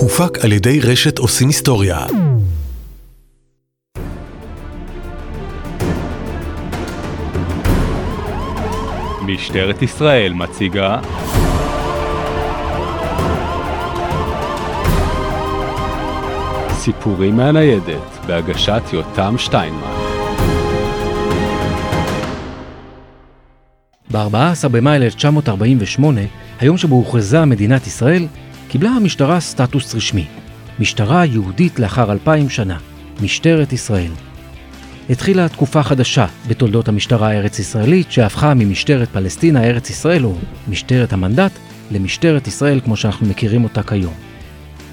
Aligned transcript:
הופק 0.00 0.44
על 0.44 0.52
ידי 0.52 0.80
רשת 0.80 1.18
עושים 1.18 1.48
היסטוריה. 1.48 2.06
משטרת 9.22 9.82
ישראל 9.82 10.32
מציגה 10.32 11.00
סיפורים 16.72 17.36
מהניידת 17.36 18.26
בהגשת 18.26 18.82
יותם 18.92 19.34
שטיינמן 19.38 20.08
ב-14 24.12 24.68
במאי 24.68 24.96
1948, 24.96 26.20
היום 26.60 26.76
שבו 26.76 26.94
הוכרזה 26.94 27.44
מדינת 27.44 27.86
ישראל, 27.86 28.26
קיבלה 28.68 28.90
המשטרה 28.90 29.40
סטטוס 29.40 29.94
רשמי. 29.94 30.26
משטרה 30.78 31.24
יהודית 31.24 31.78
לאחר 31.78 32.12
אלפיים 32.12 32.50
שנה, 32.50 32.78
משטרת 33.20 33.72
ישראל. 33.72 34.10
התחילה 35.10 35.48
תקופה 35.48 35.82
חדשה 35.82 36.26
בתולדות 36.48 36.88
המשטרה 36.88 37.28
הארץ-ישראלית 37.30 38.12
שהפכה 38.12 38.54
ממשטרת 38.54 39.08
פלסטינה 39.08 39.64
ארץ 39.64 39.90
ישראל 39.90 40.24
או 40.24 40.34
משטרת 40.68 41.12
המנדט 41.12 41.52
למשטרת 41.90 42.46
ישראל 42.46 42.80
כמו 42.80 42.96
שאנחנו 42.96 43.26
מכירים 43.26 43.64
אותה 43.64 43.82
כיום. 43.82 44.14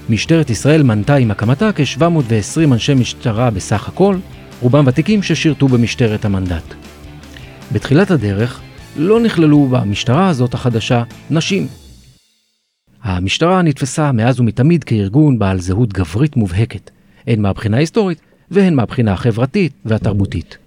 משטרת 0.08 0.50
ישראל 0.50 0.82
מנתה 0.82 1.14
עם 1.14 1.30
הקמתה 1.30 1.70
כ-720 1.72 2.72
אנשי 2.72 2.94
משטרה 2.94 3.50
בסך 3.50 3.88
הכל, 3.88 4.16
רובם 4.60 4.84
ותיקים 4.86 5.22
ששירתו 5.22 5.68
במשטרת 5.68 6.24
המנדט. 6.24 6.74
בתחילת 7.72 8.10
הדרך 8.10 8.60
לא 8.96 9.20
נכללו 9.20 9.66
במשטרה 9.70 10.28
הזאת 10.28 10.54
החדשה 10.54 11.02
נשים. 11.30 11.85
המשטרה 13.06 13.62
נתפסה 13.62 14.12
מאז 14.12 14.40
ומתמיד 14.40 14.84
כארגון 14.84 15.38
בעל 15.38 15.60
זהות 15.60 15.92
גברית 15.92 16.36
מובהקת, 16.36 16.90
הן 17.26 17.40
מהבחינה 17.40 17.76
ההיסטורית 17.76 18.20
והן 18.50 18.74
מהבחינה 18.74 19.12
החברתית 19.12 19.72
והתרבותית. 19.84 20.58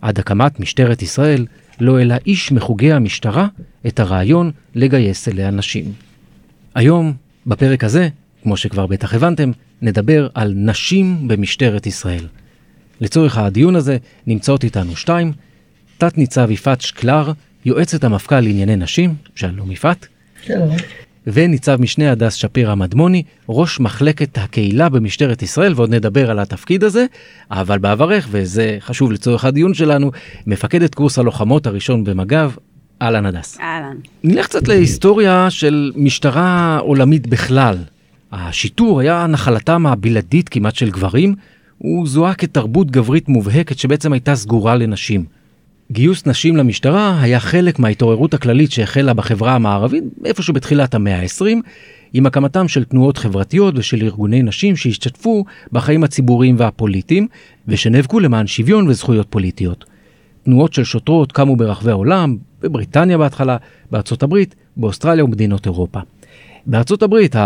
עד 0.00 0.18
הקמת 0.18 0.60
משטרת 0.60 1.02
ישראל 1.02 1.46
לא 1.80 1.98
העלה 1.98 2.16
איש 2.26 2.52
מחוגי 2.52 2.92
המשטרה 2.92 3.46
את 3.86 4.00
הרעיון 4.00 4.50
לגייס 4.74 5.28
אליה 5.28 5.50
נשים. 5.50 5.92
היום, 6.74 7.12
בפרק 7.46 7.84
הזה, 7.84 8.08
כמו 8.42 8.56
שכבר 8.56 8.86
בטח 8.86 9.14
הבנתם, 9.14 9.50
נדבר 9.82 10.28
על 10.34 10.52
נשים 10.56 11.28
במשטרת 11.28 11.86
ישראל. 11.86 12.26
לצורך 13.00 13.38
הדיון 13.38 13.76
הזה 13.76 13.96
נמצאות 14.26 14.64
איתנו 14.64 14.96
שתיים, 14.96 15.32
תת-ניצב 15.98 16.50
יפעת 16.50 16.80
שקלר, 16.80 17.32
יועצת 17.64 18.04
המפכ"ל 18.04 18.40
לענייני 18.40 18.76
נשים, 18.76 19.14
שלום 19.34 19.70
יפעת. 19.70 20.06
שלום. 20.42 20.76
וניצב 21.32 21.80
משנה 21.80 22.12
הדס 22.12 22.34
שפירא 22.34 22.74
מדמוני, 22.74 23.22
ראש 23.48 23.80
מחלקת 23.80 24.38
הקהילה 24.38 24.88
במשטרת 24.88 25.42
ישראל, 25.42 25.72
ועוד 25.76 25.94
נדבר 25.94 26.30
על 26.30 26.38
התפקיד 26.38 26.84
הזה, 26.84 27.06
אבל 27.50 27.78
בעברך, 27.78 28.28
וזה 28.30 28.76
חשוב 28.80 29.12
לצורך 29.12 29.44
הדיון 29.44 29.74
שלנו, 29.74 30.10
מפקדת 30.46 30.94
קורס 30.94 31.18
הלוחמות 31.18 31.66
הראשון 31.66 32.04
במג"ב, 32.04 32.50
אהלן 33.02 33.26
הדס. 33.26 33.58
אהלן. 33.60 33.96
נלך 34.24 34.46
קצת 34.46 34.68
להיסטוריה 34.68 35.50
של 35.50 35.92
משטרה 35.96 36.78
עולמית 36.78 37.26
בכלל. 37.26 37.76
השיטור 38.32 39.00
היה 39.00 39.26
נחלתם 39.26 39.86
הבלעדית 39.86 40.48
כמעט 40.48 40.74
של 40.74 40.90
גברים, 40.90 41.34
הוא 41.78 42.06
זוהה 42.06 42.34
כתרבות 42.34 42.90
גברית 42.90 43.28
מובהקת 43.28 43.78
שבעצם 43.78 44.12
הייתה 44.12 44.34
סגורה 44.34 44.76
לנשים. 44.76 45.24
גיוס 45.92 46.26
נשים 46.26 46.56
למשטרה 46.56 47.20
היה 47.20 47.40
חלק 47.40 47.78
מההתעוררות 47.78 48.34
הכללית 48.34 48.72
שהחלה 48.72 49.14
בחברה 49.14 49.54
המערבית 49.54 50.04
איפשהו 50.24 50.54
בתחילת 50.54 50.94
המאה 50.94 51.20
ה-20, 51.20 51.56
עם 52.12 52.26
הקמתם 52.26 52.68
של 52.68 52.84
תנועות 52.84 53.18
חברתיות 53.18 53.74
ושל 53.78 54.02
ארגוני 54.02 54.42
נשים 54.42 54.76
שהשתתפו 54.76 55.44
בחיים 55.72 56.04
הציבוריים 56.04 56.54
והפוליטיים, 56.58 57.28
ושנאבקו 57.68 58.20
למען 58.20 58.46
שוויון 58.46 58.88
וזכויות 58.88 59.26
פוליטיות. 59.30 59.84
תנועות 60.42 60.72
של 60.72 60.84
שוטרות 60.84 61.32
קמו 61.32 61.56
ברחבי 61.56 61.90
העולם, 61.90 62.36
בבריטניה 62.62 63.18
בהתחלה, 63.18 63.56
בארצות 63.90 64.22
הברית, 64.22 64.54
באוסטרליה 64.76 65.24
ומדינות 65.24 65.66
אירופה. 65.66 66.00
בארצות 66.66 67.02
הברית 67.02 67.36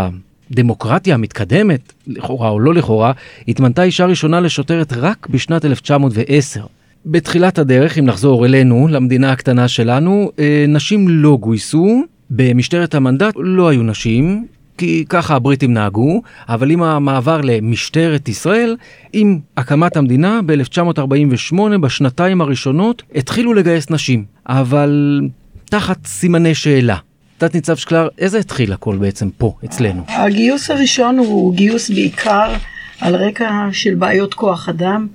הדמוקרטיה 0.50 1.14
המתקדמת, 1.14 1.92
לכאורה 2.06 2.48
או 2.48 2.60
לא 2.60 2.74
לכאורה, 2.74 3.12
התמנתה 3.48 3.82
אישה 3.82 4.06
ראשונה 4.06 4.40
לשוטרת 4.40 4.92
רק 4.92 5.26
בשנת 5.30 5.64
1910. 5.64 6.66
בתחילת 7.06 7.58
הדרך, 7.58 7.98
אם 7.98 8.04
נחזור 8.04 8.46
אלינו, 8.46 8.88
למדינה 8.90 9.32
הקטנה 9.32 9.68
שלנו, 9.68 10.30
אה, 10.38 10.64
נשים 10.68 11.08
לא 11.08 11.36
גויסו, 11.40 12.02
במשטרת 12.30 12.94
המנדט 12.94 13.34
לא 13.36 13.68
היו 13.68 13.82
נשים, 13.82 14.46
כי 14.78 15.04
ככה 15.08 15.34
הבריטים 15.34 15.74
נהגו, 15.74 16.22
אבל 16.48 16.70
עם 16.70 16.82
המעבר 16.82 17.40
למשטרת 17.44 18.28
ישראל, 18.28 18.76
עם 19.12 19.38
הקמת 19.56 19.96
המדינה 19.96 20.40
ב-1948, 20.46 21.56
בשנתיים 21.80 22.40
הראשונות, 22.40 23.02
התחילו 23.14 23.54
לגייס 23.54 23.90
נשים, 23.90 24.24
אבל 24.48 25.20
תחת 25.64 26.06
סימני 26.06 26.54
שאלה. 26.54 26.96
תת 27.38 27.54
ניצב 27.54 27.76
שקלר, 27.76 28.08
איזה 28.18 28.38
התחיל 28.38 28.72
הכל 28.72 28.96
בעצם 28.96 29.30
פה, 29.38 29.54
אצלנו? 29.64 30.02
הגיוס 30.08 30.70
הראשון 30.70 31.18
הוא 31.18 31.54
גיוס 31.54 31.90
בעיקר 31.90 32.54
על 33.00 33.14
רקע 33.16 33.68
של 33.72 33.94
בעיות 33.94 34.34
כוח 34.34 34.68
אדם. 34.68 35.06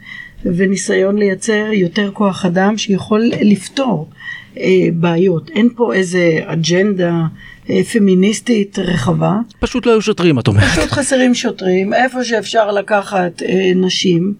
וניסיון 0.45 1.17
לייצר 1.17 1.65
יותר 1.73 2.11
כוח 2.13 2.45
אדם 2.45 2.77
שיכול 2.77 3.31
לפתור 3.41 4.09
אה, 4.57 4.63
בעיות. 4.93 5.49
אין 5.49 5.69
פה 5.75 5.93
איזה 5.93 6.39
אג'נדה 6.45 7.21
אה, 7.69 7.83
פמיניסטית 7.83 8.79
רחבה. 8.79 9.39
פשוט 9.59 9.85
לא 9.85 9.91
היו 9.91 10.01
שוטרים, 10.01 10.39
את 10.39 10.47
אומרת. 10.47 10.63
פשוט 10.63 10.91
חסרים 10.91 11.33
שוטרים, 11.33 11.93
איפה 11.93 12.23
שאפשר 12.23 12.71
לקחת 12.71 13.43
אה, 13.43 13.71
נשים 13.75 14.33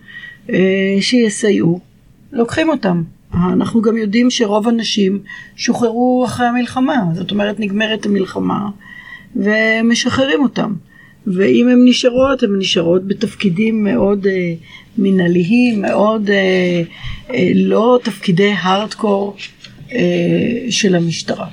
אה, 0.50 0.97
שיסייעו, 1.02 1.80
לוקחים 2.31 2.69
אותם. 2.69 3.03
אנחנו 3.34 3.81
גם 3.81 3.97
יודעים 3.97 4.29
שרוב 4.29 4.68
הנשים 4.68 5.19
שוחררו 5.56 6.25
אחרי 6.25 6.47
המלחמה, 6.47 6.96
זאת 7.14 7.31
אומרת 7.31 7.59
נגמרת 7.59 8.06
המלחמה 8.06 8.69
ומשחררים 9.35 10.44
אותם. 10.44 10.74
ואם 11.34 11.68
הן 11.68 11.80
נשארות, 11.86 12.44
הן 12.44 12.50
נשארות 12.58 13.08
בתפקידים 13.08 13.84
מאוד 13.84 14.28
אה, 14.28 14.54
מנהליים, 14.98 15.82
מאוד 15.82 16.30
אה, 16.30 16.82
אה, 17.34 17.52
לא 17.56 18.00
תפקידי 18.04 18.52
הארדקור 18.58 19.36
אה, 19.92 20.00
של 20.70 20.96
המשטרה. 20.96 21.48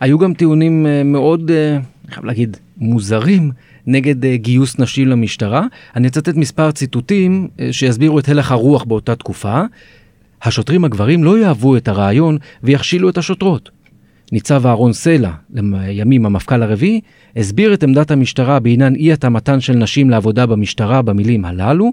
היו 0.00 0.18
גם 0.18 0.34
טיעונים 0.34 0.86
אה, 0.86 1.02
מאוד, 1.02 1.50
אה, 1.50 1.78
חייב 2.10 2.24
להגיד, 2.24 2.56
מוזרים. 2.78 3.50
נגד 3.86 4.24
אה, 4.24 4.36
גיוס 4.36 4.78
נשים 4.78 5.08
למשטרה. 5.08 5.66
אני 5.96 6.08
אצטט 6.08 6.36
מספר 6.36 6.70
ציטוטים 6.70 7.48
אה, 7.60 7.72
שיסבירו 7.72 8.18
את 8.18 8.28
הלך 8.28 8.52
הרוח 8.52 8.84
באותה 8.84 9.16
תקופה. 9.16 9.62
השוטרים 10.42 10.84
הגברים 10.84 11.24
לא 11.24 11.38
יאהבו 11.38 11.76
את 11.76 11.88
הרעיון 11.88 12.38
ויכשילו 12.62 13.08
את 13.08 13.18
השוטרות. 13.18 13.70
ניצב 14.34 14.66
אהרון 14.66 14.92
סלע, 14.92 15.30
לימים 15.52 16.26
המפכ"ל 16.26 16.62
הרביעי, 16.62 17.00
הסביר 17.36 17.74
את 17.74 17.82
עמדת 17.82 18.10
המשטרה 18.10 18.60
בעניין 18.60 18.94
אי 18.94 19.12
התאמתן 19.12 19.60
של 19.60 19.72
נשים 19.72 20.10
לעבודה 20.10 20.46
במשטרה 20.46 21.02
במילים 21.02 21.44
הללו, 21.44 21.92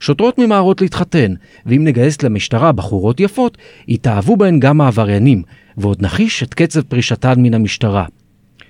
שוטרות 0.00 0.38
ממהרות 0.38 0.80
להתחתן, 0.80 1.34
ואם 1.66 1.84
נגייס 1.84 2.22
למשטרה 2.22 2.72
בחורות 2.72 3.20
יפות, 3.20 3.58
יתאהבו 3.88 4.36
בהן 4.36 4.60
גם 4.60 4.80
העבריינים, 4.80 5.42
ועוד 5.76 6.02
נחיש 6.02 6.42
את 6.42 6.54
קצב 6.54 6.80
פרישתן 6.82 7.34
מן 7.36 7.54
המשטרה. 7.54 8.04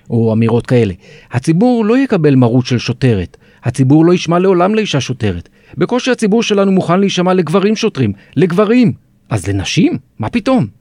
או 0.09 0.33
אמירות 0.33 0.65
כאלה, 0.65 0.93
הציבור 1.31 1.85
לא 1.85 1.97
יקבל 1.97 2.35
מרות 2.35 2.65
של 2.65 2.77
שוטרת, 2.77 3.37
הציבור 3.63 4.05
לא 4.05 4.13
ישמע 4.13 4.39
לעולם 4.39 4.75
לאישה 4.75 5.01
שוטרת. 5.01 5.49
בקושי 5.77 6.11
הציבור 6.11 6.43
שלנו 6.43 6.71
מוכן 6.71 6.99
להישמע 6.99 7.33
לגברים 7.33 7.75
שוטרים, 7.75 8.13
לגברים. 8.35 8.93
אז 9.29 9.47
לנשים? 9.47 9.97
מה 10.19 10.29
פתאום? 10.29 10.78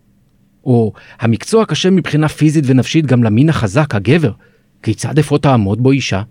או 0.69 0.93
המקצוע 1.21 1.65
קשה 1.65 1.91
מבחינה 1.91 2.29
פיזית 2.29 2.65
ונפשית 2.67 3.07
גם 3.07 3.25
למין 3.25 3.49
החזק, 3.49 3.95
הגבר. 3.95 4.33
כיצד 4.83 5.19
אפוא 5.19 5.39
תעמוד 5.39 5.83
בו 5.83 5.91
אישה? 5.91 6.23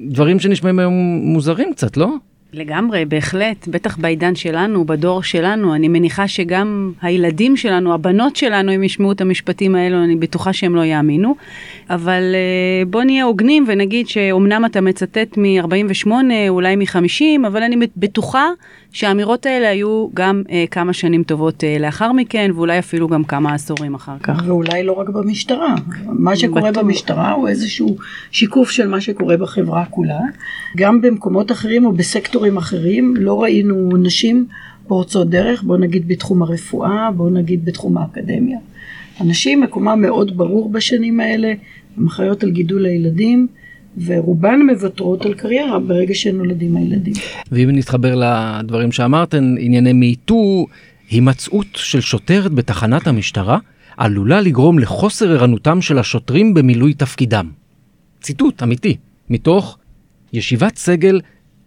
דברים 0.00 0.40
שנשמעים 0.40 0.78
היום 0.78 0.94
מוזרים 1.22 1.72
קצת, 1.72 1.96
לא? 1.96 2.14
לגמרי, 2.52 3.04
בהחלט, 3.04 3.68
בטח 3.68 3.96
בעידן 3.96 4.34
שלנו, 4.34 4.84
בדור 4.84 5.22
שלנו, 5.22 5.74
אני 5.74 5.88
מניחה 5.88 6.28
שגם 6.28 6.92
הילדים 7.02 7.56
שלנו, 7.56 7.94
הבנות 7.94 8.36
שלנו, 8.36 8.74
אם 8.74 8.82
ישמעו 8.82 9.12
את 9.12 9.20
המשפטים 9.20 9.74
האלו, 9.74 10.04
אני 10.04 10.16
בטוחה 10.16 10.52
שהם 10.52 10.74
לא 10.74 10.84
יאמינו. 10.84 11.34
אבל 11.90 12.22
אה, 12.34 12.84
בוא 12.86 13.02
נהיה 13.02 13.24
הוגנים 13.24 13.64
ונגיד 13.68 14.08
שאומנם 14.08 14.64
אתה 14.64 14.80
מצטט 14.80 15.36
מ-48, 15.36 16.10
אולי 16.48 16.76
מ-50, 16.76 17.46
אבל 17.46 17.62
אני 17.62 17.76
בטוחה 17.96 18.46
שהאמירות 18.92 19.46
האלה 19.46 19.68
היו 19.68 20.08
גם 20.14 20.42
אה, 20.50 20.64
כמה 20.70 20.92
שנים 20.92 21.22
טובות 21.22 21.64
אה, 21.64 21.76
לאחר 21.80 22.12
מכן, 22.12 22.50
ואולי 22.54 22.78
אפילו 22.78 23.08
גם 23.08 23.24
כמה 23.24 23.54
עשורים 23.54 23.94
אחר 23.94 24.18
כך. 24.22 24.42
ואולי 24.46 24.82
לא 24.82 24.92
רק 24.92 25.08
במשטרה. 25.08 25.74
מה 26.06 26.36
שקורה 26.36 26.70
בטוח. 26.70 26.84
במשטרה 26.84 27.32
הוא 27.32 27.48
איזשהו 27.48 27.96
שיקוף 28.30 28.70
של 28.70 28.88
מה 28.88 29.00
שקורה 29.00 29.36
בחברה 29.36 29.84
כולה. 29.84 30.20
גם 30.76 31.00
במקומות 31.00 31.52
אחרים 31.52 31.86
או 31.86 31.92
בסקטורים 31.92 32.56
אחרים 32.56 33.14
לא 33.16 33.42
ראינו 33.42 33.96
נשים 33.96 34.46
פורצות 34.86 35.30
דרך, 35.30 35.62
בוא 35.62 35.76
נגיד 35.76 36.08
בתחום 36.08 36.42
הרפואה, 36.42 37.10
בוא 37.10 37.30
נגיד 37.30 37.64
בתחום 37.64 37.98
האקדמיה. 37.98 38.58
הנשים 39.18 39.60
מקומה 39.60 39.96
מאוד 39.96 40.36
ברור 40.36 40.72
בשנים 40.72 41.20
האלה, 41.20 41.52
הן 41.96 42.06
אחראיות 42.06 42.42
על 42.42 42.50
גידול 42.50 42.86
הילדים, 42.86 43.46
ורובן 44.06 44.60
מוותרות 44.70 45.26
על 45.26 45.34
קריירה 45.34 45.78
ברגע 45.78 46.14
שנולדים 46.14 46.76
הילדים. 46.76 47.12
ואם 47.52 47.70
נתחבר 47.72 48.14
לדברים 48.14 48.92
שאמרתן, 48.92 49.54
ענייני 49.58 49.92
מיטו, 49.92 50.66
הימצאות 51.10 51.66
של 51.74 52.00
שוטרת 52.00 52.52
בתחנת 52.52 53.06
המשטרה 53.06 53.58
עלולה 53.96 54.40
לגרום 54.40 54.78
לחוסר 54.78 55.32
ערנותם 55.32 55.82
של 55.82 55.98
השוטרים 55.98 56.54
במילוי 56.54 56.94
תפקידם. 56.94 57.48
ציטוט 58.20 58.62
אמיתי, 58.62 58.96
מתוך 59.30 59.78
ישיבת 60.32 60.76
סגל 60.76 61.20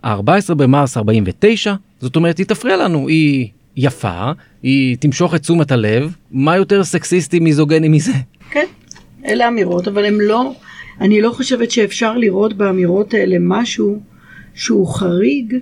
ה-14 0.04 0.54
במרס 0.54 0.98
49, 0.98 1.74
זאת 2.02 2.16
אומרת, 2.16 2.38
היא 2.38 2.46
תפריע 2.46 2.78
לנו, 2.78 3.08
היא 3.08 3.48
יפה, 3.78 4.32
היא 4.64 4.98
תמשוך 5.00 5.36
את 5.36 5.42
תשומת 5.42 5.72
הלב, 5.72 6.16
מה 6.32 6.56
יותר 6.56 6.84
סקסיסטי 6.84 7.40
מיזוגני 7.40 7.88
מזה? 7.88 8.12
כן, 8.52 8.66
אלה 9.26 9.48
אמירות, 9.48 9.88
אבל 9.88 10.06
הן 10.06 10.18
לא, 10.22 10.54
אני 11.04 11.22
לא 11.22 11.32
חושבת 11.32 11.72
שאפשר 11.72 12.18
לראות 12.18 12.54
באמירות 12.54 13.14
האלה 13.14 13.38
משהו 13.40 14.00
שהוא 14.54 14.88
חריג 14.88 15.56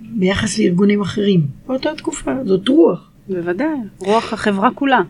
ביחס 0.00 0.58
לארגונים 0.58 1.00
אחרים. 1.00 1.40
באותה 1.66 1.90
תקופה, 1.96 2.32
זאת 2.44 2.68
רוח. 2.68 3.10
בוודאי, 3.28 3.76
רוח 3.98 4.32
החברה 4.32 4.70
כולה. 4.74 5.00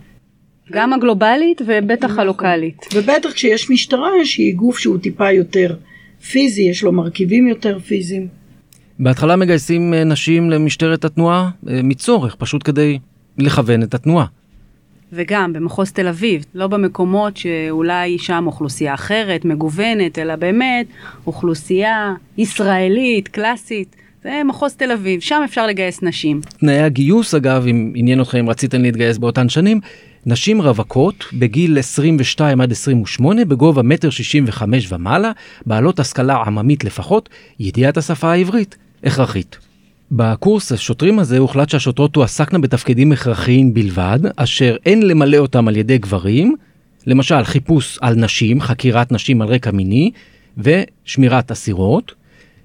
גם 0.73 0.93
הגלובלית 0.93 1.63
ובטח 1.67 2.05
נכון. 2.05 2.21
הלוקאלית. 2.21 2.87
ובטח 2.95 3.33
כשיש 3.33 3.71
משטרה 3.71 4.11
שהיא 4.25 4.57
גוף 4.57 4.79
שהוא 4.79 4.99
טיפה 4.99 5.31
יותר 5.31 5.77
פיזי, 6.31 6.63
יש 6.63 6.83
לו 6.83 6.93
מרכיבים 6.93 7.49
יותר 7.49 7.79
פיזיים. 7.79 8.29
בהתחלה 8.99 9.37
מגייסים 9.37 9.95
אה, 9.95 10.05
נשים 10.05 10.51
למשטרת 10.51 11.05
התנועה 11.05 11.51
אה, 11.69 11.81
מצורך, 11.83 12.35
פשוט 12.35 12.63
כדי 12.65 12.99
לכוון 13.39 13.83
את 13.83 13.95
התנועה. 13.95 14.27
וגם 15.15 15.53
במחוז 15.53 15.93
תל 15.93 16.09
אביב, 16.09 16.45
לא 16.55 16.67
במקומות 16.67 17.37
שאולי 17.37 18.19
שם 18.19 18.45
אוכלוסייה 18.47 18.95
אחרת, 18.95 19.45
מגוונת, 19.45 20.19
אלא 20.19 20.37
באמת 20.37 20.87
אוכלוסייה 21.27 22.15
ישראלית, 22.39 23.29
קלאסית. 23.29 23.97
זה 24.25 24.43
מחוז 24.45 24.75
תל 24.75 24.93
אביב, 24.93 25.21
שם 25.21 25.41
אפשר 25.45 25.67
לגייס 25.67 26.03
נשים. 26.03 26.41
תנאי 26.59 26.79
הגיוס, 26.79 27.35
אגב, 27.35 27.67
אם 27.67 27.93
עניין 27.97 28.21
אתכם, 28.21 28.39
אם 28.39 28.49
רציתם 28.49 28.83
להתגייס 28.83 29.19
באותן 29.19 29.49
שנים, 29.49 29.81
נשים 30.27 30.63
רווקות 30.63 31.25
בגיל 31.33 31.79
22 31.79 32.61
עד 32.61 32.73
28 32.73 33.45
בגובה 33.45 33.83
מטר 33.83 34.11
65 34.11 34.93
ומעלה, 34.93 35.33
בעלות 35.67 36.01
השכלה 36.01 36.37
עממית 36.37 36.85
לפחות, 36.85 37.29
ידיעת 37.61 37.97
השפה 37.97 38.33
העברית 38.33 38.77
הכרחית. 39.05 39.64
בקורס 40.17 40.73
השוטרים 40.73 41.19
הזה 41.19 41.39
הוחלט 41.39 41.69
שהשוטרות 41.69 42.13
תועסקנה 42.13 42.59
בתפקידים 42.59 43.13
הכרחיים 43.13 43.75
בלבד, 43.75 44.19
אשר 44.37 44.77
אין 44.87 45.07
למלא 45.07 45.37
אותם 45.37 45.69
על 45.69 45.77
ידי 45.77 45.99
גברים, 45.99 46.57
למשל 47.07 47.45
חיפוש 47.45 47.99
על 48.01 48.15
נשים, 48.15 48.61
חקירת 48.61 49.13
נשים 49.13 49.43
על 49.43 49.49
רקע 49.49 49.71
מיני, 49.71 50.11
ושמירת 50.59 51.51
אסירות. 51.51 52.15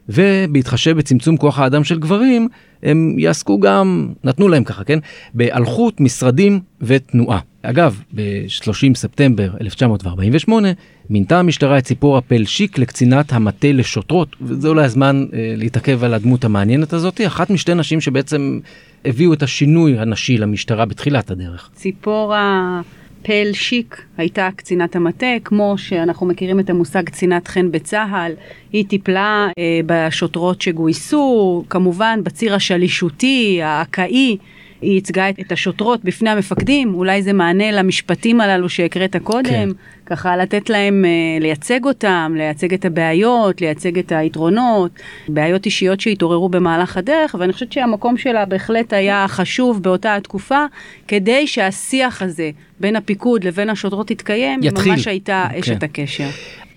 ובהתחשב 0.10 0.98
בצמצום 0.98 1.38
כוח 1.38 1.60
האדם 1.60 1.84
של 1.84 2.00
גברים, 2.00 2.48
הם 2.84 3.16
יעסקו 3.20 3.60
גם, 3.60 4.10
נתנו 4.24 4.48
להם 4.48 4.64
ככה, 4.64 4.84
כן? 4.84 5.00
באלחוט, 5.34 6.00
משרדים 6.00 6.60
ותנועה. 6.82 7.40
אגב, 7.62 8.02
ב-30 8.16 8.96
ספטמבר 8.96 9.50
1948 9.62 10.68
מינתה 11.10 11.40
המשטרה 11.40 11.78
את 11.78 11.84
ציפורה 11.84 12.22
פלשיק 12.22 12.78
לקצינת 12.78 13.34
המטה 13.34 13.72
לשוטרות, 13.72 14.36
וזה 14.42 14.68
אולי 14.68 14.84
הזמן 14.84 15.26
אה, 15.34 15.54
להתעכב 15.58 16.04
על 16.04 16.14
הדמות 16.14 16.46
המעניינת 16.46 16.94
הזאת, 16.94 17.22
אחת 17.28 17.50
משתי 17.50 17.74
נשים 17.74 18.02
שבעצם 18.02 18.60
הביאו 19.06 19.34
את 19.34 19.44
השינוי 19.44 20.00
הנשי 20.00 20.38
למשטרה 20.38 20.86
בתחילת 20.86 21.32
הדרך. 21.32 21.70
ציפורה 21.74 22.82
פל 23.22 23.50
שיק 23.54 24.02
הייתה 24.18 24.50
קצינת 24.56 24.96
המטה, 24.96 25.28
כמו 25.44 25.74
שאנחנו 25.78 26.26
מכירים 26.26 26.60
את 26.60 26.70
המושג 26.70 27.04
קצינת 27.04 27.48
חן 27.48 27.72
בצה"ל. 27.72 28.32
היא 28.74 28.86
טיפלה 28.86 29.48
אה, 29.58 29.80
בשוטרות 29.86 30.62
שגויסו, 30.62 31.64
כמובן 31.70 32.20
בציר 32.24 32.56
השלישותי, 32.56 33.60
האקאי. 33.64 34.38
היא 34.82 34.94
ייצגה 34.94 35.30
את, 35.30 35.52
השוטרות 35.52 36.04
בפני 36.04 36.30
המפקדים, 36.30 36.94
אולי 36.94 37.22
זה 37.24 37.34
מענה 37.34 37.72
למשפטים 37.72 38.42
הללו 38.42 38.70
שהקראת 38.70 39.16
קודם, 39.24 39.50
כן. 39.50 39.70
ככה 40.10 40.38
לתת 40.38 40.70
להם 40.70 41.06
אה, 41.06 41.10
לייצג 41.42 41.86
אותם, 41.86 42.34
לייצג 42.38 42.74
את 42.74 42.86
הבעיות, 42.86 43.62
לייצג 43.62 44.00
את 44.00 44.12
היתרונות, 44.12 44.92
בעיות 45.28 45.66
אישיות 45.66 46.00
שהתעוררו 46.00 46.50
במהלך 46.50 46.98
הדרך, 46.98 47.36
ואני 47.40 47.54
חושבת 47.54 47.72
שהמקום 47.72 48.18
שלה 48.18 48.46
בהחלט 48.46 48.94
היה 48.94 49.26
חשוב 49.28 49.84
באותה 49.84 50.16
התקופה, 50.16 50.66
כדי 51.08 51.48
שהשיח 51.48 52.22
הזה 52.22 52.52
בין 52.80 52.96
הפיקוד 52.96 53.44
לבין 53.44 53.70
השוטרות 53.70 54.12
יתקיים, 54.12 54.60
יתחיל. 54.64 54.92
ממש 54.92 55.08
הייתה 55.08 55.48
כן. 55.52 55.60
אשת 55.60 55.84
הקשר. 55.84 56.30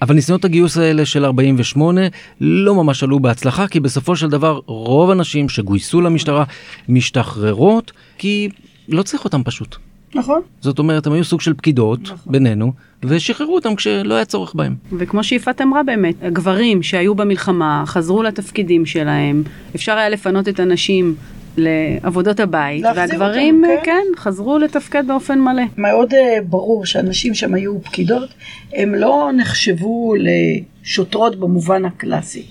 אבל 0.03 0.15
ניסיונות 0.15 0.45
הגיוס 0.45 0.77
האלה 0.79 1.07
של 1.07 1.25
48 1.25 2.01
לא 2.41 2.75
ממש 2.75 3.03
עלו 3.03 3.21
בהצלחה, 3.21 3.69
כי 3.69 3.81
בסופו 3.81 4.17
של 4.17 4.31
דבר 4.31 4.61
רוב 4.67 5.11
הנשים 5.11 5.49
שגויסו 5.49 6.01
למשטרה 6.01 6.45
משתחררות, 6.89 7.93
כי 8.19 8.49
לא 8.89 9.03
צריך 9.03 9.25
אותם 9.25 9.43
פשוט. 9.45 9.77
נכון? 10.15 10.41
זאת 10.61 10.79
אומרת, 10.79 11.07
הם 11.07 11.13
היו 11.13 11.25
סוג 11.25 11.41
של 11.41 11.55
פקידות 11.55 12.01
נכון. 12.03 12.33
בינינו, 12.33 12.73
ושחררו 13.05 13.55
אותם 13.55 13.75
כשלא 13.75 14.15
היה 14.15 14.25
צורך 14.25 14.55
בהם. 14.55 14.75
וכמו 14.93 15.25
שיפעת 15.25 15.61
אמרה 15.61 15.83
באמת, 15.83 16.15
הגברים 16.23 16.83
שהיו 16.83 17.15
במלחמה 17.15 17.85
חזרו 17.87 18.23
לתפקידים 18.23 18.87
שלהם, 18.87 19.43
אפשר 19.75 19.93
היה 19.93 20.09
לפנות 20.09 20.49
את 20.49 20.61
הנשים 20.61 21.15
לעבודות 21.57 22.41
הבית, 22.41 22.85
והגברים, 22.97 23.65
אותם, 23.65 23.85
כן. 23.85 23.93
כן, 24.15 24.21
חזרו 24.21 24.59
לתפקד 24.59 25.07
באופן 25.07 25.41
מלא. 25.41 25.63
מאוד 25.77 26.15
אה, 26.15 26.39
ברור 26.49 26.87
שאנשים 26.87 27.35
שם 27.35 27.55
היו 27.55 27.83
פקידות, 27.83 28.29
הם 28.73 28.95
לא 28.95 29.31
נחשבו 29.37 30.15
לשוטרות 30.19 31.37
במובן 31.37 31.85
הקלאסי. 31.85 32.45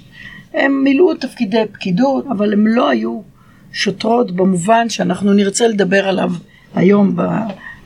הם 0.53 0.83
מילאו 0.83 1.13
תפקידי 1.13 1.63
פקידות, 1.71 2.25
אבל 2.27 2.53
הם 2.53 2.67
לא 2.67 2.89
היו 2.89 3.21
שוטרות 3.73 4.31
במובן 4.31 4.89
שאנחנו 4.89 5.33
נרצה 5.33 5.67
לדבר 5.67 6.07
עליו 6.07 6.31
היום 6.75 7.15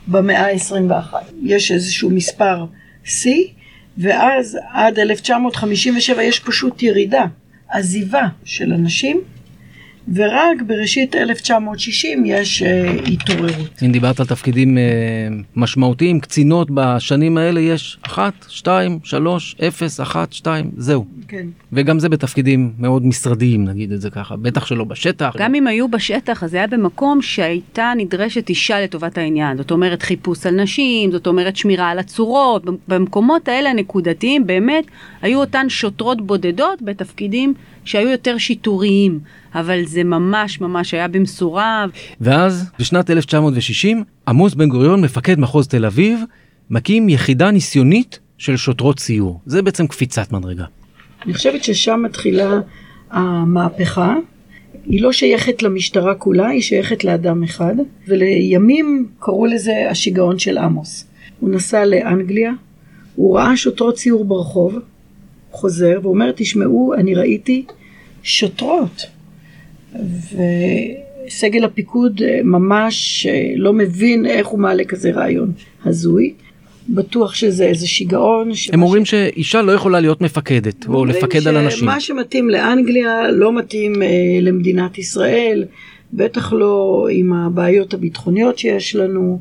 במאה 0.08 0.46
ה-21. 0.46 1.14
יש 1.42 1.72
איזשהו 1.72 2.10
מספר 2.10 2.64
שיא, 3.04 3.44
ואז 3.98 4.58
עד 4.70 4.98
1957 4.98 6.22
יש 6.22 6.40
פשוט 6.40 6.82
ירידה, 6.82 7.24
עזיבה 7.68 8.26
של 8.44 8.72
אנשים, 8.72 9.20
ורק 10.14 10.62
בראשית 10.66 11.14
1960 11.14 12.24
יש 12.26 12.62
אה, 12.62 12.96
התעוררות. 13.06 13.82
אם 13.84 13.92
דיברת 13.92 14.20
על 14.20 14.26
תפקידים 14.26 14.78
אה, 14.78 14.82
משמעותיים, 15.56 16.20
קצינות 16.20 16.68
בשנים 16.70 17.38
האלה 17.38 17.60
יש 17.60 17.98
אחת, 18.02 18.34
שתיים, 18.48 18.98
שלוש, 19.04 19.56
אפס, 19.68 20.00
אחת, 20.00 20.32
שתיים, 20.32 20.70
זהו. 20.76 21.04
כן. 21.28 21.46
וגם 21.72 21.98
זה 21.98 22.08
בתפקידים 22.08 22.72
מאוד 22.78 23.06
משרדיים, 23.06 23.64
נגיד 23.64 23.92
את 23.92 24.00
זה 24.00 24.10
ככה, 24.10 24.36
בטח 24.36 24.66
שלא 24.66 24.84
בשטח. 24.84 25.34
גם 25.38 25.54
אם 25.54 25.66
היו 25.66 25.88
בשטח, 25.88 26.44
אז 26.44 26.50
זה 26.50 26.56
היה 26.56 26.66
במקום 26.66 27.22
שהייתה 27.22 27.92
נדרשת 27.96 28.48
אישה 28.48 28.80
לטובת 28.80 29.18
העניין. 29.18 29.56
זאת 29.56 29.70
אומרת 29.70 30.02
חיפוש 30.02 30.46
על 30.46 30.54
נשים, 30.62 31.12
זאת 31.12 31.26
אומרת 31.26 31.56
שמירה 31.56 31.90
על 31.90 31.98
הצורות. 31.98 32.64
במקומות 32.88 33.48
האלה 33.48 33.70
הנקודתיים 33.70 34.46
באמת 34.46 34.84
היו 35.22 35.40
אותן 35.40 35.68
שוטרות 35.68 36.26
בודדות 36.26 36.82
בתפקידים 36.82 37.54
שהיו 37.84 38.08
יותר 38.08 38.38
שיטוריים. 38.38 39.20
אבל 39.56 39.84
זה 39.86 40.04
ממש 40.04 40.60
ממש 40.60 40.94
היה 40.94 41.08
במשורה. 41.08 41.86
ואז, 42.20 42.70
בשנת 42.78 43.10
1960, 43.10 44.04
עמוס 44.28 44.54
בן 44.54 44.68
גוריון, 44.68 45.00
מפקד 45.00 45.38
מחוז 45.38 45.68
תל 45.68 45.84
אביב, 45.84 46.20
מקים 46.70 47.08
יחידה 47.08 47.50
ניסיונית 47.50 48.18
של 48.38 48.56
שוטרות 48.56 48.98
סיור. 48.98 49.40
זה 49.46 49.62
בעצם 49.62 49.86
קפיצת 49.86 50.32
מדרגה. 50.32 50.64
אני 51.24 51.34
חושבת 51.34 51.64
ששם 51.64 52.02
מתחילה 52.04 52.60
המהפכה. 53.10 54.14
היא 54.86 55.02
לא 55.02 55.12
שייכת 55.12 55.62
למשטרה 55.62 56.14
כולה, 56.14 56.48
היא 56.48 56.62
שייכת 56.62 57.04
לאדם 57.04 57.42
אחד, 57.42 57.74
ולימים 58.08 59.08
קראו 59.18 59.46
לזה 59.46 59.72
השיגעון 59.90 60.38
של 60.38 60.58
עמוס. 60.58 61.06
הוא 61.40 61.50
נסע 61.50 61.84
לאנגליה, 61.84 62.52
הוא 63.14 63.38
ראה 63.38 63.56
שוטרות 63.56 63.94
ציור 63.94 64.24
ברחוב, 64.24 64.78
חוזר 65.50 65.98
ואומר, 66.02 66.32
תשמעו, 66.36 66.94
אני 66.94 67.14
ראיתי 67.14 67.64
שוטרות. 68.22 69.15
וסגל 71.26 71.64
הפיקוד 71.64 72.22
אה, 72.22 72.40
ממש 72.44 73.26
אה, 73.26 73.52
לא 73.56 73.72
מבין 73.72 74.26
איך 74.26 74.46
הוא 74.46 74.60
מעלה 74.60 74.84
כזה 74.84 75.10
רעיון 75.10 75.52
הזוי. 75.84 76.32
בטוח 76.88 77.34
שזה 77.34 77.64
איזה 77.64 77.86
שיגעון. 77.86 78.48
הם 78.48 78.54
ש- 78.54 78.70
אומרים 78.70 79.04
שאישה 79.04 79.62
לא 79.62 79.72
יכולה 79.72 80.00
להיות 80.00 80.20
מפקדת, 80.20 80.86
או 80.88 81.04
לפקד 81.04 81.48
על 81.48 81.56
אנשים. 81.56 81.78
שמה 81.78 82.00
שמתאים 82.00 82.50
לאנגליה 82.50 83.30
לא 83.30 83.52
מתאים 83.52 84.02
אה, 84.02 84.08
למדינת 84.40 84.98
ישראל, 84.98 85.64
בטח 86.12 86.52
לא 86.52 87.06
עם 87.10 87.32
הבעיות 87.32 87.94
הביטחוניות 87.94 88.58
שיש 88.58 88.96
לנו. 88.96 89.40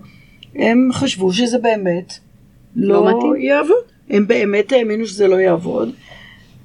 הם 0.56 0.90
חשבו 0.94 1.34
שזה 1.34 1.58
באמת 1.58 2.14
לא, 2.76 2.94
לא 3.06 3.18
מתאים. 3.18 3.36
יעבוד. 3.46 3.76
הם 4.10 4.28
באמת 4.28 4.72
האמינו 4.72 5.06
שזה 5.06 5.28
לא 5.28 5.36
יעבוד. 5.36 5.92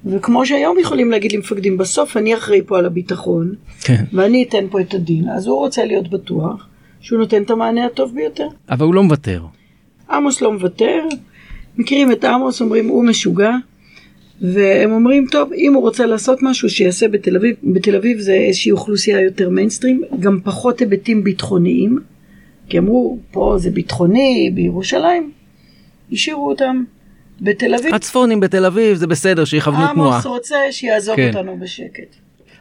וכמו 0.06 0.46
שהיום 0.46 0.78
יכולים 0.78 1.10
להגיד 1.10 1.32
למפקדים, 1.32 1.78
בסוף 1.78 2.16
אני 2.16 2.34
אחראי 2.34 2.60
פה 2.66 2.78
על 2.78 2.86
הביטחון, 2.86 3.54
כן. 3.80 4.04
ואני 4.12 4.42
אתן 4.48 4.64
פה 4.70 4.80
את 4.80 4.94
הדין, 4.94 5.28
אז 5.28 5.46
הוא 5.46 5.58
רוצה 5.58 5.84
להיות 5.84 6.10
בטוח 6.10 6.66
שהוא 7.00 7.18
נותן 7.18 7.42
את 7.42 7.50
המענה 7.50 7.86
הטוב 7.86 8.14
ביותר. 8.14 8.48
אבל 8.70 8.86
הוא 8.86 8.94
לא 8.94 9.02
מוותר. 9.02 9.42
עמוס 10.10 10.40
לא 10.40 10.52
מוותר, 10.52 11.04
מכירים 11.78 12.12
את 12.12 12.24
עמוס, 12.24 12.60
אומרים 12.62 12.88
הוא 12.88 13.04
משוגע, 13.04 13.52
והם 14.40 14.92
אומרים, 14.92 15.26
טוב, 15.30 15.52
אם 15.52 15.74
הוא 15.74 15.82
רוצה 15.82 16.06
לעשות 16.06 16.38
משהו, 16.42 16.70
שיעשה 16.70 17.08
בתל 17.08 17.36
אביב. 17.36 17.56
בתל 17.62 17.96
אביב 17.96 18.18
זה 18.18 18.32
איזושהי 18.32 18.72
אוכלוסייה 18.72 19.20
יותר 19.20 19.50
מיינסטרים, 19.50 20.02
גם 20.20 20.40
פחות 20.44 20.80
היבטים 20.80 21.24
ביטחוניים, 21.24 21.98
כי 22.68 22.78
אמרו, 22.78 23.18
פה 23.30 23.54
זה 23.58 23.70
ביטחוני, 23.70 24.50
בירושלים, 24.54 25.30
השאירו 26.12 26.50
אותם. 26.50 26.84
בתל 27.40 27.74
אביב, 27.74 27.94
הצפונים 27.94 28.40
בתל 28.40 28.64
אביב 28.64 28.96
זה 28.96 29.06
בסדר 29.06 29.44
שיכוונו 29.44 29.86
תנועה. 29.92 30.14
עמוס 30.14 30.26
רוצה 30.26 30.56
שיעזוב 30.70 31.16
כן. 31.16 31.28
אותנו 31.28 31.58
בשקט. 31.60 32.16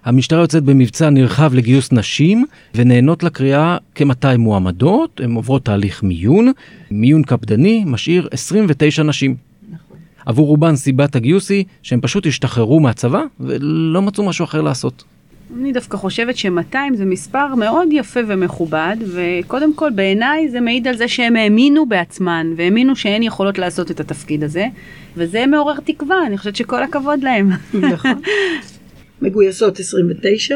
המשטרה 0.05 0.41
יוצאת 0.41 0.63
במבצע 0.63 1.09
נרחב 1.09 1.53
לגיוס 1.53 1.91
נשים 1.91 2.45
ונהנות 2.75 3.23
לקריאה 3.23 3.77
כ-200 3.95 4.37
מועמדות, 4.37 5.21
הן 5.23 5.31
עוברות 5.31 5.65
תהליך 5.65 6.03
מיון, 6.03 6.51
מיון 6.91 7.23
קפדני 7.23 7.83
משאיר 7.85 8.27
29 8.31 9.03
נשים. 9.03 9.35
עבור 10.25 10.47
רובן 10.47 10.75
סיבת 10.75 11.15
הגיוס 11.15 11.49
היא 11.49 11.65
שהם 11.83 12.01
פשוט 12.01 12.25
השתחררו 12.25 12.79
מהצבא 12.79 13.21
ולא 13.39 14.01
מצאו 14.01 14.25
משהו 14.25 14.45
אחר 14.45 14.61
לעשות. 14.61 15.03
אני 15.57 15.71
דווקא 15.71 15.97
חושבת 15.97 16.37
ש-200 16.37 16.77
זה 16.95 17.05
מספר 17.05 17.55
מאוד 17.55 17.87
יפה 17.91 18.19
ומכובד, 18.27 18.95
וקודם 19.13 19.73
כל 19.73 19.89
בעיניי 19.89 20.49
זה 20.49 20.61
מעיד 20.61 20.87
על 20.87 20.97
זה 20.97 21.07
שהם 21.07 21.35
האמינו 21.35 21.85
בעצמן, 21.85 22.53
והאמינו 22.57 22.95
שהן 22.95 23.23
יכולות 23.23 23.57
לעשות 23.57 23.91
את 23.91 23.99
התפקיד 23.99 24.43
הזה, 24.43 24.65
וזה 25.17 25.45
מעורר 25.45 25.79
תקווה, 25.79 26.17
אני 26.27 26.37
חושבת 26.37 26.55
שכל 26.55 26.83
הכבוד 26.83 27.23
להם. 27.23 27.49
נכון. 27.73 28.21
מגויסות 29.21 29.79
29, 29.79 30.55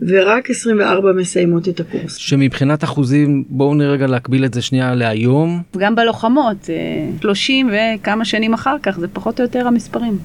ורק 0.00 0.50
24 0.50 1.12
מסיימות 1.12 1.68
את 1.68 1.80
הקורס. 1.80 2.16
שמבחינת 2.16 2.84
אחוזים 2.84 3.44
בואו 3.48 3.74
נראה 3.74 3.92
רגע 3.92 4.06
להקביל 4.06 4.44
את 4.44 4.54
זה 4.54 4.62
שנייה 4.62 4.94
להיום. 4.94 5.62
גם 5.76 5.94
בלוחמות, 5.94 6.70
אה, 6.70 7.10
30 7.20 7.70
וכמה 7.72 8.24
שנים 8.24 8.54
אחר 8.54 8.76
כך, 8.82 8.98
זה 8.98 9.08
פחות 9.08 9.40
או 9.40 9.44
יותר 9.44 9.66
המספרים. 9.66 10.18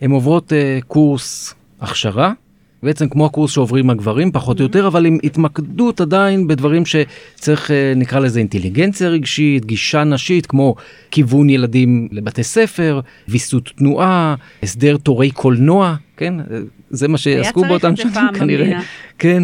הן 0.00 0.10
עוברות 0.10 0.52
uh, 0.52 0.84
קורס 0.84 1.54
הכשרה, 1.80 2.32
בעצם 2.82 3.08
כמו 3.08 3.26
הקורס 3.26 3.50
שעוברים 3.50 3.90
הגברים 3.90 4.32
פחות 4.32 4.58
או 4.58 4.64
יותר, 4.64 4.86
אבל 4.86 5.06
עם 5.06 5.18
התמקדות 5.24 6.00
עדיין 6.00 6.46
בדברים 6.48 6.82
שצריך, 6.86 7.70
uh, 7.70 7.98
נקרא 7.98 8.20
לזה 8.20 8.38
אינטליגנציה 8.38 9.08
רגשית, 9.08 9.64
גישה 9.64 10.04
נשית, 10.04 10.46
כמו 10.46 10.74
כיוון 11.10 11.50
ילדים 11.50 12.08
לבתי 12.12 12.42
ספר, 12.42 13.00
ויסות 13.28 13.70
תנועה, 13.76 14.34
הסדר 14.62 14.96
תורי 14.96 15.30
קולנוע, 15.30 15.96
כן? 16.16 16.40
אה, 16.40 16.44
זה 16.90 17.08
מה 17.08 17.18
שעסקו 17.18 17.62
באותם 17.64 17.94
פעם 18.14 18.34
במדינה. 18.40 18.82
כן. 19.18 19.42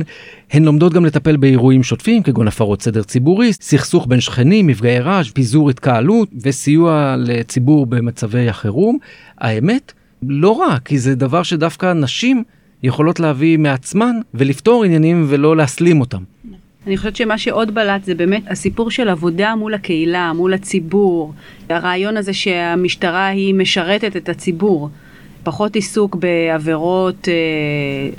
הן 0.52 0.64
לומדות 0.64 0.92
גם 0.92 1.04
לטפל 1.04 1.36
באירועים 1.36 1.82
שוטפים 1.82 2.22
כגון 2.22 2.48
הפרות 2.48 2.82
סדר 2.82 3.02
ציבורי, 3.02 3.52
סכסוך 3.52 4.06
בין 4.08 4.20
שכנים, 4.20 4.66
מפגעי 4.66 4.98
רעש, 4.98 5.30
פיזור 5.30 5.70
התקהלות 5.70 6.28
וסיוע 6.42 7.14
לציבור 7.18 7.86
במצבי 7.86 8.48
החירום. 8.48 8.98
האמת, 9.38 9.92
לא 10.22 10.60
רע, 10.60 10.78
כי 10.84 10.98
זה 10.98 11.14
דבר 11.14 11.42
שדווקא 11.42 11.92
נשים 11.92 12.44
יכולות 12.86 13.20
להביא 13.20 13.58
מעצמן 13.58 14.16
ולפתור 14.34 14.84
עניינים 14.84 15.26
ולא 15.28 15.56
להסלים 15.56 16.00
אותם. 16.00 16.22
אני 16.86 16.96
חושבת 16.96 17.16
שמה 17.16 17.38
שעוד 17.38 17.74
בלט 17.74 18.04
זה 18.04 18.14
באמת 18.14 18.42
הסיפור 18.50 18.90
של 18.90 19.08
עבודה 19.08 19.54
מול 19.54 19.74
הקהילה, 19.74 20.32
מול 20.32 20.54
הציבור. 20.54 21.32
הרעיון 21.68 22.16
הזה 22.16 22.32
שהמשטרה 22.32 23.26
היא 23.26 23.54
משרתת 23.54 24.16
את 24.16 24.28
הציבור. 24.28 24.90
פחות 25.42 25.74
עיסוק 25.74 26.16
בעבירות 26.16 27.28
אה, 27.28 27.34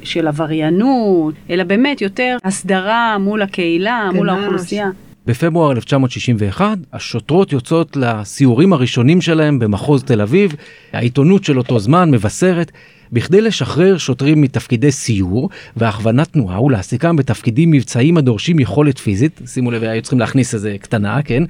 של 0.03 0.27
עבריינות, 0.27 1.33
אלא 1.49 1.63
באמת 1.63 2.01
יותר 2.01 2.37
הסדרה 2.43 3.17
מול 3.17 3.41
הקהילה, 3.41 4.09
מול 4.13 4.29
גנ"ש. 4.29 4.39
האוכלוסייה. 4.39 4.89
בפברואר 5.27 5.71
1961 5.71 6.77
השוטרות 6.93 7.53
יוצאות 7.53 7.97
לסיורים 7.97 8.73
הראשונים 8.73 9.21
שלהם 9.21 9.59
במחוז 9.59 10.03
תל 10.03 10.21
אביב, 10.21 10.55
העיתונות 10.93 11.43
של 11.43 11.57
אותו 11.57 11.79
זמן 11.79 12.11
מבשרת, 12.11 12.71
בכדי 13.11 13.41
לשחרר 13.41 13.97
שוטרים 13.97 14.41
מתפקידי 14.41 14.91
סיור 14.91 15.49
והכוונת 15.77 16.27
תנועה 16.27 16.61
ולהעסיקם 16.61 17.15
בתפקידים 17.15 17.71
מבצעיים 17.71 18.17
הדורשים 18.17 18.59
יכולת 18.59 18.97
פיזית, 18.97 19.41
שימו 19.45 19.71
לב, 19.71 19.83
היו 19.83 20.01
צריכים 20.01 20.19
להכניס 20.19 20.53
איזה 20.53 20.75
קטנה, 20.79 21.21
כן? 21.21 21.43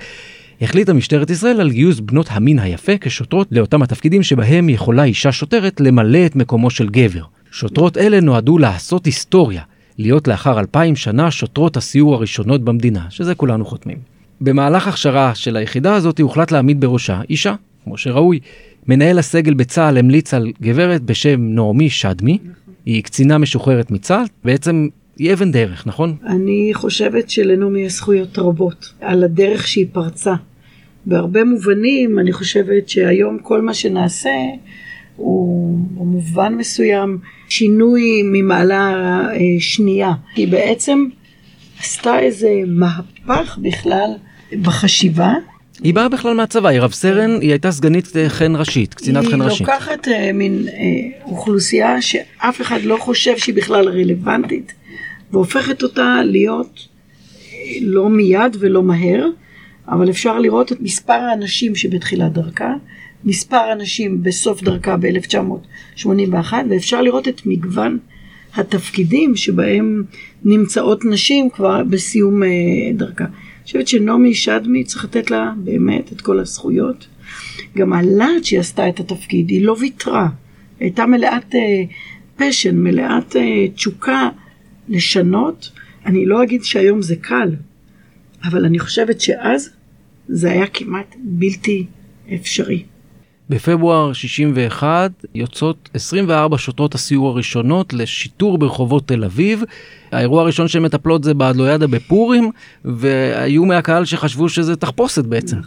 החליטה 0.61 0.93
משטרת 0.93 1.29
ישראל 1.29 1.61
על 1.61 1.71
גיוס 1.71 1.99
בנות 1.99 2.27
המין 2.29 2.59
היפה 2.59 2.97
כשוטרות 2.97 3.47
לאותם 3.51 3.81
התפקידים 3.81 4.23
שבהם 4.23 4.69
יכולה 4.69 5.03
אישה 5.03 5.31
שוטרת 5.31 5.81
למלא 5.81 6.25
את 6.25 6.35
מקומו 6.35 6.69
של 6.69 6.89
גבר. 6.89 7.23
שוטרות 7.51 7.97
אלה 7.97 8.21
נועדו 8.21 8.57
לעשות 8.57 9.05
היסטוריה, 9.05 9.61
להיות 9.97 10.27
לאחר 10.27 10.59
אלפיים 10.59 10.95
שנה 10.95 11.31
שוטרות 11.31 11.77
הסיור 11.77 12.13
הראשונות 12.13 12.63
במדינה, 12.63 13.05
שזה 13.09 13.35
כולנו 13.35 13.65
חותמים. 13.65 13.97
במהלך 14.41 14.87
הכשרה 14.87 15.35
של 15.35 15.55
היחידה 15.55 15.95
הזאת 15.95 16.19
הוחלט 16.19 16.51
להעמיד 16.51 16.81
בראשה 16.81 17.21
אישה, 17.29 17.53
כמו 17.83 17.97
שראוי. 17.97 18.39
מנהל 18.87 19.19
הסגל 19.19 19.53
בצה"ל 19.53 19.97
המליץ 19.97 20.33
על 20.33 20.51
גברת 20.61 21.01
בשם 21.01 21.41
נעמי 21.41 21.89
שדמי, 21.89 22.37
היא 22.85 23.03
קצינה 23.03 23.37
משוחררת 23.37 23.91
מצה"ל, 23.91 24.25
בעצם 24.43 24.87
היא 25.17 25.33
אבן 25.33 25.51
דרך, 25.51 25.87
נכון? 25.87 26.15
אני 26.25 26.71
חושבת 26.73 27.29
שלנעמי 27.29 27.81
יש 27.81 27.93
זכויות 27.93 28.39
רבות 28.39 28.93
על 29.01 29.23
הדרך 29.23 29.67
שהיא 29.67 29.85
פרצה. 29.91 30.33
בהרבה 31.05 31.43
מובנים 31.43 32.19
אני 32.19 32.33
חושבת 32.33 32.89
שהיום 32.89 33.39
כל 33.39 33.61
מה 33.61 33.73
שנעשה 33.73 34.29
הוא 35.15 35.79
במובן 35.91 36.55
מסוים 36.55 37.17
שינוי 37.49 38.21
ממעלה 38.23 38.93
אה, 39.31 39.37
שנייה. 39.59 40.11
היא 40.35 40.47
בעצם 40.47 41.05
עשתה 41.79 42.19
איזה 42.19 42.61
מהפך 42.67 43.59
בכלל 43.61 44.09
בחשיבה. 44.61 45.33
היא 45.83 45.93
באה 45.93 46.09
בכלל 46.09 46.33
מהצבא, 46.33 46.69
היא 46.69 46.79
רב 46.79 46.91
סרן, 46.91 47.41
היא 47.41 47.49
הייתה 47.49 47.71
סגנית 47.71 48.17
אה, 48.17 48.29
חן 48.29 48.55
ראשית, 48.55 48.93
קצינת 48.93 49.25
חן 49.25 49.41
ראשית. 49.41 49.67
היא 49.67 49.75
לוקחת 49.75 50.07
אה, 50.07 50.33
מין 50.33 50.67
אה, 50.67 51.23
אוכלוסייה 51.25 52.01
שאף 52.01 52.61
אחד 52.61 52.81
לא 52.81 52.97
חושב 52.97 53.37
שהיא 53.37 53.55
בכלל 53.55 53.89
רלוונטית, 53.89 54.73
והופכת 55.31 55.83
אותה 55.83 56.21
להיות 56.23 56.87
אה, 57.53 57.57
לא 57.81 58.09
מיד 58.09 58.57
ולא 58.59 58.83
מהר, 58.83 59.25
אבל 59.87 60.09
אפשר 60.09 60.39
לראות 60.39 60.71
את 60.71 60.81
מספר 60.81 61.13
האנשים 61.13 61.75
שבתחילת 61.75 62.33
דרכה, 62.33 62.73
מספר 63.25 63.57
האנשים 63.57 64.23
בסוף 64.23 64.63
דרכה 64.63 64.97
ב-1981, 64.97 66.53
ואפשר 66.69 67.01
לראות 67.01 67.27
את 67.27 67.41
מגוון 67.45 67.97
התפקידים 68.55 69.35
שבהם 69.35 70.03
נמצאות 70.45 71.05
נשים 71.05 71.49
כבר 71.49 71.83
בסיום 71.83 72.43
אה, 72.43 72.49
דרכה. 72.93 73.25
חושבת 73.67 73.87
שנעמי 73.87 74.33
שדמי 74.33 74.83
צריך 74.83 75.05
לתת 75.05 75.31
לה 75.31 75.53
באמת 75.57 76.13
את 76.13 76.21
כל 76.21 76.39
הזכויות. 76.39 77.07
גם 77.77 77.93
הלהט 77.93 78.43
שהיא 78.43 78.59
עשתה 78.59 78.89
את 78.89 78.99
התפקיד, 78.99 79.49
היא 79.49 79.65
לא 79.65 79.75
ויתרה. 79.79 80.29
הייתה 80.79 81.05
מלאת 81.05 81.55
אה, 81.55 81.83
פשן, 82.35 82.77
מלאת 82.77 83.35
אה, 83.35 83.67
תשוקה 83.75 84.29
לשנות. 84.89 85.71
אני 86.05 86.25
לא 86.25 86.43
אגיד 86.43 86.63
שהיום 86.63 87.01
זה 87.01 87.15
קל, 87.15 87.55
אבל 88.43 88.65
אני 88.65 88.79
חושבת 88.79 89.21
שאז 89.21 89.69
זה 90.27 90.51
היה 90.51 90.67
כמעט 90.67 91.15
בלתי 91.23 91.85
אפשרי. 92.33 92.83
בפברואר 93.49 94.13
61 94.13 95.11
יוצאות 95.35 95.89
24 95.93 96.57
שוטרות 96.57 96.95
הסיור 96.95 97.29
הראשונות 97.29 97.93
לשיטור 97.93 98.57
ברחובות 98.57 99.07
תל 99.07 99.23
אביב. 99.23 99.63
האירוע 100.11 100.41
הראשון 100.41 100.67
שהן 100.67 100.83
מטפלות 100.83 101.23
זה 101.23 101.33
באדלוידה 101.33 101.87
בפורים, 101.87 102.51
והיו 102.85 103.65
מהקהל 103.65 104.05
שחשבו 104.05 104.49
שזה 104.49 104.75
תחפושת 104.75 105.25
בעצם. 105.25 105.57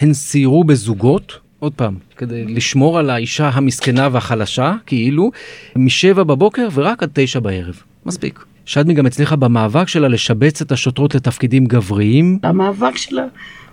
הן 0.00 0.12
סיירו 0.12 0.64
בזוגות, 0.64 1.38
עוד 1.58 1.72
פעם, 1.72 1.94
כדי 2.16 2.44
לשמור 2.44 2.98
על 2.98 3.10
האישה 3.10 3.48
המסכנה 3.48 4.08
והחלשה, 4.12 4.74
כאילו, 4.86 5.30
משבע 5.76 6.22
בבוקר 6.22 6.68
ורק 6.74 7.02
עד 7.02 7.10
תשע 7.12 7.40
בערב. 7.40 7.82
מספיק. 8.06 8.44
שדמי 8.64 8.94
גם 8.94 9.06
הצליחה 9.06 9.36
במאבק 9.36 9.88
שלה 9.88 10.08
לשבץ 10.08 10.62
את 10.62 10.72
השוטרות 10.72 11.14
לתפקידים 11.14 11.66
גבריים. 11.66 12.38
המאבק 12.42 12.96
שלה 12.96 13.24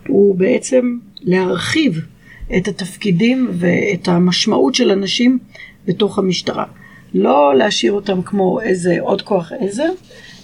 הוא 0.07 0.35
בעצם 0.35 0.97
להרחיב 1.21 2.05
את 2.57 2.67
התפקידים 2.67 3.49
ואת 3.51 4.07
המשמעות 4.07 4.75
של 4.75 4.91
הנשים 4.91 5.39
בתוך 5.85 6.19
המשטרה. 6.19 6.65
לא 7.13 7.53
להשאיר 7.55 7.91
אותם 7.91 8.21
כמו 8.21 8.61
איזה 8.61 8.97
עוד 8.99 9.21
כוח 9.21 9.51
עזר, 9.59 9.89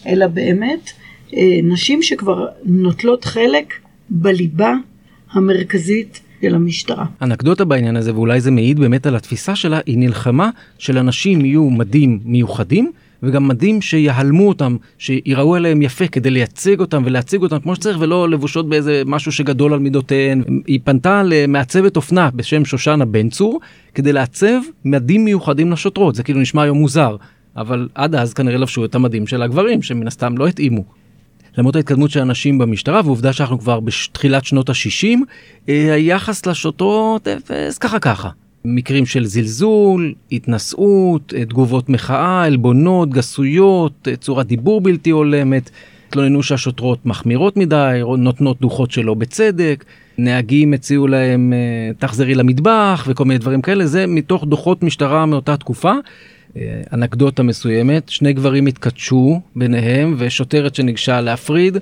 אלא 0.08 0.28
באמת 0.28 0.92
אה, 1.34 1.60
נשים 1.64 2.04
שכבר 2.04 2.48
נוטלות 2.66 3.26
חלק 3.26 3.74
בליבה 4.10 4.74
המרכזית 5.32 6.20
של 6.42 6.56
המשטרה. 6.56 7.06
אנקדוטה 7.22 7.66
בעניין 7.66 7.96
הזה, 7.96 8.16
ואולי 8.16 8.42
זה 8.42 8.52
מעיד 8.52 8.80
באמת 8.80 9.06
על 9.06 9.16
התפיסה 9.16 9.56
שלה, 9.56 9.80
היא 9.86 9.98
נלחמה 9.98 10.50
שלנשים 10.78 11.46
יהיו 11.46 11.70
מדים 11.70 12.20
מיוחדים, 12.26 12.92
וגם 13.24 13.48
מדים 13.48 13.82
שיהלמו 13.82 14.48
אותם, 14.48 14.76
שיראו 14.98 15.56
עליהם 15.56 15.82
יפה 15.82 16.08
כדי 16.08 16.30
לייצג 16.30 16.80
אותם 16.80 17.04
ולהציג 17.06 17.42
אותם 17.42 17.60
כמו 17.60 17.76
שצריך, 17.76 17.98
ולא 18.00 18.30
לבושות 18.30 18.70
באיזה 18.70 19.04
משהו 19.06 19.32
שגדול 19.32 19.74
על 19.74 19.80
מידותיהן. 19.80 20.44
היא 20.68 20.80
פנתה 20.84 21.24
למעצבת 21.26 21.96
אופנה 21.96 22.30
בשם 22.36 22.66
שושנה 22.66 23.06
בן 23.06 23.30
צור, 23.30 23.60
כדי 23.96 24.14
לעצב 24.14 24.62
מדים 24.86 25.26
מיוחדים 25.26 25.72
לשוטרות. 25.72 26.16
זה 26.16 26.24
כאילו 26.24 26.40
נשמע 26.40 26.62
היום 26.62 26.78
מוזר, 26.78 27.16
אבל 27.58 27.90
עד 27.96 28.16
אז 28.16 28.34
כנראה 28.34 28.58
לבשו 28.58 28.86
את 28.86 28.96
המדים 28.96 29.28
של 29.28 29.42
הגברים, 29.42 29.82
שמן 29.82 30.08
הסתם 30.08 30.38
לא 30.38 30.48
התאימו. 30.48 30.84
למרות 31.58 31.76
ההתקדמות 31.76 32.12
של 32.12 32.20
הנשים 32.20 32.58
במשטרה, 32.58 33.02
ועובדה 33.06 33.34
שאנחנו 33.34 33.60
כבר 33.60 33.80
בתחילת 33.80 34.46
שנות 34.46 34.70
ה-60, 34.70 35.18
היחס 35.68 36.46
לשוטרות 36.46 37.28
אפס 37.28 37.78
ככה 37.78 38.00
ככה. 38.00 38.30
מקרים 38.66 39.06
של 39.06 39.26
זלזול, 39.26 40.14
התנשאות, 40.32 41.34
תגובות 41.50 41.90
מחאה, 41.90 42.44
עלבונות, 42.44 43.10
גסויות, 43.10 44.08
צורת 44.20 44.48
דיבור 44.48 44.82
בלתי 44.82 45.10
הולמת. 45.10 45.70
התלוננו 46.08 46.44
שהשוטרות 46.44 47.06
מחמירות 47.06 47.58
מדי, 47.58 48.02
נותנות 48.18 48.62
דוחות 48.62 48.92
שלא 48.92 49.14
בצדק, 49.14 49.86
נהגים 50.18 50.74
הציעו 50.74 51.08
להם 51.08 51.54
אה, 51.54 51.94
תחזרי 52.00 52.36
למטבח 52.36 53.06
וכל 53.08 53.26
מיני 53.26 53.38
דברים 53.38 53.62
כאלה, 53.62 53.86
זה 53.86 54.08
מתוך 54.08 54.46
דוחות 54.46 54.84
משטרה 54.84 55.26
מאותה 55.26 55.58
תקופה. 55.58 55.94
אה, 56.58 56.82
אנקדוטה 56.94 57.44
מסוימת, 57.44 58.10
שני 58.10 58.34
גברים 58.34 58.68
התכתשו 58.68 59.42
ביניהם 59.56 60.16
ושוטרת 60.18 60.76
שניגשה 60.76 61.22
להפריד, 61.22 61.78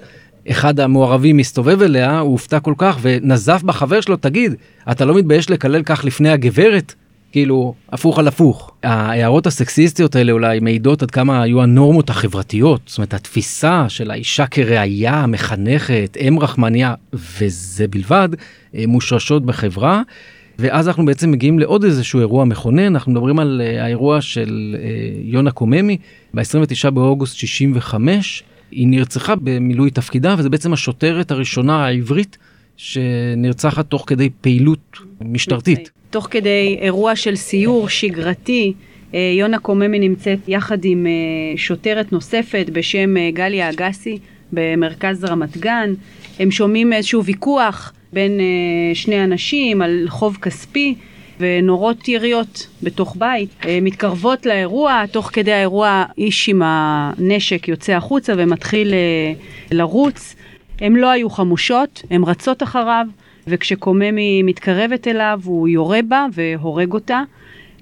אחד 0.51 0.79
המעורבים 0.79 1.37
מסתובב 1.37 1.81
אליה, 1.81 2.19
הוא 2.19 2.31
הופתע 2.31 2.59
כל 2.59 2.73
כך 2.77 2.97
ונזף 3.01 3.63
בחבר 3.63 4.01
שלו, 4.01 4.15
תגיד, 4.15 4.53
אתה 4.91 5.05
לא 5.05 5.15
מתבייש 5.15 5.49
לקלל 5.49 5.83
כך 5.83 6.05
לפני 6.05 6.29
הגברת? 6.29 6.93
כאילו, 7.31 7.73
הפוך 7.91 8.19
על 8.19 8.27
הפוך. 8.27 8.71
ההערות 8.83 9.47
הסקסיסטיות 9.47 10.15
האלה 10.15 10.31
אולי 10.31 10.59
מעידות 10.59 11.03
עד 11.03 11.11
כמה 11.11 11.41
היו 11.41 11.61
הנורמות 11.61 12.09
החברתיות, 12.09 12.81
זאת 12.85 12.97
אומרת, 12.97 13.13
התפיסה 13.13 13.89
של 13.89 14.11
האישה 14.11 14.47
כראיה, 14.47 15.25
מחנכת, 15.27 16.17
אם 16.27 16.37
רחמניה, 16.41 16.93
וזה 17.13 17.87
בלבד, 17.87 18.29
אה, 18.75 18.83
מושרשות 18.87 19.45
בחברה. 19.45 20.01
ואז 20.59 20.87
אנחנו 20.87 21.05
בעצם 21.05 21.31
מגיעים 21.31 21.59
לעוד 21.59 21.83
איזשהו 21.83 22.19
אירוע 22.19 22.45
מכונן, 22.45 22.85
אנחנו 22.85 23.11
מדברים 23.11 23.39
על 23.39 23.61
uh, 23.63 23.81
האירוע 23.81 24.21
של 24.21 24.75
uh, 24.75 24.81
יונה 25.23 25.51
קוממי 25.51 25.97
ב-29 26.33 26.89
באוגוסט 26.89 27.35
65. 27.35 28.43
היא 28.71 28.87
נרצחה 28.87 29.35
במילוי 29.35 29.91
תפקידה, 29.91 30.35
וזה 30.37 30.49
בעצם 30.49 30.73
השוטרת 30.73 31.31
הראשונה 31.31 31.85
העברית 31.85 32.37
שנרצחת 32.77 33.89
תוך 33.89 34.03
כדי 34.07 34.29
פעילות 34.41 34.97
משטרתית. 35.21 35.91
תוך 36.09 36.27
כדי 36.31 36.77
אירוע 36.81 37.15
של 37.15 37.35
סיור 37.35 37.89
שגרתי, 37.89 38.73
אה, 39.13 39.33
יונה 39.39 39.59
קוממי 39.59 39.99
נמצאת 39.99 40.39
יחד 40.47 40.85
עם 40.85 41.07
שוטרת 41.55 42.11
נוספת 42.11 42.65
בשם 42.73 43.29
גליה 43.33 43.69
אגסי 43.69 44.17
במרכז 44.53 45.25
רמת 45.25 45.57
גן. 45.57 45.93
הם 46.39 46.51
שומעים 46.51 46.93
איזשהו 46.93 47.23
ויכוח 47.25 47.93
בין 48.13 48.39
אה, 48.39 48.95
שני 48.95 49.23
אנשים 49.23 49.81
על 49.81 50.05
חוב 50.07 50.37
כספי 50.41 50.95
ונורות 51.39 52.07
יריות 52.07 52.67
בתוך 52.83 53.15
בית. 53.19 53.49
אה, 53.65 53.79
מתקרבות 53.81 54.45
לאירוע, 54.45 55.03
תוך 55.11 55.29
כדי 55.33 55.51
האירוע 55.51 56.03
איש 56.17 56.49
עם 56.49 56.61
הנשק 56.65 57.67
יוצא 57.67 57.93
החוצה 57.93 58.33
ומתחיל 58.37 58.93
אה, 58.93 59.33
לרוץ. 59.71 60.35
הן 60.81 60.95
לא 60.95 61.09
היו 61.09 61.29
חמושות, 61.29 62.03
הן 62.11 62.23
רצות 62.23 62.63
אחריו, 62.63 63.05
וכשקוממי 63.47 64.43
מתקרבת 64.43 65.07
אליו 65.07 65.39
הוא 65.43 65.67
יורה 65.67 65.99
בה 66.07 66.25
והורג 66.33 66.93
אותה. 66.93 67.21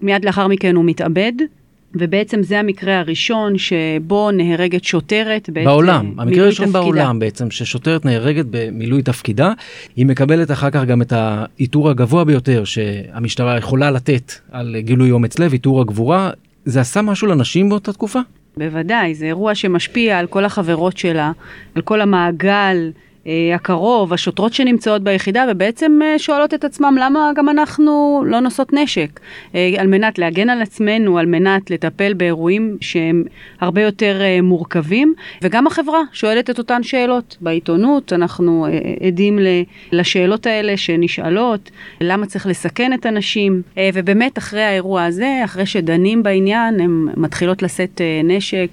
מיד 0.01 0.25
לאחר 0.25 0.47
מכן 0.47 0.75
הוא 0.75 0.85
מתאבד. 0.85 1.33
ובעצם 1.96 2.44
זה 2.44 2.60
המקרה 2.60 3.00
הראשון 3.00 3.58
שבו 3.58 4.32
נהרגת 4.32 4.84
שוטרת 4.84 5.50
בעת 5.50 5.65
בעולם, 5.65 6.13
המקרה 6.17 6.44
הראשון 6.44 6.72
בעולם 6.72 7.20
בעצם, 7.20 7.51
ששוטרת 7.51 8.06
נהרגת 8.06 8.46
במילוי 8.50 9.01
תפקידה, 9.01 9.53
היא 9.96 10.06
מקבלת 10.06 10.51
אחר 10.51 10.70
כך 10.70 10.84
גם 10.84 11.01
את 11.01 11.13
העיטור 11.15 11.89
הגבוה 11.89 12.24
ביותר 12.24 12.63
שהמשטרה 12.63 13.58
יכולה 13.58 13.91
לתת 13.91 14.32
על 14.51 14.75
גילוי 14.79 15.12
אומץ 15.12 15.39
לב, 15.39 15.51
עיטור 15.51 15.82
הגבורה. 15.82 16.32
זה 16.65 16.82
עשה 16.82 17.01
משהו 17.01 17.27
לנשים 17.27 17.70
באותה 17.70 17.94
תקופה? 17.94 18.20
בוודאי, 18.58 19.15
זה 19.15 19.25
אירוע 19.25 19.56
שמשפיע 19.56 20.20
על 20.20 20.27
כל 20.27 20.46
החברות 20.46 20.98
שלה, 20.98 21.32
על 21.75 21.82
כל 21.82 22.01
המעגל. 22.01 22.91
אה, 23.27 23.55
הקרוב, 23.55 24.13
השוטרות 24.13 24.53
שנמצאות 24.53 25.03
ביחידה, 25.03 25.46
ובעצם 25.50 26.00
אה, 26.03 26.19
שואלות 26.19 26.53
את 26.53 26.63
עצמם 26.63 26.96
למה 27.00 27.31
גם 27.36 27.50
אנחנו 27.50 28.24
לא 28.25 28.39
נושאות 28.39 28.74
נשק, 28.74 29.19
אה, 29.55 29.74
על 29.77 29.88
מנת 29.88 30.19
להגן 30.19 30.50
על 30.50 30.62
עצמנו, 30.62 31.17
על 31.17 31.25
מנת 31.25 31.72
לטפל 31.72 32.13
באירועים 32.13 32.77
שהם 32.81 33.24
הרבה 33.60 33.81
יותר 33.81 34.22
מורכבים, 34.43 35.13
וגם 35.42 35.68
החברה 35.68 36.01
שואלת 36.13 36.50
את 36.50 36.57
אותן 36.57 36.83
שאלות. 36.83 37.37
בעיתונות 37.42 38.13
אנחנו 38.13 38.68
עדים 39.07 39.40
לשאלות 39.92 40.46
האלה 40.46 40.77
שנשאלות, 40.77 41.72
למה 42.01 42.25
צריך 42.25 42.48
לסכן 42.48 42.94
את 42.94 43.05
הנשים, 43.05 43.61
ובאמת 43.94 44.37
אחרי 44.37 44.63
האירוע 44.63 45.03
הזה, 45.03 45.42
אחרי 45.46 45.66
שדנים 45.66 46.24
בעניין, 46.24 46.79
הן 46.79 47.07
מתחילות 47.18 47.63
לשאת 47.63 48.01
נשק 48.24 48.70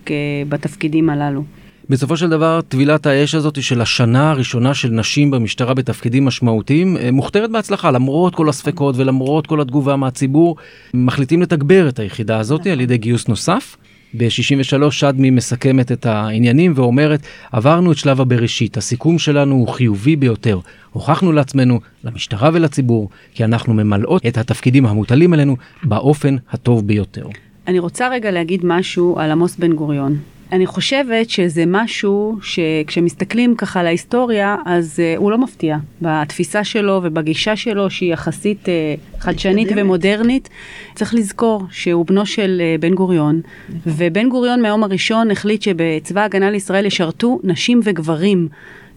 בתפקידים 0.48 1.10
הללו. 1.10 1.42
בסופו 1.90 2.16
של 2.16 2.28
דבר 2.28 2.60
טבילת 2.68 3.06
האש 3.06 3.34
הזאת 3.34 3.62
של 3.62 3.80
השנה 3.80 4.30
הראשונה 4.30 4.74
של 4.74 4.88
נשים 4.88 5.30
במשטרה 5.30 5.74
בתפקידים 5.74 6.24
משמעותיים 6.24 6.96
אה, 6.96 7.10
מוכתרת 7.10 7.50
בהצלחה 7.50 7.90
למרות 7.90 8.34
כל 8.34 8.48
הספקות 8.48 8.96
ולמרות 8.96 9.46
כל 9.46 9.60
התגובה 9.60 9.96
מהציבור 9.96 10.56
מחליטים 10.94 11.42
לתגבר 11.42 11.88
את 11.88 11.98
היחידה 11.98 12.38
הזאת 12.38 12.66
על 12.66 12.80
ידי 12.80 12.96
גיוס 12.98 13.28
נוסף. 13.28 13.76
ב-63 14.16 14.90
שדמי 14.90 15.30
מסכמת 15.30 15.92
את 15.92 16.06
העניינים 16.06 16.72
ואומרת 16.76 17.20
עברנו 17.52 17.92
את 17.92 17.96
שלב 17.96 18.20
הבראשית 18.20 18.76
הסיכום 18.76 19.18
שלנו 19.18 19.54
הוא 19.54 19.68
חיובי 19.68 20.16
ביותר 20.16 20.58
הוכחנו 20.92 21.32
לעצמנו 21.32 21.80
למשטרה 22.04 22.50
ולציבור 22.52 23.08
כי 23.34 23.44
אנחנו 23.44 23.74
ממלאות 23.74 24.26
את 24.26 24.38
התפקידים 24.38 24.86
המוטלים 24.86 25.32
עלינו 25.32 25.56
באופן 25.82 26.36
הטוב 26.50 26.86
ביותר. 26.86 27.26
אני 27.66 27.78
רוצה 27.78 28.08
רגע 28.08 28.30
להגיד 28.30 28.60
משהו 28.64 29.18
על 29.18 29.30
עמוס 29.30 29.56
בן 29.56 29.72
גוריון. 29.72 30.18
אני 30.54 30.66
חושבת 30.66 31.30
שזה 31.30 31.64
משהו 31.66 32.36
שכשמסתכלים 32.42 33.54
ככה 33.54 33.80
על 33.80 33.86
ההיסטוריה, 33.86 34.56
אז 34.66 35.00
uh, 35.00 35.18
הוא 35.18 35.30
לא 35.30 35.38
מפתיע. 35.38 35.76
בתפיסה 36.02 36.64
שלו 36.64 37.00
ובגישה 37.02 37.56
שלו, 37.56 37.90
שהיא 37.90 38.12
יחסית 38.12 38.66
uh, 38.66 39.20
חדשנית 39.20 39.68
ומודרנית, 39.76 40.48
צריך 40.94 41.14
לזכור 41.14 41.64
שהוא 41.70 42.06
בנו 42.06 42.26
של 42.26 42.62
uh, 42.62 42.80
בן 42.80 42.94
גוריון, 42.94 43.40
ובן 43.86 44.28
גוריון 44.28 44.62
מהיום 44.62 44.84
הראשון 44.84 45.30
החליט 45.30 45.62
שבצבא 45.62 46.20
ההגנה 46.20 46.50
לישראל 46.50 46.86
ישרתו 46.86 47.40
נשים 47.44 47.80
וגברים. 47.84 48.48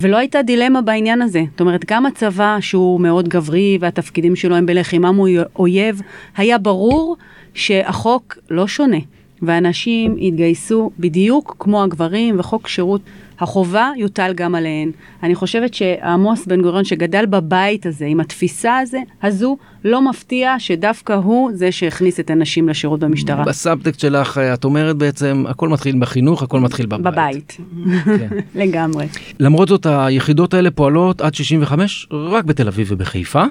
ולא 0.02 0.18
הייתה 0.18 0.42
דילמה 0.42 0.82
בעניין 0.82 1.22
הזה. 1.22 1.44
זאת 1.52 1.62
אומרת, 1.62 1.86
גם 1.92 2.06
הצבא, 2.06 2.58
שהוא 2.62 3.02
מאוד 3.02 3.30
גברי 3.30 3.78
והתפקידים 3.82 4.36
שלו 4.36 4.56
הם 4.56 4.66
בלחימה 4.66 5.12
מול 5.12 5.30
אויב, 5.56 6.02
היה 6.38 6.58
ברור 6.58 7.18
שהחוק 7.54 8.38
לא 8.50 8.68
שונה. 8.68 8.98
ואנשים 9.42 10.16
יתגייסו 10.18 10.92
בדיוק 11.00 11.56
כמו 11.60 11.84
הגברים, 11.84 12.40
וחוק 12.40 12.68
שירות 12.68 13.02
החובה 13.40 13.92
יוטל 13.98 14.34
גם 14.36 14.56
עליהן. 14.56 14.92
אני 15.24 15.36
חושבת 15.36 15.74
שעמוס 15.74 16.46
בן 16.46 16.62
גוריון 16.62 16.84
שגדל 16.84 17.26
בבית 17.26 17.86
הזה, 17.86 18.06
עם 18.06 18.20
התפיסה 18.20 18.78
הזה, 18.78 19.00
הזו, 19.24 19.58
לא 19.84 20.10
מפתיע 20.10 20.56
שדווקא 20.60 21.14
הוא 21.14 21.52
זה 21.54 21.72
שהכניס 21.72 22.20
את 22.20 22.30
הנשים 22.30 22.70
לשירות 22.70 23.00
במשטרה. 23.00 23.44
בסאבטקסט 23.44 24.00
שלך 24.00 24.38
את 24.38 24.64
אומרת 24.64 24.96
בעצם, 24.96 25.44
הכל 25.48 25.70
מתחיל 25.70 25.96
בחינוך, 26.00 26.44
הכל 26.44 26.60
מתחיל 26.60 26.86
בבית. 26.86 27.14
בבית, 27.14 27.58
כן. 28.06 28.28
לגמרי. 28.62 29.06
למרות 29.40 29.68
זאת, 29.68 29.86
היחידות 29.90 30.54
האלה 30.54 30.72
פועלות 30.72 31.22
עד 31.22 31.36
65 31.36 32.08
רק 32.12 32.46
בתל 32.46 32.68
אביב 32.68 32.88
ובחיפה. 32.92 33.44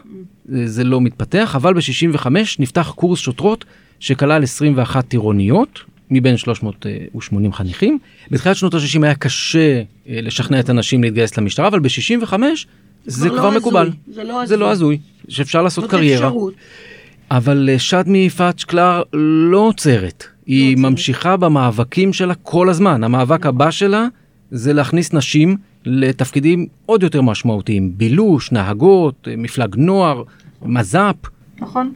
זה 0.65 0.85
לא 0.85 1.01
מתפתח, 1.01 1.57
אבל 1.57 1.75
ב-65 1.75 2.27
נפתח 2.59 2.93
קורס 2.97 3.19
שוטרות 3.19 3.65
שכלל 4.01 4.43
21 4.43 5.09
טירוניות 5.09 5.81
מבין 6.11 6.37
380 6.37 7.53
חניכים. 7.53 7.99
בתחילת 8.31 8.57
שנות 8.57 8.75
ה-60 8.75 9.03
היה 9.03 9.15
קשה 9.15 9.83
אה, 10.09 10.21
לשכנע 10.23 10.61
את 10.61 10.69
הנשים 10.69 11.03
להתגייס 11.03 11.39
למשטרה, 11.39 11.69
אבל 11.69 11.81
ב-65 11.81 12.33
זה 13.07 13.29
כבר 13.29 13.51
לא 13.51 13.57
מקובל. 13.57 13.91
זה 14.09 14.25
לא 14.25 14.33
הזוי. 14.33 14.47
זה 14.47 14.57
לא 14.57 14.71
הזוי, 14.71 14.99
שאפשר 15.29 15.63
לעשות 15.63 15.91
קריירה. 15.91 16.27
אפשרות. 16.27 16.55
אבל 17.31 17.69
אה, 17.73 17.79
שדמי 17.79 18.31
פאץ' 18.31 18.65
קלר 18.65 19.03
לא 19.51 19.59
עוצרת. 19.59 20.25
היא 20.47 20.77
לא 20.77 20.91
ממשיכה 20.91 21.37
במאבקים 21.37 22.13
שלה 22.13 22.35
כל 22.35 22.69
הזמן. 22.69 23.05
המאבק 23.05 23.47
הבא 23.47 23.71
שלה 23.71 24.07
זה 24.51 24.73
להכניס 24.73 25.13
נשים 25.13 25.57
לתפקידים 25.85 26.67
עוד 26.87 27.03
יותר 27.03 27.23
משמעותיים. 27.23 27.93
בילוש, 27.97 28.53
נהגות, 28.53 29.29
אה, 29.31 29.35
מפלג 29.37 29.77
נוער, 29.77 30.23
מז"פ. 30.63 31.15
נכון. 31.61 31.93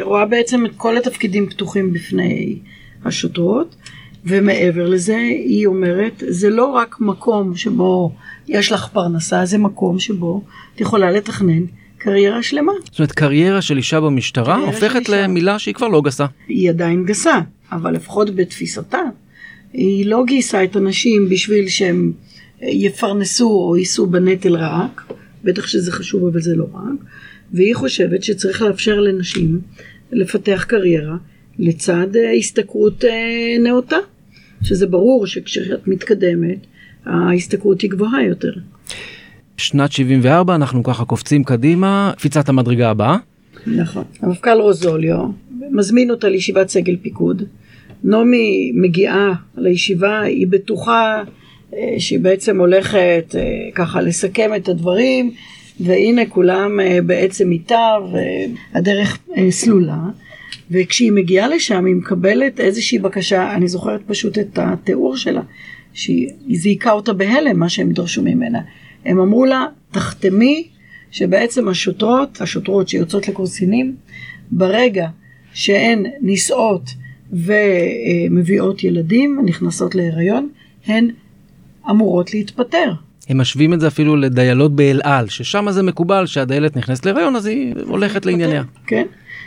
רואה 0.00 0.26
בעצם 0.26 0.66
את 0.66 0.70
כל 0.76 0.96
התפקידים 0.96 1.48
פתוחים 1.48 1.92
בפני 1.92 2.58
השוטרות, 3.04 3.76
ומעבר 4.24 4.88
לזה 4.88 5.16
היא 5.16 5.66
אומרת, 5.66 6.22
זה 6.28 6.50
לא 6.50 6.66
רק 6.66 6.96
מקום 7.00 7.56
שבו 7.56 8.12
יש 8.48 8.72
לך 8.72 8.88
פרנסה, 8.92 9.44
זה 9.44 9.58
מקום 9.58 9.98
שבו 9.98 10.42
את 10.74 10.80
יכולה 10.80 11.10
לתכנן 11.10 11.62
קריירה 11.98 12.42
שלמה. 12.42 12.72
זאת 12.84 12.98
אומרת, 12.98 13.12
קריירה 13.12 13.62
של 13.62 13.76
אישה 13.76 14.00
במשטרה 14.00 14.56
הופכת 14.56 15.08
למילה 15.08 15.58
שהיא 15.58 15.74
כבר 15.74 15.88
לא 15.88 16.02
גסה. 16.02 16.26
היא 16.48 16.70
עדיין 16.70 17.04
גסה, 17.04 17.40
אבל 17.72 17.94
לפחות 17.94 18.34
בתפיסתה, 18.34 19.02
היא 19.72 20.06
לא 20.06 20.24
גייסה 20.26 20.64
את 20.64 20.76
הנשים 20.76 21.28
בשביל 21.28 21.68
שהם 21.68 22.12
יפרנסו 22.62 23.50
או 23.50 23.76
יישאו 23.76 24.06
בנטל 24.06 24.56
רק, 24.56 25.12
בטח 25.44 25.66
שזה 25.66 25.92
חשוב 25.92 26.24
אבל 26.24 26.40
זה 26.40 26.56
לא 26.56 26.66
רק, 26.74 27.06
והיא 27.52 27.74
חושבת 27.74 28.22
שצריך 28.22 28.62
לאפשר 28.62 29.00
לנשים 29.00 29.60
לפתח 30.12 30.64
קריירה 30.68 31.16
לצד 31.58 32.16
אה, 32.16 32.32
השתכרות 32.32 33.04
אה, 33.04 33.10
נאותה, 33.60 33.96
שזה 34.62 34.86
ברור 34.86 35.26
שכשאת 35.26 35.88
מתקדמת 35.88 36.58
ההשתכרות 37.06 37.80
היא 37.80 37.90
גבוהה 37.90 38.24
יותר. 38.24 38.52
שנת 39.56 39.92
74 39.92 40.54
אנחנו 40.54 40.82
ככה 40.82 41.04
קופצים 41.04 41.44
קדימה, 41.44 42.12
קפיצת 42.16 42.48
המדרגה 42.48 42.90
הבאה. 42.90 43.16
נכון. 43.66 44.04
המפכ"ל 44.20 44.60
רוזוליו 44.60 45.24
מזמין 45.70 46.10
אותה 46.10 46.28
לישיבת 46.28 46.68
סגל 46.68 46.96
פיקוד. 47.02 47.42
נעמי 48.04 48.72
מגיעה 48.74 49.32
לישיבה, 49.56 50.20
היא 50.20 50.46
בטוחה 50.50 51.22
אה, 51.74 51.94
שהיא 51.98 52.20
בעצם 52.20 52.60
הולכת 52.60 53.34
אה, 53.34 53.68
ככה 53.74 54.02
לסכם 54.02 54.50
את 54.56 54.68
הדברים, 54.68 55.30
והנה 55.80 56.26
כולם 56.26 56.80
אה, 56.80 57.02
בעצם 57.02 57.52
איתה 57.52 57.96
והדרך 58.12 59.18
סלולה. 59.50 59.98
וכשהיא 60.70 61.12
מגיעה 61.12 61.48
לשם 61.48 61.84
היא 61.84 61.94
מקבלת 61.94 62.60
איזושהי 62.60 62.98
בקשה, 62.98 63.54
אני 63.54 63.68
זוכרת 63.68 64.00
פשוט 64.06 64.38
את 64.38 64.58
התיאור 64.58 65.16
שלה, 65.16 65.42
שהיא 65.92 66.28
זיעקה 66.50 66.92
אותה 66.92 67.12
בהלם 67.12 67.58
מה 67.58 67.68
שהם 67.68 67.92
דרשו 67.92 68.22
ממנה. 68.22 68.60
הם 69.04 69.20
אמרו 69.20 69.44
לה, 69.44 69.66
תחתמי 69.90 70.68
שבעצם 71.10 71.68
השוטרות, 71.68 72.40
השוטרות 72.40 72.88
שיוצאות 72.88 73.28
לקורסינים, 73.28 73.96
ברגע 74.50 75.08
שהן 75.54 76.06
נישאות 76.20 76.90
ומביאות 77.32 78.84
ילדים, 78.84 79.38
נכנסות 79.44 79.94
להיריון, 79.94 80.48
הן 80.86 81.10
אמורות 81.90 82.34
להתפטר. 82.34 82.92
הם 83.28 83.40
משווים 83.40 83.72
את 83.74 83.80
זה 83.80 83.86
אפילו 83.86 84.16
לדיילות 84.16 84.76
באל 84.76 85.00
על, 85.04 85.28
ששם 85.28 85.70
זה 85.70 85.82
מקובל 85.82 86.26
שהדיילת 86.26 86.76
נכנסת 86.76 87.06
להיריון 87.06 87.36
אז 87.36 87.46
היא 87.46 87.74
הולכת 87.86 88.26
לענייניה. 88.26 88.62
כן, 88.86 89.06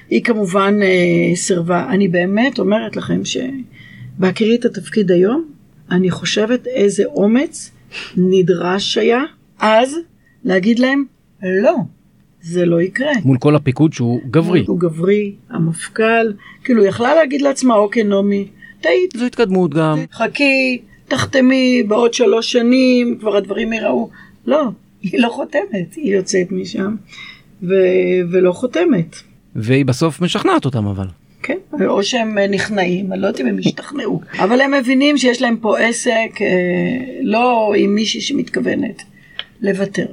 היא 0.10 0.24
כמובן 0.24 0.80
אה, 0.82 1.36
סירבה. 1.36 1.88
אני 1.90 2.08
באמת 2.08 2.60
אומרת 2.60 2.96
לכם 2.96 3.22
שבהכירי 3.26 4.56
את 4.56 4.66
התפקיד 4.66 5.12
היום, 5.12 5.46
אני 5.92 6.12
חושבת 6.12 6.68
איזה 6.68 7.04
אומץ 7.06 7.72
נדרש 8.18 8.98
היה 8.98 9.24
אז 9.60 9.96
להגיד 10.44 10.80
להם 10.80 11.04
לא, 11.44 11.76
זה 12.42 12.66
לא 12.66 12.82
יקרה. 12.82 13.12
מול 13.24 13.38
כל 13.38 13.56
הפיקוד 13.56 13.94
שהוא 13.94 14.22
גברי. 14.32 14.64
הוא 14.68 14.80
גברי, 14.80 15.36
המפכ"ל, 15.50 16.34
כאילו 16.64 16.86
יכלה 16.86 17.16
להגיד 17.16 17.42
לעצמה 17.42 17.76
אוקיי 17.76 18.04
נעמי, 18.04 18.48
טעית. 18.82 19.14
זו 19.18 19.26
התקדמות 19.26 19.74
גם. 19.74 19.98
חכי, 20.12 20.82
תחתמי 21.08 21.84
בעוד 21.88 22.14
שלוש 22.14 22.52
שנים, 22.52 23.18
כבר 23.20 23.36
הדברים 23.36 23.74
ייראו. 23.74 24.10
לא, 24.46 24.64
היא 25.02 25.20
לא 25.20 25.30
חותמת, 25.30 25.96
היא 25.96 26.16
יוצאת 26.16 26.52
משם 26.52 26.96
ו... 27.64 27.74
ולא 28.32 28.52
חותמת. 28.52 29.16
והיא 29.56 29.86
בסוף 29.86 30.22
משכנעת 30.22 30.66
אותם 30.66 30.88
אבל. 30.88 31.08
כן, 31.44 31.58
או 31.86 32.04
שהם 32.04 32.38
נכנעים, 32.38 33.14
אני 33.14 33.22
לא 33.22 33.28
יודעת 33.28 33.42
אם 33.42 33.48
הם 33.48 33.58
השתכנעו, 33.60 34.22
אבל 34.40 34.62
הם 34.62 34.74
מבינים 34.74 35.18
שיש 35.18 35.42
להם 35.42 35.58
פה 35.58 35.80
עסק 35.80 36.42
אה, 36.42 36.48
לא 37.22 37.74
עם 37.78 37.96
מישהי 37.96 38.22
שמתכוונת 38.22 39.04
לוותר. 39.62 40.06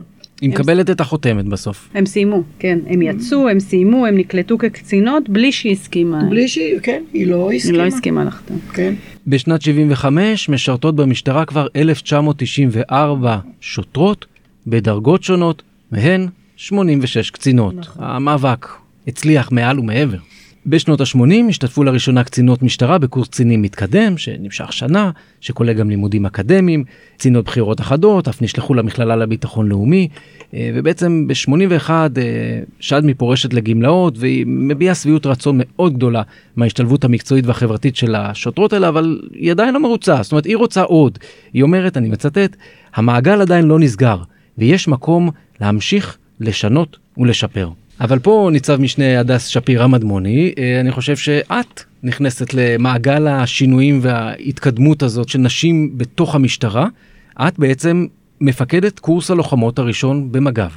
היא 0.42 0.50
מקבלת 0.50 0.90
את 0.90 1.00
החותמת 1.00 1.44
בסוף. 1.44 1.88
הם 1.94 2.06
סיימו, 2.06 2.42
כן. 2.58 2.78
הם 2.86 3.02
יצאו, 3.02 3.48
הם 3.48 3.60
סיימו, 3.60 4.06
הם 4.06 4.16
נקלטו 4.16 4.58
כקצינות 4.58 5.28
בלי 5.28 5.52
שהיא 5.52 5.72
הסכימה. 5.72 6.20
בלי 6.30 6.48
שהיא, 6.48 6.78
כן, 6.82 7.02
היא 7.12 7.26
לא 7.26 7.52
הסכימה. 7.52 7.78
היא 7.78 7.82
לא 7.82 7.86
הסכימה 7.86 8.24
לחתום. 8.24 8.58
כן. 8.72 8.94
בשנת 9.26 9.62
75 9.62 10.48
משרתות 10.48 10.96
במשטרה 10.96 11.44
כבר 11.44 11.66
1994 11.76 13.38
שוטרות 13.60 14.26
בדרגות 14.66 15.22
שונות, 15.22 15.62
מהן 15.92 16.26
86 16.56 17.30
קצינות. 17.30 17.74
נכון. 17.74 18.04
המאבק 18.04 18.68
הצליח 19.08 19.52
מעל 19.52 19.80
ומעבר. 19.80 20.18
בשנות 20.66 21.00
ה-80 21.00 21.48
השתתפו 21.48 21.84
לראשונה 21.84 22.24
קצינות 22.24 22.62
משטרה 22.62 22.98
בקורס 22.98 23.28
קצינים 23.28 23.62
מתקדם, 23.62 24.18
שנמשך 24.18 24.72
שנה, 24.72 25.10
שכולל 25.40 25.72
גם 25.72 25.90
לימודים 25.90 26.26
אקדמיים, 26.26 26.84
קצינות 27.16 27.44
בחירות 27.44 27.80
אחדות, 27.80 28.28
אף 28.28 28.42
נשלחו 28.42 28.74
למכללה 28.74 29.16
לביטחון 29.16 29.68
לאומי, 29.68 30.08
אה, 30.54 30.70
ובעצם 30.74 31.26
ב-81 31.28 31.90
אה, 31.90 32.06
שדמי 32.80 33.14
פורשת 33.14 33.54
לגמלאות, 33.54 34.18
והיא 34.18 34.44
מביעה 34.46 34.94
שביעות 34.94 35.26
רצון 35.26 35.60
מאוד 35.64 35.94
גדולה 35.94 36.22
מההשתלבות 36.56 37.04
המקצועית 37.04 37.46
והחברתית 37.46 37.96
של 37.96 38.14
השוטרות 38.14 38.72
האלה, 38.72 38.88
אבל 38.88 39.20
היא 39.34 39.50
עדיין 39.50 39.74
לא 39.74 39.80
מרוצה, 39.80 40.22
זאת 40.22 40.32
אומרת, 40.32 40.44
היא 40.44 40.56
רוצה 40.56 40.82
עוד. 40.82 41.18
היא 41.52 41.62
אומרת, 41.62 41.96
אני 41.96 42.08
מצטט, 42.08 42.56
המעגל 42.94 43.40
עדיין 43.40 43.64
לא 43.64 43.78
נסגר, 43.78 44.16
ויש 44.58 44.88
מקום 44.88 45.30
להמשיך 45.60 46.18
לשנות 46.40 46.96
ולשפר. 47.18 47.68
אבל 48.02 48.18
פה 48.18 48.48
ניצב 48.52 48.80
משנה 48.80 49.20
הדס 49.20 49.46
שפירא 49.46 49.86
מדמוני, 49.86 50.52
אה, 50.58 50.80
אני 50.80 50.90
חושב 50.90 51.16
שאת 51.16 51.82
נכנסת 52.02 52.54
למעגל 52.54 53.26
השינויים 53.28 53.98
וההתקדמות 54.02 55.02
הזאת 55.02 55.28
של 55.28 55.38
נשים 55.38 55.98
בתוך 55.98 56.34
המשטרה. 56.34 56.86
את 57.40 57.58
בעצם 57.58 58.06
מפקדת 58.40 58.98
קורס 58.98 59.30
הלוחמות 59.30 59.78
הראשון 59.78 60.32
במג"ב. 60.32 60.70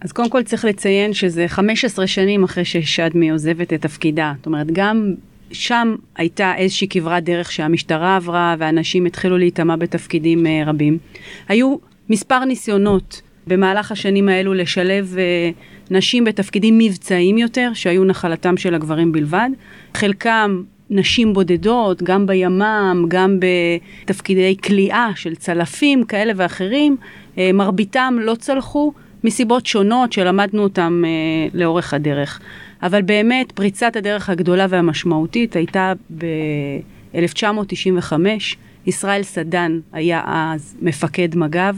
אז 0.00 0.12
קודם 0.12 0.30
כל 0.30 0.42
צריך 0.42 0.64
לציין 0.64 1.12
שזה 1.12 1.48
15 1.48 2.06
שנים 2.06 2.44
אחרי 2.44 2.64
ששדמי 2.64 3.30
עוזבת 3.30 3.72
את 3.72 3.82
תפקידה. 3.82 4.32
זאת 4.36 4.46
אומרת, 4.46 4.66
גם 4.72 5.14
שם 5.52 5.94
הייתה 6.16 6.52
איזושהי 6.56 6.88
כברת 6.88 7.24
דרך 7.24 7.52
שהמשטרה 7.52 8.16
עברה 8.16 8.56
ואנשים 8.58 9.06
התחילו 9.06 9.38
להיטמע 9.38 9.76
בתפקידים 9.76 10.46
אה, 10.46 10.62
רבים. 10.66 10.98
היו 11.48 11.76
מספר 12.10 12.44
ניסיונות 12.44 13.22
במהלך 13.46 13.92
השנים 13.92 14.28
האלו 14.28 14.54
לשלב 14.54 15.16
uh, 15.16 15.75
נשים 15.90 16.24
בתפקידים 16.24 16.78
מבצעיים 16.78 17.38
יותר, 17.38 17.70
שהיו 17.74 18.04
נחלתם 18.04 18.56
של 18.56 18.74
הגברים 18.74 19.12
בלבד. 19.12 19.48
חלקם 19.94 20.62
נשים 20.90 21.32
בודדות, 21.32 22.02
גם 22.02 22.26
בימ"מ, 22.26 23.04
גם 23.08 23.38
בתפקידי 24.04 24.56
כליאה 24.64 25.10
של 25.14 25.34
צלפים 25.34 26.04
כאלה 26.04 26.32
ואחרים, 26.36 26.96
uh, 27.00 27.38
מרביתם 27.54 28.16
לא 28.20 28.34
צלחו 28.34 28.92
מסיבות 29.24 29.66
שונות 29.66 30.12
שלמדנו 30.12 30.62
אותם 30.62 31.02
uh, 31.04 31.56
לאורך 31.56 31.94
הדרך. 31.94 32.40
אבל 32.82 33.02
באמת 33.02 33.52
פריצת 33.52 33.96
הדרך 33.96 34.30
הגדולה 34.30 34.66
והמשמעותית 34.68 35.56
הייתה 35.56 35.92
ב-1995, 36.18 38.12
ישראל 38.86 39.22
סדן 39.22 39.80
היה 39.92 40.22
אז 40.26 40.76
מפקד 40.82 41.36
מג"ב. 41.36 41.76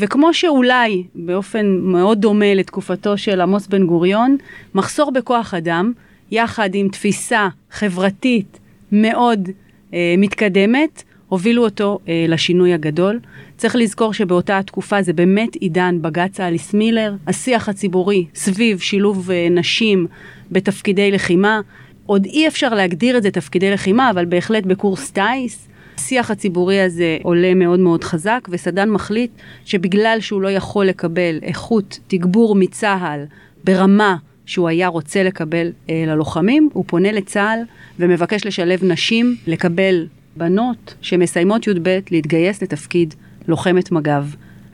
וכמו 0.00 0.34
שאולי 0.34 1.04
באופן 1.14 1.66
מאוד 1.82 2.20
דומה 2.20 2.54
לתקופתו 2.54 3.18
של 3.18 3.40
עמוס 3.40 3.66
בן 3.66 3.86
גוריון, 3.86 4.36
מחסור 4.74 5.10
בכוח 5.10 5.54
אדם, 5.54 5.92
יחד 6.30 6.74
עם 6.74 6.88
תפיסה 6.88 7.48
חברתית 7.70 8.58
מאוד 8.92 9.48
אה, 9.94 10.14
מתקדמת, 10.18 11.02
הובילו 11.28 11.64
אותו 11.64 11.98
אה, 12.08 12.24
לשינוי 12.28 12.72
הגדול. 12.72 13.20
צריך 13.56 13.76
לזכור 13.76 14.12
שבאותה 14.12 14.58
התקופה 14.58 15.02
זה 15.02 15.12
באמת 15.12 15.54
עידן 15.54 15.98
בג"ץ 16.02 16.40
אליס 16.40 16.74
מילר, 16.74 17.14
השיח 17.26 17.68
הציבורי 17.68 18.26
סביב 18.34 18.78
שילוב 18.78 19.30
אה, 19.30 19.48
נשים 19.50 20.06
בתפקידי 20.50 21.10
לחימה. 21.10 21.60
עוד 22.06 22.24
אי 22.24 22.48
אפשר 22.48 22.74
להגדיר 22.74 23.16
את 23.16 23.22
זה 23.22 23.30
תפקידי 23.30 23.70
לחימה, 23.70 24.10
אבל 24.10 24.24
בהחלט 24.24 24.64
בקורס 24.64 25.10
טיס, 25.10 25.67
השיח 25.98 26.30
הציבורי 26.30 26.80
הזה 26.80 27.18
עולה 27.22 27.54
מאוד 27.54 27.80
מאוד 27.80 28.04
חזק, 28.04 28.48
וסדן 28.50 28.90
מחליט 28.90 29.30
שבגלל 29.64 30.16
שהוא 30.20 30.42
לא 30.42 30.50
יכול 30.50 30.86
לקבל 30.86 31.38
איכות 31.42 31.98
תגבור 32.06 32.54
מצה"ל 32.54 33.24
ברמה 33.64 34.16
שהוא 34.46 34.68
היה 34.68 34.88
רוצה 34.88 35.22
לקבל 35.22 35.72
אה, 35.90 36.04
ללוחמים, 36.06 36.68
הוא 36.72 36.84
פונה 36.86 37.12
לצה"ל 37.12 37.58
ומבקש 37.98 38.46
לשלב 38.46 38.84
נשים, 38.84 39.36
לקבל 39.46 40.06
בנות 40.36 40.94
שמסיימות 41.00 41.66
י"ב, 41.66 41.98
להתגייס 42.10 42.62
לתפקיד 42.62 43.14
לוחמת 43.48 43.92
מג"ב. 43.92 44.24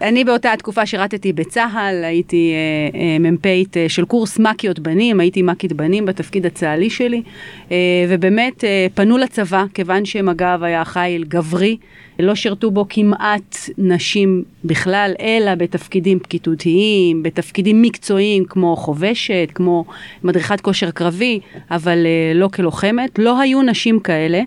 אני 0.08 0.24
באותה 0.24 0.52
התקופה 0.52 0.86
שירתתי 0.86 1.32
בצה"ל, 1.32 2.04
הייתי 2.04 2.52
אה, 2.52 3.00
אה, 3.00 3.30
מ"פית 3.30 3.76
אה, 3.76 3.88
של 3.88 4.04
קורס 4.04 4.38
מ"כיות 4.38 4.78
בנים, 4.78 5.20
הייתי 5.20 5.42
מ"כית 5.42 5.72
בנים 5.72 6.06
בתפקיד 6.06 6.46
הצה"לי 6.46 6.90
שלי, 6.90 7.22
אה, 7.70 7.76
ובאמת 8.08 8.64
אה, 8.64 8.86
פנו 8.94 9.18
לצבא, 9.18 9.64
כיוון 9.74 10.04
שמג"ב 10.04 10.62
היה 10.62 10.84
חיל 10.84 11.24
גברי, 11.24 11.76
לא 12.18 12.34
שירתו 12.34 12.70
בו 12.70 12.86
כמעט 12.88 13.56
נשים 13.78 14.44
בכלל, 14.64 15.12
אלא 15.20 15.54
בתפקידים 15.54 16.18
פקידותיים, 16.18 17.22
בתפקידים 17.22 17.82
מקצועיים 17.82 18.44
כמו 18.44 18.76
חובשת, 18.76 19.48
כמו 19.54 19.84
מדריכת 20.24 20.60
כושר 20.60 20.90
קרבי, 20.90 21.40
אבל 21.70 22.06
אה, 22.06 22.32
לא 22.34 22.48
כלוחמת. 22.48 23.18
לא 23.18 23.40
היו 23.40 23.62
נשים 23.62 24.00
כאלה. 24.00 24.42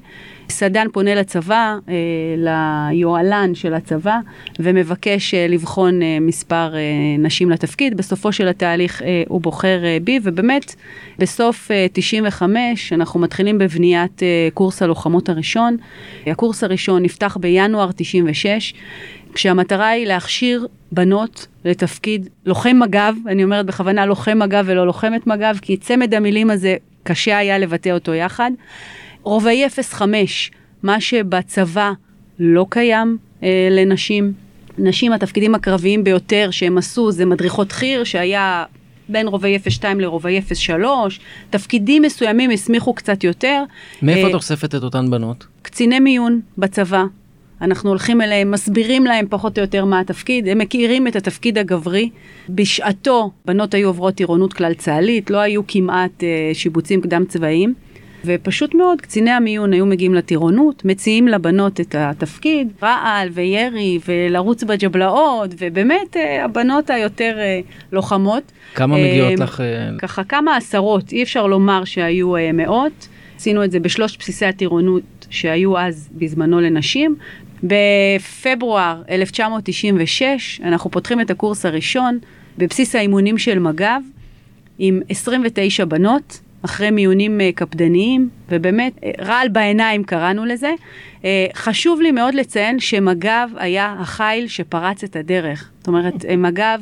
סדן 0.50 0.88
פונה 0.94 1.16
לצבא, 1.16 1.78
אה, 1.90 1.94
ליוהל"ן 2.38 3.56
של 3.56 3.74
הצבא, 3.74 4.18
ומבקש 4.60 5.34
אה, 5.34 5.48
לבחון 5.48 6.02
אה, 6.02 6.18
מספר 6.22 6.74
נשים 7.20 7.50
לתפקיד. 7.50 7.98
בסופו 7.98 8.32
של 8.32 8.48
התהליך 8.48 9.02
הוא 9.28 9.42
בוחר 9.42 9.80
בי, 10.04 10.20
ובאמת, 10.24 10.76
בסוף 11.20 11.72
אה, 11.72 11.86
95 11.94 12.94
אנחנו 12.94 13.20
מתחילים 13.20 13.58
בבניית 13.58 14.22
קורס 14.54 14.82
הלוחמות 14.82 15.30
הראשון. 15.30 15.78
הקורס 16.28 16.64
הראשון 16.64 17.04
נפתח 17.04 17.38
בינואר 17.40 17.90
96. 17.96 18.74
כשהמטרה 19.34 19.88
היא 19.88 20.08
להכשיר 20.08 20.68
בנות 20.92 21.48
לתפקיד 21.66 22.30
לוחם 22.46 22.80
מג"ב, 22.80 23.14
אני 23.28 23.44
אומרת 23.44 23.66
בכוונה 23.66 24.06
לוחם 24.06 24.40
מג"ב 24.40 24.64
ולא 24.66 24.86
לוחמת 24.86 25.28
מג"ב, 25.28 25.56
כי 25.62 25.78
צמד 25.78 26.14
המילים 26.14 26.50
הזה 26.50 26.76
קשה 27.04 27.38
היה 27.38 27.58
לבטא 27.58 27.90
אותו 27.90 28.14
יחד. 28.14 28.52
רובעי 29.28 29.70
05, 29.70 30.52
מה 30.84 31.02
שבצבא 31.02 31.92
לא 32.40 32.66
קיים 32.70 33.18
אה, 33.44 33.68
לנשים. 33.72 34.34
נשים, 34.78 35.12
התפקידים 35.12 35.56
הקרביים 35.56 36.04
ביותר 36.04 36.50
שהם 36.52 36.78
עשו 36.78 37.12
זה 37.12 37.26
מדריכות 37.26 37.72
חי"ר, 37.72 38.04
שהיה 38.04 38.64
בין 39.10 39.28
רובעי 39.28 39.60
02 39.70 40.00
לרובעי 40.00 40.42
03, 40.54 41.20
תפקידים 41.50 42.02
מסוימים 42.02 42.52
הסמיכו 42.52 42.94
קצת 42.94 43.24
יותר. 43.24 43.64
מאיפה 44.02 44.24
אה, 44.24 44.30
את 44.30 44.34
אוספת 44.34 44.76
את 44.76 44.84
אותן 44.84 45.12
בנות? 45.12 45.48
קציני 45.62 46.00
מיון 46.00 46.42
בצבא. 46.58 47.04
אנחנו 47.62 47.90
הולכים 47.90 48.22
אליהם, 48.22 48.52
מסבירים 48.52 49.06
להם 49.06 49.26
פחות 49.30 49.58
או 49.58 49.64
יותר 49.64 49.86
מה 49.86 50.00
התפקיד, 50.00 50.48
הם 50.48 50.58
מכירים 50.58 51.08
את 51.08 51.16
התפקיד 51.16 51.58
הגברי. 51.58 52.10
בשעתו 52.50 53.32
בנות 53.46 53.74
היו 53.74 53.88
עוברות 53.88 54.16
טירונות 54.16 54.54
כלל 54.54 54.74
צה"לית, 54.74 55.30
לא 55.30 55.38
היו 55.38 55.62
כמעט 55.68 56.24
אה, 56.24 56.52
שיבוצים 56.54 57.02
קדם 57.02 57.26
צבאיים. 57.26 57.74
ופשוט 58.26 58.76
מאוד, 58.76 59.02
קציני 59.02 59.32
המיון 59.32 59.74
היו 59.74 59.86
מגיעים 59.86 60.14
לטירונות, 60.14 60.86
מציעים 60.86 61.28
לבנות 61.28 61.80
את 61.80 61.96
התפקיד, 61.98 62.68
רעל 62.84 63.30
וירי 63.34 64.00
ולרוץ 64.08 64.64
בג'בלאות, 64.64 65.50
ובאמת 65.60 66.18
אה, 66.18 66.46
הבנות 66.46 66.90
היותר 66.90 67.36
אה, 67.38 67.60
לוחמות. 67.92 68.44
כמה 68.76 68.98
אה, 68.98 69.04
מגיעות 69.04 69.40
לך? 69.40 69.64
ככה 69.98 70.24
כמה 70.24 70.56
עשרות, 70.56 71.12
אי 71.12 71.24
אפשר 71.24 71.48
לומר 71.48 71.84
שהיו 71.84 72.34
מאות. 72.54 73.08
עשינו 73.38 73.64
את 73.64 73.72
זה 73.72 73.80
בשלושת 73.80 74.20
בסיסי 74.20 74.46
הטירונות 74.46 75.28
שהיו 75.30 75.78
אז 75.78 76.10
בזמנו 76.12 76.62
לנשים. 76.62 77.16
בפברואר 77.64 79.02
1996 79.10 80.62
אנחנו 80.64 80.92
פותחים 80.92 81.22
את 81.22 81.32
הקורס 81.32 81.66
הראשון 81.66 82.20
בבסיס 82.58 82.96
האימונים 82.96 83.38
של 83.38 83.60
מג"ב 83.60 84.02
עם 84.80 85.02
29 85.10 85.86
בנות. 85.86 86.40
אחרי 86.68 86.92
מיונים 86.92 87.42
אה, 87.42 87.50
קפדניים, 87.56 88.30
ובאמת, 88.50 88.94
אה, 89.04 89.12
רעל 89.26 89.48
בעיניים 89.48 90.04
קראנו 90.04 90.46
לזה. 90.46 90.72
אה, 91.26 91.46
חשוב 91.56 92.02
לי 92.02 92.12
מאוד 92.12 92.34
לציין 92.34 92.80
שמג"ב 92.80 93.50
היה 93.56 93.96
החיל 94.00 94.48
שפרץ 94.48 95.04
את 95.04 95.16
הדרך. 95.16 95.70
זאת 95.78 95.88
אומרת, 95.88 96.26
מג"ב 96.38 96.80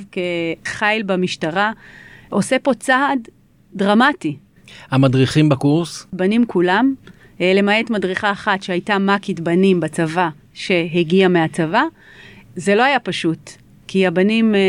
כחיל 0.64 1.04
במשטרה 1.04 1.72
עושה 2.30 2.60
פה 2.60 2.74
צעד 2.74 3.20
דרמטי. 3.74 4.38
המדריכים 4.92 5.50
בקורס? 5.50 6.08
בנים 6.14 6.46
כולם, 6.46 6.94
למעט 7.40 7.90
מדריכה 7.90 8.32
אחת 8.32 8.64
שהייתה 8.64 9.00
מ"כית 9.00 9.40
בנים 9.40 9.80
בצבא, 9.80 10.30
שהגיעה 10.54 11.30
מהצבא. 11.30 11.84
זה 12.56 12.76
לא 12.76 12.84
היה 12.84 13.00
פשוט. 13.00 13.52
כי 13.96 14.08
הבנים 14.08 14.56
אה, 14.56 14.60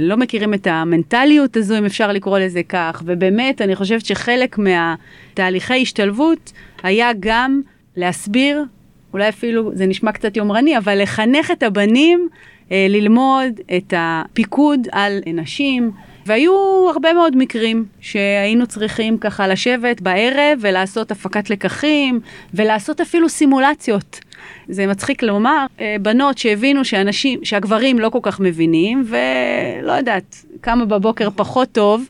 לא 0.00 0.16
מכירים 0.16 0.54
את 0.54 0.66
המנטליות 0.66 1.56
הזו, 1.56 1.78
אם 1.78 1.84
אפשר 1.84 2.12
לקרוא 2.12 2.38
לזה 2.38 2.62
כך, 2.68 3.02
ובאמת, 3.06 3.60
אני 3.60 3.76
חושבת 3.76 4.06
שחלק 4.06 4.58
מהתהליכי 4.58 5.82
השתלבות 5.82 6.52
היה 6.82 7.10
גם 7.20 7.60
להסביר, 7.96 8.64
אולי 9.12 9.28
אפילו, 9.28 9.70
זה 9.74 9.86
נשמע 9.86 10.12
קצת 10.12 10.36
יומרני, 10.36 10.78
אבל 10.78 11.02
לחנך 11.02 11.50
את 11.50 11.62
הבנים 11.62 12.28
אה, 12.72 12.86
ללמוד 12.88 13.60
את 13.76 13.94
הפיקוד 13.96 14.88
על 14.92 15.20
נשים. 15.26 15.90
והיו 16.26 16.54
הרבה 16.94 17.12
מאוד 17.12 17.36
מקרים 17.36 17.84
שהיינו 18.00 18.66
צריכים 18.66 19.18
ככה 19.18 19.48
לשבת 19.48 20.00
בערב 20.00 20.58
ולעשות 20.60 21.10
הפקת 21.10 21.50
לקחים 21.50 22.20
ולעשות 22.54 23.00
אפילו 23.00 23.28
סימולציות. 23.28 24.20
זה 24.68 24.86
מצחיק 24.86 25.22
לומר, 25.22 25.66
אה, 25.80 25.96
בנות 26.02 26.38
שהבינו 26.38 26.84
שאנשים, 26.84 27.44
שהגברים 27.44 27.98
לא 27.98 28.08
כל 28.08 28.18
כך 28.22 28.40
מבינים, 28.40 29.04
ולא 29.06 29.92
יודעת, 29.92 30.44
קמה 30.60 30.84
בבוקר 30.84 31.28
פחות 31.36 31.68
טוב, 31.72 32.04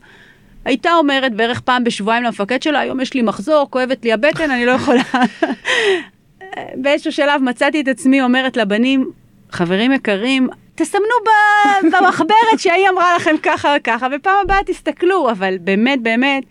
הייתה 0.65 0.93
אומרת 0.93 1.33
בערך 1.33 1.59
פעם 1.59 1.83
בשבועיים 1.83 2.23
למפקד 2.23 2.61
שלה, 2.61 2.79
היום 2.79 2.99
יש 3.01 3.13
לי 3.13 3.21
מחזור, 3.21 3.67
כואבת 3.69 4.03
לי 4.03 4.13
הבטן, 4.13 4.51
אני 4.51 4.65
לא 4.65 4.71
יכולה. 4.71 5.03
באיזשהו 6.81 7.11
שלב 7.11 7.41
מצאתי 7.41 7.81
את 7.81 7.87
עצמי 7.87 8.21
אומרת 8.21 8.57
לבנים, 8.57 9.11
חברים 9.51 9.91
יקרים, 9.91 10.49
תסמנו 10.75 11.05
במחברת 11.83 12.59
שהיא 12.59 12.89
אמרה 12.89 13.15
לכם 13.15 13.35
ככה 13.43 13.75
וככה, 13.79 14.07
ופעם 14.15 14.35
הבאה 14.43 14.63
תסתכלו, 14.65 15.31
אבל 15.31 15.57
באמת, 15.61 16.01
באמת, 16.01 16.43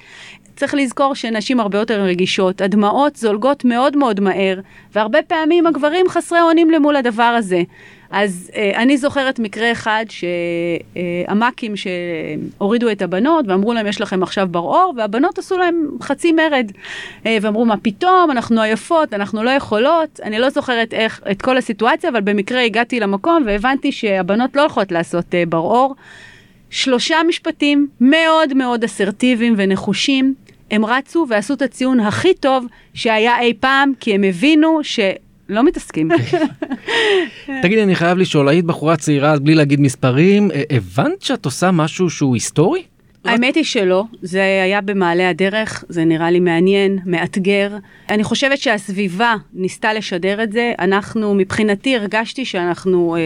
צריך 0.60 0.74
לזכור 0.74 1.14
שנשים 1.14 1.60
הרבה 1.60 1.78
יותר 1.78 2.02
רגישות, 2.02 2.60
הדמעות 2.60 3.16
זולגות 3.16 3.64
מאוד 3.64 3.96
מאוד 3.96 4.20
מהר, 4.20 4.60
והרבה 4.94 5.22
פעמים 5.22 5.66
הגברים 5.66 6.08
חסרי 6.08 6.40
אונים 6.40 6.70
למול 6.70 6.96
הדבר 6.96 7.22
הזה. 7.22 7.62
אז 8.10 8.50
אה, 8.56 8.82
אני 8.82 8.98
זוכרת 8.98 9.38
מקרה 9.38 9.72
אחד 9.72 10.04
שהמ"כים 10.08 11.74
שהורידו 11.76 12.90
את 12.90 13.02
הבנות 13.02 13.44
ואמרו 13.48 13.72
להם 13.72 13.86
יש 13.86 14.00
לכם 14.00 14.22
עכשיו 14.22 14.48
בר 14.50 14.60
אור 14.60 14.94
והבנות 14.96 15.38
עשו 15.38 15.58
להם 15.58 15.86
חצי 16.02 16.32
מרד. 16.32 16.72
אה, 17.26 17.38
ואמרו 17.42 17.64
מה 17.64 17.76
פתאום? 17.76 18.30
אנחנו 18.30 18.62
עייפות 18.62 19.14
אנחנו 19.14 19.42
לא 19.42 19.50
יכולות. 19.50 20.20
אני 20.22 20.38
לא 20.38 20.50
זוכרת 20.50 20.94
איך 20.94 21.20
את 21.30 21.42
כל 21.42 21.56
הסיטואציה 21.56 22.10
אבל 22.10 22.20
במקרה 22.20 22.62
הגעתי 22.62 23.00
למקום 23.00 23.42
והבנתי 23.46 23.92
שהבנות 23.92 24.56
לא 24.56 24.62
יכולות 24.62 24.92
לעשות 24.92 25.34
אה, 25.34 25.42
בר 25.48 25.58
אור. 25.58 25.94
שלושה 26.70 27.16
משפטים 27.28 27.88
מאוד 28.00 28.54
מאוד 28.54 28.84
אסרטיביים 28.84 29.54
ונחושים 29.56 30.34
הם 30.70 30.84
רצו 30.84 31.26
ועשו 31.28 31.54
את 31.54 31.62
הציון 31.62 32.00
הכי 32.00 32.34
טוב 32.34 32.66
שהיה 32.94 33.40
אי 33.40 33.54
פעם 33.60 33.92
כי 34.00 34.14
הם 34.14 34.24
הבינו 34.24 34.78
ש... 34.82 35.00
לא 35.48 35.64
מתעסקים. 35.64 36.08
תגידי, 37.62 37.82
אני 37.82 37.94
חייב 37.94 38.18
לשאול, 38.18 38.48
היית 38.48 38.64
בחורה 38.64 38.96
צעירה, 38.96 39.32
אז 39.32 39.40
בלי 39.40 39.54
להגיד 39.54 39.80
מספרים, 39.80 40.50
אה, 40.50 40.62
הבנת 40.70 41.22
שאת 41.22 41.44
עושה 41.44 41.70
משהו 41.70 42.10
שהוא 42.10 42.34
היסטורי? 42.34 42.82
האמת 43.24 43.54
היא 43.54 43.64
שלא, 43.64 44.04
זה 44.22 44.40
היה 44.40 44.80
במעלה 44.80 45.28
הדרך, 45.28 45.84
זה 45.88 46.04
נראה 46.04 46.30
לי 46.30 46.40
מעניין, 46.40 46.98
מאתגר. 47.06 47.76
אני 48.08 48.24
חושבת 48.24 48.58
שהסביבה 48.58 49.34
ניסתה 49.54 49.92
לשדר 49.92 50.42
את 50.42 50.52
זה, 50.52 50.72
אנחנו, 50.78 51.34
מבחינתי 51.34 51.96
הרגשתי 51.96 52.44
שאנחנו 52.44 53.16
אה, 53.16 53.20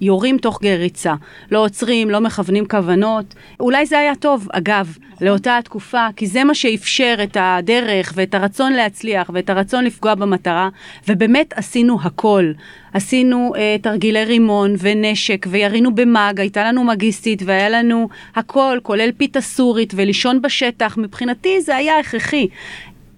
יורים 0.00 0.38
תוך 0.38 0.58
כדי 0.60 0.76
ריצה. 0.76 1.14
לא 1.50 1.64
עוצרים, 1.64 2.10
לא 2.10 2.20
מכוונים 2.20 2.66
כוונות. 2.66 3.34
אולי 3.60 3.86
זה 3.86 3.98
היה 3.98 4.14
טוב, 4.14 4.48
אגב, 4.52 4.96
לאותה 5.20 5.58
התקופה, 5.58 6.06
כי 6.16 6.26
זה 6.26 6.44
מה 6.44 6.54
שאפשר 6.54 7.14
את 7.22 7.36
הדרך 7.40 8.12
ואת 8.16 8.34
הרצון 8.34 8.72
להצליח 8.72 9.30
ואת 9.34 9.50
הרצון 9.50 9.84
לפגוע 9.84 10.14
במטרה, 10.14 10.68
ובאמת 11.08 11.52
עשינו 11.56 11.98
הכל. 12.02 12.52
עשינו 12.92 13.52
אה, 13.56 13.76
תרגילי 13.82 14.24
רימון 14.24 14.74
ונשק 14.78 15.46
וירינו 15.50 15.94
במאג, 15.94 16.40
הייתה 16.40 16.64
לנו 16.64 16.84
מגיסטית 16.84 17.42
והיה 17.46 17.68
לנו 17.68 18.08
הכל, 18.34 18.78
כולל 18.82 19.12
פיתה 19.26 19.40
סורית 19.40 19.92
ולישון 19.96 20.42
בשטח, 20.42 20.96
מבחינתי 20.96 21.60
זה 21.60 21.76
היה 21.76 21.98
הכרחי. 21.98 22.48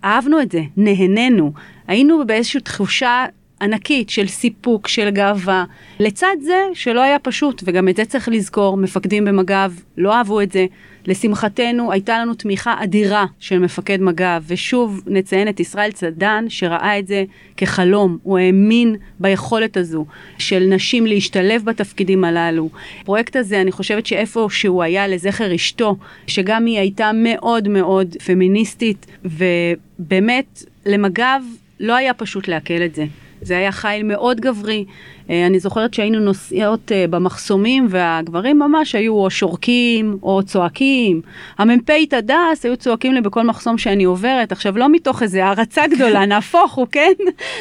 אהבנו 0.05 0.41
את 0.41 0.53
זה, 0.53 0.63
נהנינו, 0.77 1.53
היינו 1.87 2.27
באיזושהי 2.27 2.61
תחושה 2.61 3.27
ענקית 3.61 4.11
של 4.11 4.27
סיפוק, 4.27 4.89
של 4.89 5.11
גאווה. 5.11 5.65
לצד 6.01 6.37
זה 6.41 6.59
שלא 6.75 7.01
היה 7.01 7.19
פשוט, 7.19 7.63
וגם 7.67 7.89
את 7.89 7.97
זה 7.97 8.05
צריך 8.05 8.29
לזכור, 8.29 8.77
מפקדים 8.77 9.25
במג"ב 9.25 9.73
לא 9.97 10.15
אהבו 10.15 10.41
את 10.41 10.53
זה. 10.53 10.67
לשמחתנו 11.09 11.93
הייתה 11.93 12.19
לנו 12.19 12.35
תמיכה 12.35 12.75
אדירה 12.83 13.27
של 13.41 13.59
מפקד 13.59 14.01
מג"ב, 14.01 14.43
ושוב 14.47 15.03
נציין 15.07 15.49
את 15.49 15.61
ישראל 15.61 15.93
צדן 15.93 16.45
שראה 16.49 16.99
את 16.99 17.07
זה 17.07 17.25
כחלום, 17.57 18.19
הוא 18.23 18.39
האמין 18.39 18.97
ביכולת 19.21 19.77
הזו 19.77 20.05
של 20.39 20.67
נשים 20.69 21.07
להשתלב 21.07 21.65
בתפקידים 21.65 22.25
הללו. 22.25 22.69
הפרויקט 23.01 23.37
הזה 23.37 23.61
אני 23.61 23.73
חושבת 23.73 24.07
שאיפה 24.07 24.49
שהוא 24.51 24.83
היה 24.83 25.09
לזכר 25.09 25.55
אשתו, 25.55 25.97
שגם 26.27 26.67
היא 26.67 26.79
הייתה 26.79 27.11
מאוד 27.15 27.69
מאוד 27.69 28.17
פמיניסטית, 28.27 29.07
ובאמת 29.25 30.63
למג"ב 30.87 31.41
לא 31.81 31.97
היה 31.97 32.15
פשוט 32.15 32.49
לעכל 32.49 32.83
את 32.85 32.95
זה. 32.95 33.05
זה 33.43 33.59
היה 33.59 33.73
חיל 33.73 34.03
מאוד 34.03 34.41
גברי. 34.41 34.85
אה, 35.31 35.47
אני 35.47 35.59
זוכרת 35.59 35.95
שהיינו 35.95 36.21
נוסעות 36.21 36.93
אה, 36.93 37.05
במחסומים 37.11 37.87
והגברים 37.91 38.59
ממש 38.59 38.95
היו 38.95 39.15
או 39.15 39.31
שורקים 39.31 40.19
או 40.23 40.43
צועקים. 40.43 41.21
המ"פית 41.59 42.15
הדס 42.15 42.65
היו 42.65 42.77
צועקים 42.77 43.15
לי 43.15 43.21
בכל 43.21 43.43
מחסום 43.43 43.79
שאני 43.79 44.05
עוברת. 44.05 44.53
עכשיו 44.53 44.79
לא 44.79 44.89
מתוך 44.89 45.23
איזה 45.23 45.45
הערצה 45.45 45.87
גדולה, 45.87 46.27
נהפוך 46.33 46.75
הוא, 46.75 46.87
כן? 46.93 47.13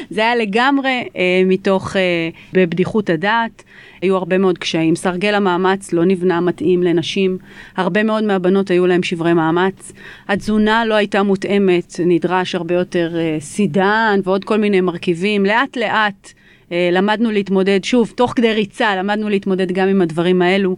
זה 0.09 0.21
היה 0.21 0.35
לגמרי 0.35 1.03
אה, 1.15 1.41
מתוך, 1.45 1.95
בבדיחות 2.53 3.09
הדעת. 3.09 3.63
היו 4.01 4.15
הרבה 4.15 4.37
מאוד 4.37 4.57
קשיים. 4.57 4.95
סרגל 4.95 5.35
המאמץ 5.35 5.93
לא 5.93 6.05
נבנה 6.05 6.41
מתאים 6.41 6.83
לנשים. 6.83 7.37
הרבה 7.77 8.03
מאוד 8.03 8.23
מהבנות 8.23 8.71
היו 8.71 8.87
להם 8.87 9.03
שברי 9.03 9.33
מאמץ. 9.33 9.91
התזונה 10.27 10.85
לא 10.85 10.93
הייתה 10.93 11.23
מותאמת, 11.23 11.99
נדרש 12.05 12.55
הרבה 12.55 12.75
יותר 12.75 13.17
אה, 13.17 13.37
סידן 13.39 14.19
ועוד 14.23 14.45
כל 14.45 14.57
מיני 14.57 14.81
מרכיבים. 14.81 15.45
לאט 15.45 15.77
לאט 15.77 16.33
אה, 16.71 16.89
למדנו 16.91 17.31
להתמודד, 17.31 17.83
שוב, 17.83 18.13
תוך 18.15 18.33
כדי 18.35 18.53
ריצה, 18.53 18.95
למדנו 18.95 19.29
להתמודד 19.29 19.71
גם 19.71 19.87
עם 19.87 20.01
הדברים 20.01 20.41
האלו. 20.41 20.77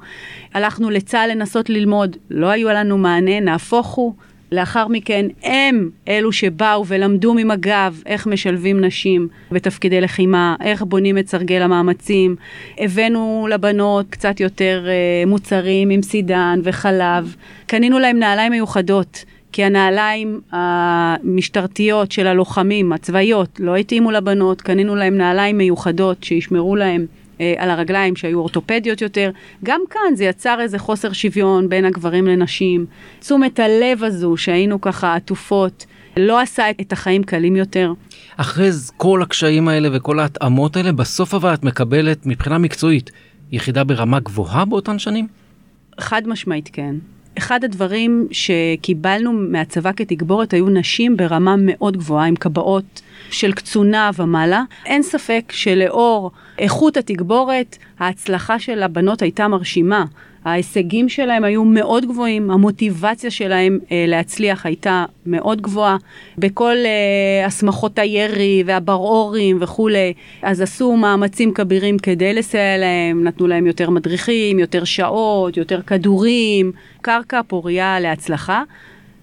הלכנו 0.53 0.89
לצה"ל 0.89 1.31
לנסות 1.31 1.69
ללמוד, 1.69 2.17
לא 2.29 2.47
היו 2.47 2.69
לנו 2.69 2.97
מענה, 2.97 3.39
נהפוך 3.39 3.87
הוא. 3.87 4.13
לאחר 4.51 4.87
מכן 4.87 5.25
הם 5.43 5.89
אלו 6.07 6.31
שבאו 6.31 6.85
ולמדו 6.87 7.33
ממג"ב 7.33 7.93
איך 8.05 8.27
משלבים 8.27 8.85
נשים 8.85 9.27
בתפקידי 9.51 10.01
לחימה, 10.01 10.55
איך 10.63 10.81
בונים 10.81 11.17
את 11.17 11.27
סרגל 11.27 11.61
המאמצים. 11.61 12.35
הבאנו 12.77 13.47
לבנות 13.49 14.05
קצת 14.09 14.39
יותר 14.39 14.85
uh, 14.85 15.29
מוצרים 15.29 15.89
עם 15.89 16.01
סידן 16.01 16.59
וחלב. 16.63 17.35
קנינו 17.67 17.99
להם 17.99 18.19
נעליים 18.19 18.51
מיוחדות. 18.51 19.25
כי 19.51 19.63
הנעליים 19.63 20.41
המשטרתיות 20.51 22.11
של 22.11 22.27
הלוחמים, 22.27 22.93
הצבאיות, 22.93 23.59
לא 23.59 23.75
התאימו 23.75 24.11
לבנות, 24.11 24.61
קנינו 24.61 24.95
להם 24.95 25.17
נעליים 25.17 25.57
מיוחדות 25.57 26.23
שישמרו 26.23 26.75
להם 26.75 27.01
אה, 27.01 27.18
על 27.57 27.69
הרגליים 27.69 28.15
שהיו 28.15 28.39
אורתופדיות 28.39 29.01
יותר. 29.01 29.31
גם 29.65 29.81
כאן 29.89 30.15
זה 30.15 30.25
יצר 30.25 30.57
איזה 30.61 30.79
חוסר 30.79 31.13
שוויון 31.13 31.69
בין 31.69 31.85
הגברים 31.85 32.27
לנשים. 32.27 32.85
תשומת 33.19 33.59
הלב 33.59 34.03
הזו 34.03 34.37
שהיינו 34.37 34.81
ככה 34.81 35.15
עטופות, 35.15 35.85
לא 36.17 36.39
עשה 36.39 36.63
את 36.81 36.91
החיים 36.91 37.23
קלים 37.23 37.55
יותר. 37.55 37.93
אחרי 38.37 38.69
כל 38.97 39.21
הקשיים 39.21 39.67
האלה 39.67 39.89
וכל 39.93 40.19
ההתאמות 40.19 40.77
האלה, 40.77 40.91
בסוף 40.91 41.33
אבל 41.33 41.53
את 41.53 41.63
מקבלת 41.63 42.25
מבחינה 42.25 42.57
מקצועית 42.57 43.11
יחידה 43.51 43.83
ברמה 43.83 44.19
גבוהה 44.19 44.65
באותן 44.65 44.99
שנים? 44.99 45.27
חד 45.99 46.27
משמעית 46.27 46.69
כן. 46.73 46.95
אחד 47.37 47.63
הדברים 47.63 48.27
שקיבלנו 48.31 49.33
מהצבא 49.33 49.91
כתגבורת 49.95 50.53
היו 50.53 50.69
נשים 50.69 51.17
ברמה 51.17 51.55
מאוד 51.57 51.97
גבוהה, 51.97 52.25
עם 52.25 52.35
קבעות 52.35 53.01
של 53.31 53.51
קצונה 53.51 54.11
ומעלה. 54.17 54.63
אין 54.85 55.03
ספק 55.03 55.51
שלאור 55.51 56.31
איכות 56.59 56.97
התגבורת, 56.97 57.77
ההצלחה 57.99 58.59
של 58.59 58.83
הבנות 58.83 59.21
הייתה 59.21 59.47
מרשימה. 59.47 60.05
ההישגים 60.45 61.09
שלהם 61.09 61.43
היו 61.43 61.65
מאוד 61.65 62.05
גבוהים, 62.05 62.51
המוטיבציה 62.51 63.31
שלהם 63.31 63.79
אה, 63.91 64.05
להצליח 64.07 64.65
הייתה 64.65 65.05
מאוד 65.25 65.61
גבוהה. 65.61 65.97
בכל 66.37 66.75
אה, 66.85 67.45
הסמכות 67.45 67.99
הירי 67.99 68.63
והברעורים 68.65 69.57
וכולי, 69.61 70.13
אז 70.41 70.61
עשו 70.61 70.97
מאמצים 70.97 71.53
כבירים 71.53 71.97
כדי 71.97 72.33
לסייע 72.33 72.77
להם, 72.77 73.23
נתנו 73.23 73.47
להם 73.47 73.67
יותר 73.67 73.89
מדריכים, 73.89 74.59
יותר 74.59 74.83
שעות, 74.83 75.57
יותר 75.57 75.81
כדורים, 75.81 76.71
קרקע 77.01 77.41
פוריה 77.47 77.99
להצלחה. 77.99 78.63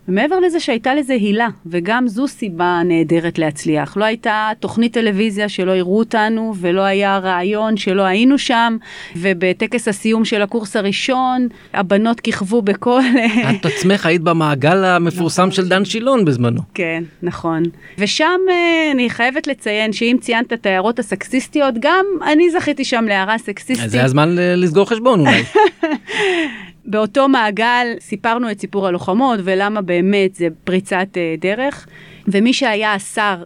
ומעבר 0.08 0.40
לזה 0.40 0.60
שהייתה 0.60 0.94
לזה 0.94 1.12
הילה, 1.12 1.48
וגם 1.66 2.08
זו 2.08 2.28
סיבה 2.28 2.80
נהדרת 2.84 3.38
להצליח. 3.38 3.96
לא 3.96 4.04
הייתה 4.04 4.50
תוכנית 4.60 4.92
טלוויזיה 4.92 5.48
שלא 5.48 5.76
הראו 5.76 5.98
אותנו, 5.98 6.54
ולא 6.60 6.80
היה 6.80 7.18
רעיון 7.18 7.76
שלא 7.76 8.02
היינו 8.02 8.38
שם, 8.38 8.76
ובטקס 9.16 9.88
הסיום 9.88 10.24
של 10.24 10.42
הקורס 10.42 10.76
הראשון, 10.76 11.48
הבנות 11.72 12.20
כיכבו 12.20 12.62
בכל... 12.62 13.00
את 13.60 13.66
עצמך 13.66 14.06
היית 14.06 14.22
במעגל 14.22 14.84
המפורסם 14.84 15.50
של 15.50 15.68
דן 15.68 15.84
שילון 15.84 16.24
בזמנו. 16.24 16.60
כן, 16.74 17.02
נכון. 17.22 17.62
ושם 17.98 18.40
אה, 18.48 18.92
אני 18.92 19.10
חייבת 19.10 19.46
לציין 19.46 19.92
שאם 19.92 20.16
ציינת 20.20 20.52
את 20.52 20.66
ההערות 20.66 20.98
הסקסיסטיות, 20.98 21.74
גם 21.80 22.06
אני 22.32 22.50
זכיתי 22.50 22.84
שם 22.84 23.04
להערה 23.08 23.38
סקסיסטית. 23.38 23.90
זה 23.90 24.04
הזמן 24.04 24.28
לסגור 24.38 24.88
חשבון 24.88 25.20
אולי. 25.20 25.42
באותו 26.86 27.28
מעגל 27.28 27.86
סיפרנו 28.00 28.50
את 28.50 28.60
סיפור 28.60 28.86
הלוחמות 28.86 29.40
ולמה 29.44 29.80
באמת 29.80 30.34
זה 30.34 30.48
פריצת 30.64 31.08
אה, 31.16 31.34
דרך. 31.40 31.86
ומי 32.28 32.52
שהיה 32.52 32.94
השר, 32.94 33.42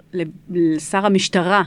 שר 0.91 1.07
המשטרה, 1.07 1.63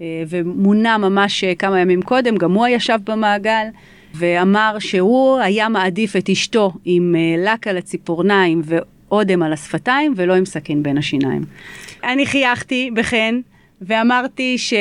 אה, 0.00 0.22
ומונה 0.28 0.98
ממש 0.98 1.44
אה, 1.44 1.54
כמה 1.54 1.80
ימים 1.80 2.02
קודם, 2.02 2.36
גם 2.36 2.52
הוא 2.52 2.66
ישב 2.66 2.98
במעגל. 3.04 3.66
ואמר 4.14 4.76
שהוא 4.78 5.38
היה 5.38 5.68
מעדיף 5.68 6.16
את 6.16 6.28
אשתו 6.28 6.72
עם 6.84 7.14
לק 7.38 7.66
על 7.66 7.76
הציפורניים 7.76 8.62
ואודם 8.64 9.42
על 9.42 9.52
השפתיים 9.52 10.14
ולא 10.16 10.34
עם 10.34 10.44
סכין 10.44 10.82
בין 10.82 10.98
השיניים. 10.98 11.44
אני 12.04 12.26
חייכתי 12.26 12.90
בחן 12.94 13.40
ואמרתי 13.80 14.58
ש... 14.58 14.74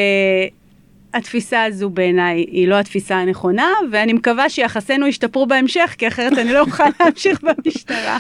התפיסה 1.14 1.64
הזו 1.64 1.90
בעיניי 1.90 2.46
היא 2.52 2.68
לא 2.68 2.76
התפיסה 2.76 3.16
הנכונה, 3.16 3.68
ואני 3.92 4.14
מקווה 4.14 4.50
שיחסינו 4.50 5.08
ישתפרו 5.08 5.46
בהמשך, 5.48 5.96
כי 5.98 6.08
אחרת 6.08 6.38
אני 6.38 6.54
לא 6.54 6.60
אוכל 6.60 6.84
להמשיך 7.00 7.42
במשטרה. 7.44 8.18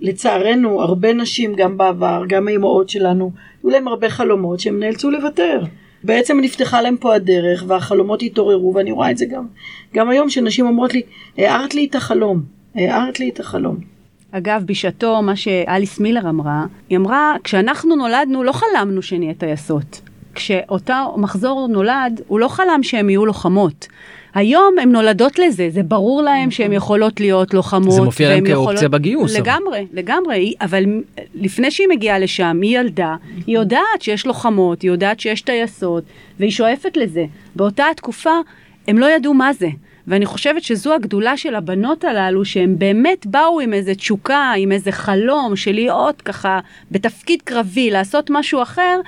לצערנו, 0.00 0.82
הרבה 0.82 1.12
נשים, 1.12 1.54
גם 1.54 1.76
בעבר, 1.76 2.22
גם 2.28 2.48
האימהות 2.48 2.88
שלנו, 2.88 3.32
היו 3.62 3.70
להם 3.70 3.88
הרבה 3.88 4.10
חלומות 4.10 4.60
שהם 4.60 4.80
נאלצו 4.80 5.10
לוותר. 5.10 5.62
בעצם 6.04 6.40
נפתחה 6.40 6.82
להם 6.82 6.96
פה 6.96 7.14
הדרך, 7.14 7.64
והחלומות 7.66 8.22
התעוררו, 8.22 8.74
ואני 8.74 8.92
רואה 8.92 9.10
את 9.10 9.18
זה 9.18 9.26
גם, 9.26 9.46
גם 9.94 10.08
היום, 10.08 10.30
שנשים 10.30 10.66
אומרות 10.66 10.94
לי, 10.94 11.02
הערת 11.38 11.74
לי 11.74 11.84
את 11.90 11.94
החלום, 11.94 12.42
הערת 12.74 13.20
לי 13.20 13.28
את 13.28 13.40
החלום. 13.40 13.76
אגב, 14.30 14.62
בשעתו, 14.66 15.22
מה 15.22 15.36
שאליס 15.36 16.00
מילר 16.00 16.28
אמרה, 16.28 16.66
היא 16.88 16.98
אמרה, 16.98 17.34
כשאנחנו 17.44 17.96
נולדנו 17.96 18.42
לא 18.42 18.52
חלמנו 18.52 19.02
שנהיה 19.02 19.34
טייסות. 19.34 20.00
כשאותו 20.34 21.14
מחזור 21.16 21.68
נולד, 21.68 22.20
הוא 22.28 22.40
לא 22.40 22.48
חלם 22.48 22.82
שהן 22.82 23.10
יהיו 23.10 23.26
לוחמות. 23.26 23.88
היום 24.34 24.74
הן 24.82 24.92
נולדות 24.92 25.38
לזה, 25.38 25.70
זה 25.70 25.82
ברור 25.82 26.22
להן 26.22 26.50
שהן 26.50 26.66
נכון. 26.66 26.76
יכולות 26.76 27.20
להיות 27.20 27.54
לוחמות. 27.54 27.92
זה 27.92 28.02
מופיע 28.02 28.28
להן 28.28 28.46
כאופציה 28.46 28.74
יכולות... 28.74 28.90
בגיוס. 28.90 29.36
לגמרי, 29.36 29.78
אבל. 29.78 29.98
לגמרי, 29.98 30.54
אבל 30.60 30.84
לפני 31.34 31.70
שהיא 31.70 31.88
מגיעה 31.88 32.18
לשם, 32.18 32.58
היא 32.62 32.78
ילדה, 32.78 33.16
היא 33.46 33.54
יודעת 33.54 34.00
שיש 34.00 34.26
לוחמות, 34.26 34.82
היא 34.82 34.90
יודעת 34.90 35.20
שיש 35.20 35.40
טייסות, 35.40 36.04
והיא 36.38 36.50
שואפת 36.50 36.96
לזה. 36.96 37.24
באותה 37.56 37.84
התקופה, 37.90 38.34
הם 38.88 38.98
לא 38.98 39.06
ידעו 39.06 39.34
מה 39.34 39.52
זה. 39.52 39.68
ואני 40.06 40.26
חושבת 40.26 40.62
שזו 40.62 40.94
הגדולה 40.94 41.36
של 41.36 41.54
הבנות 41.54 42.04
הללו, 42.04 42.44
שהן 42.44 42.78
באמת 42.78 43.26
באו 43.26 43.60
עם 43.60 43.72
איזה 43.72 43.94
תשוקה, 43.94 44.52
עם 44.56 44.72
איזה 44.72 44.92
חלום 44.92 45.56
של 45.56 45.72
להיות 45.72 46.22
ככה 46.22 46.60
בתפקיד 46.90 47.42
קרבי, 47.42 47.90
לעשות 47.90 48.30
משהו 48.30 48.62
אחר, 48.62 49.00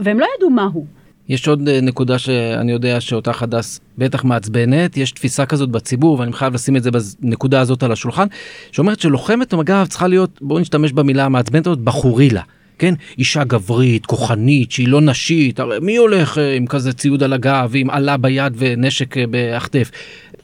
והם 0.00 0.20
לא 0.20 0.26
ידעו 0.36 0.50
מה 0.50 0.68
הוא. 0.72 0.86
יש 1.28 1.48
עוד 1.48 1.68
אה, 1.68 1.80
נקודה 1.80 2.18
שאני 2.18 2.72
יודע 2.72 3.00
שאותה 3.00 3.30
הדס 3.40 3.80
בטח 3.98 4.24
מעצבנת, 4.24 4.96
יש 4.96 5.12
תפיסה 5.12 5.46
כזאת 5.46 5.70
בציבור 5.70 6.18
ואני 6.18 6.32
חייב 6.32 6.54
לשים 6.54 6.76
את 6.76 6.82
זה 6.82 6.90
בנקודה 6.90 7.60
הזאת 7.60 7.82
על 7.82 7.92
השולחן, 7.92 8.26
שאומרת 8.72 9.00
שלוחמת 9.00 9.54
מג"ב 9.54 9.86
צריכה 9.88 10.08
להיות, 10.08 10.38
בואו 10.42 10.58
נשתמש 10.58 10.92
במילה 10.92 11.24
המעצבנת 11.24 11.66
הזאת, 11.66 11.78
בחורילה. 11.78 12.42
כן? 12.78 12.94
אישה 13.18 13.44
גברית, 13.44 14.06
כוחנית, 14.06 14.72
שהיא 14.72 14.88
לא 14.88 15.00
נשית, 15.00 15.60
הרי 15.60 15.78
מי 15.82 15.96
הולך 15.96 16.38
אה, 16.38 16.54
עם 16.54 16.66
כזה 16.66 16.92
ציוד 16.92 17.22
על 17.22 17.32
הגב 17.32 17.68
ועם 17.72 17.90
עלה 17.90 18.16
ביד 18.16 18.52
ונשק 18.56 19.16
אה, 19.16 19.26
בהחטף? 19.26 19.90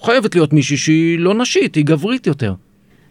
חייבת 0.02 0.34
להיות 0.34 0.52
מישהי 0.52 0.76
שהיא 0.76 1.18
לא 1.18 1.34
נשית, 1.34 1.74
היא 1.74 1.84
גברית 1.84 2.26
יותר. 2.26 2.54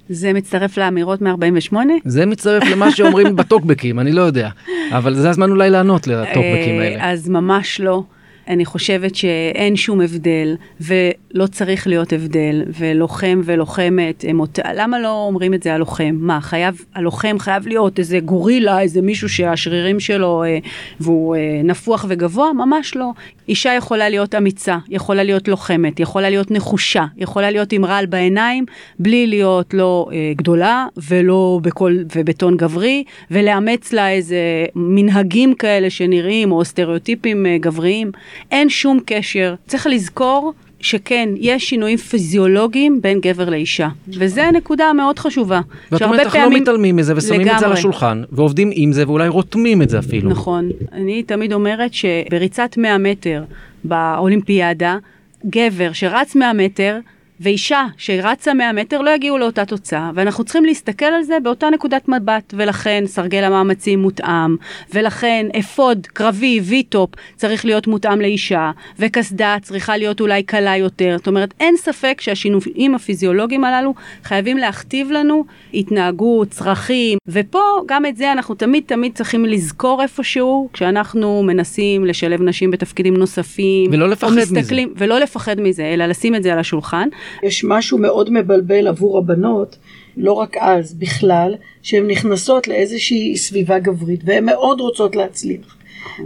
זה 0.10 0.34
מצטרף 0.34 0.78
לאמירות 0.78 1.22
מ-48? 1.22 1.76
זה 2.06 2.26
מצטרף 2.26 2.64
למה 2.64 2.92
שאומרים 2.92 3.36
בטוקבקים, 3.36 4.00
אני 4.00 4.12
לא 4.12 4.22
יודע. 4.22 4.50
אבל 4.92 5.14
זה 5.14 5.30
הזמן 5.30 5.50
אולי 5.50 5.70
לענות 5.70 6.08
לטוקבקים 6.08 6.80
האלה. 6.80 7.12
אז 7.12 7.30
ממש 7.30 7.82
לא. 7.82 8.04
אני 8.48 8.66
חושבת 8.66 9.16
שאין 9.16 9.76
שום 9.76 10.02
הבדל, 10.02 10.56
ולא 10.82 11.48
צריך 11.48 11.88
להיות 11.88 12.14
הבדל, 12.14 12.64
ולוחם 12.80 13.42
ולוחמת, 13.46 14.26
אות... 14.40 14.60
למה 14.76 15.00
לא 15.00 15.24
אומרים 15.28 15.54
את 15.54 15.64
זה 15.64 15.74
הלוחם? 15.74 16.18
מה, 16.20 16.42
חייב, 16.42 16.86
הלוחם 16.96 17.36
חייב 17.40 17.68
להיות 17.68 18.00
איזה 18.00 18.20
גורילה, 18.20 18.82
איזה 18.82 19.02
מישהו 19.02 19.30
שהשרירים 19.30 20.00
שלו, 20.00 20.44
אה, 20.44 20.58
והוא 21.00 21.36
אה, 21.36 21.62
נפוח 21.64 22.06
וגבוה? 22.10 22.54
ממש 22.54 22.96
לא. 22.96 23.12
אישה 23.50 23.74
יכולה 23.74 24.10
להיות 24.10 24.36
אמיצה, 24.36 24.78
יכולה 24.90 25.24
להיות 25.24 25.48
לוחמת, 25.48 26.00
יכולה 26.00 26.30
להיות 26.30 26.52
נחושה, 26.52 27.06
יכולה 27.18 27.52
להיות 27.52 27.74
עם 27.74 27.86
רעל 27.86 28.06
בעיניים, 28.06 28.66
בלי 29.00 29.28
להיות 29.28 29.74
לא 29.74 30.08
אה, 30.12 30.32
גדולה 30.36 30.86
ולא 31.10 31.60
בכל, 31.64 31.98
ובטון 32.16 32.58
גברי, 32.58 33.04
ולאמץ 33.32 33.94
לה 33.94 34.12
איזה 34.12 34.66
מנהגים 34.76 35.54
כאלה 35.54 35.90
שנראים, 35.90 36.52
או 36.52 36.66
סטריאוטיפים 36.66 37.46
אה, 37.46 37.58
גבריים. 37.58 38.12
אין 38.52 38.70
שום 38.70 39.00
קשר. 39.06 39.56
צריך 39.68 39.88
לזכור 39.88 40.54
שכן, 40.80 41.30
יש 41.38 41.70
שינויים 41.70 41.98
פיזיולוגיים 41.98 43.02
בין 43.02 43.20
גבר 43.20 43.50
לאישה, 43.50 43.88
וזו 44.08 44.42
נקודה 44.54 44.94
מאוד 44.94 45.20
חשובה. 45.20 45.62
ואת 45.92 46.02
אומרת, 46.02 46.20
אנחנו 46.20 46.40
לא 46.40 46.44
פעמים... 46.44 46.58
לא 46.58 46.62
מתעלמים 46.62 46.96
מזה 46.96 47.14
ושמים 47.16 47.42
לגמרי. 47.42 47.56
את 47.56 47.60
זה 47.60 47.66
על 47.66 47.72
השולחן, 47.72 48.24
ועובדים 48.32 48.70
עם 48.74 48.94
זה 48.94 49.08
ואולי 49.08 49.28
רותמים 49.28 49.82
את 49.82 49.90
זה 49.90 50.00
אפילו. 50.00 50.30
נכון. 50.30 50.70
אני 50.92 51.24
תמיד 51.24 51.54
אומרת 51.54 51.94
שבריצת 51.94 52.78
100 52.78 52.98
מטר 52.98 53.44
באולימפיאדה, 53.84 54.98
גבר 55.46 55.94
שרץ 55.94 56.36
100 56.36 56.54
מטר, 56.54 57.00
ואישה 57.40 57.86
שרצה 57.98 58.54
100 58.54 58.74
מטר 58.74 59.02
לא 59.02 59.10
יגיעו 59.10 59.38
לאותה 59.38 59.66
תוצאה, 59.66 60.12
ואנחנו 60.16 60.44
צריכים 60.44 60.66
להסתכל 60.66 61.06
על 61.06 61.24
זה 61.24 61.38
באותה 61.44 61.70
נקודת 61.70 62.10
מבט, 62.10 62.54
ולכן 62.58 63.04
סרגל 63.08 63.44
המאמצים 63.44 64.00
מותאם, 64.00 64.56
ולכן 64.94 65.48
אפוד 65.60 66.08
קרבי 66.08 66.60
וי-טופ 66.64 67.10
צריך 67.36 67.66
להיות 67.66 67.88
מותאם 67.88 68.22
לאישה, 68.22 68.72
וקסדה 69.00 69.58
צריכה 69.62 69.98
להיות 69.98 70.22
אולי 70.22 70.44
קלה 70.44 70.78
יותר, 70.78 71.16
זאת 71.18 71.28
אומרת 71.28 71.54
אין 71.60 71.78
ספק 71.78 72.22
שהשינויים 72.22 72.96
הפיזיולוגיים 72.96 73.64
הללו 73.64 73.94
חייבים 74.24 74.58
להכתיב 74.58 75.12
לנו 75.12 75.46
התנהגות, 75.74 76.50
צרכים, 76.50 77.18
ופה 77.28 77.60
גם 77.86 78.06
את 78.06 78.18
זה 78.18 78.32
אנחנו 78.32 78.56
תמיד 78.56 78.84
תמיד 78.86 79.16
צריכים 79.16 79.46
לזכור 79.46 80.02
איפשהו, 80.02 80.70
כשאנחנו 80.74 81.44
מנסים 81.44 82.06
לשלב 82.06 82.42
נשים 82.42 82.72
בתפקידים 82.72 83.18
נוספים, 83.18 83.92
ולא 83.92 84.10
לפחד 84.10 84.32
מזה, 84.36 84.62
ולא 84.96 85.20
לפחד 85.20 85.62
מזה, 85.62 85.86
אלא 85.86 86.06
לשים 86.06 86.36
את 86.36 86.44
זה 86.44 86.54
על 86.54 86.60
השולחן. 86.60 87.08
יש 87.44 87.64
משהו 87.64 87.98
מאוד 87.98 88.30
מבלבל 88.32 88.88
עבור 88.88 89.18
הבנות, 89.18 89.78
לא 90.18 90.34
רק 90.34 90.58
אז, 90.60 90.94
בכלל, 90.94 91.56
שהן 91.82 92.08
נכנסות 92.08 92.68
לאיזושהי 92.68 93.38
סביבה 93.38 93.80
גברית, 93.80 94.22
והן 94.26 94.46
מאוד 94.46 94.80
רוצות 94.80 95.16
להצליח. 95.16 95.78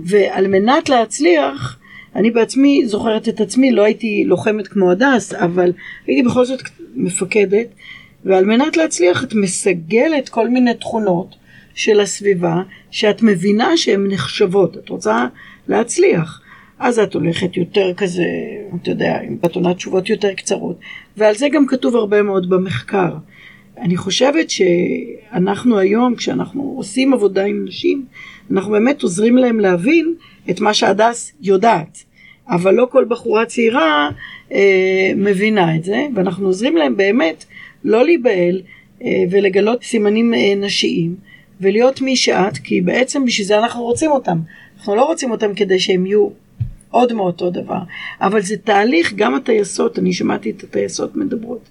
ועל 0.03 0.47
מנת 0.47 0.89
להצליח, 0.89 1.77
אני 2.15 2.31
בעצמי 2.31 2.87
זוכרת 2.87 3.29
את 3.29 3.41
עצמי, 3.41 3.71
לא 3.71 3.83
הייתי 3.83 4.23
לוחמת 4.25 4.67
כמו 4.67 4.91
הדס, 4.91 5.33
אבל 5.33 5.71
הייתי 6.07 6.23
בכל 6.23 6.45
זאת 6.45 6.61
מפקדת, 6.95 7.67
ועל 8.25 8.45
מנת 8.45 8.77
להצליח 8.77 9.23
את 9.23 9.33
מסגלת 9.33 10.29
כל 10.29 10.49
מיני 10.49 10.73
תכונות 10.73 11.35
של 11.75 11.99
הסביבה, 11.99 12.61
שאת 12.91 13.21
מבינה 13.21 13.77
שהן 13.77 14.07
נחשבות, 14.07 14.77
את 14.77 14.89
רוצה 14.89 15.27
להצליח. 15.67 16.40
אז 16.81 16.99
את 16.99 17.13
הולכת 17.13 17.57
יותר 17.57 17.93
כזה, 17.93 18.25
אתה 18.81 18.89
יודע, 18.89 19.19
עם 19.21 19.37
עונת 19.55 19.75
תשובות 19.75 20.09
יותר 20.09 20.33
קצרות. 20.33 20.79
ועל 21.17 21.35
זה 21.35 21.49
גם 21.49 21.67
כתוב 21.67 21.95
הרבה 21.95 22.21
מאוד 22.21 22.49
במחקר. 22.49 23.13
אני 23.77 23.97
חושבת 23.97 24.49
שאנחנו 24.49 25.79
היום, 25.79 26.15
כשאנחנו 26.15 26.73
עושים 26.77 27.13
עבודה 27.13 27.45
עם 27.45 27.65
נשים, 27.67 28.05
אנחנו 28.51 28.71
באמת 28.71 29.01
עוזרים 29.01 29.37
להם 29.37 29.59
להבין 29.59 30.13
את 30.49 30.59
מה 30.59 30.73
שהדס 30.73 31.33
יודעת. 31.41 32.03
אבל 32.49 32.73
לא 32.73 32.87
כל 32.91 33.05
בחורה 33.09 33.45
צעירה 33.45 34.09
אה, 34.51 35.11
מבינה 35.15 35.75
את 35.75 35.83
זה, 35.83 36.07
ואנחנו 36.15 36.47
עוזרים 36.47 36.77
להם 36.77 36.97
באמת 36.97 37.45
לא 37.83 38.05
להיבהל 38.05 38.61
אה, 39.03 39.23
ולגלות 39.31 39.83
סימנים 39.83 40.33
אה, 40.33 40.55
נשיים, 40.55 41.15
ולהיות 41.61 42.01
מי 42.01 42.15
שאת, 42.15 42.57
כי 42.57 42.81
בעצם 42.81 43.25
בשביל 43.25 43.47
זה 43.47 43.59
אנחנו 43.59 43.83
רוצים 43.83 44.11
אותם. 44.11 44.37
אנחנו 44.77 44.95
לא 44.95 45.05
רוצים 45.05 45.31
אותם 45.31 45.53
כדי 45.53 45.79
שהם 45.79 46.05
יהיו 46.05 46.40
עוד 46.91 47.13
מאותו 47.13 47.49
דבר. 47.49 47.79
אבל 48.21 48.41
זה 48.41 48.57
תהליך, 48.57 49.13
גם 49.13 49.35
הטייסות, 49.35 49.99
אני 49.99 50.13
שמעתי 50.13 50.51
את 50.51 50.63
הטייסות 50.63 51.15
מדברות, 51.15 51.69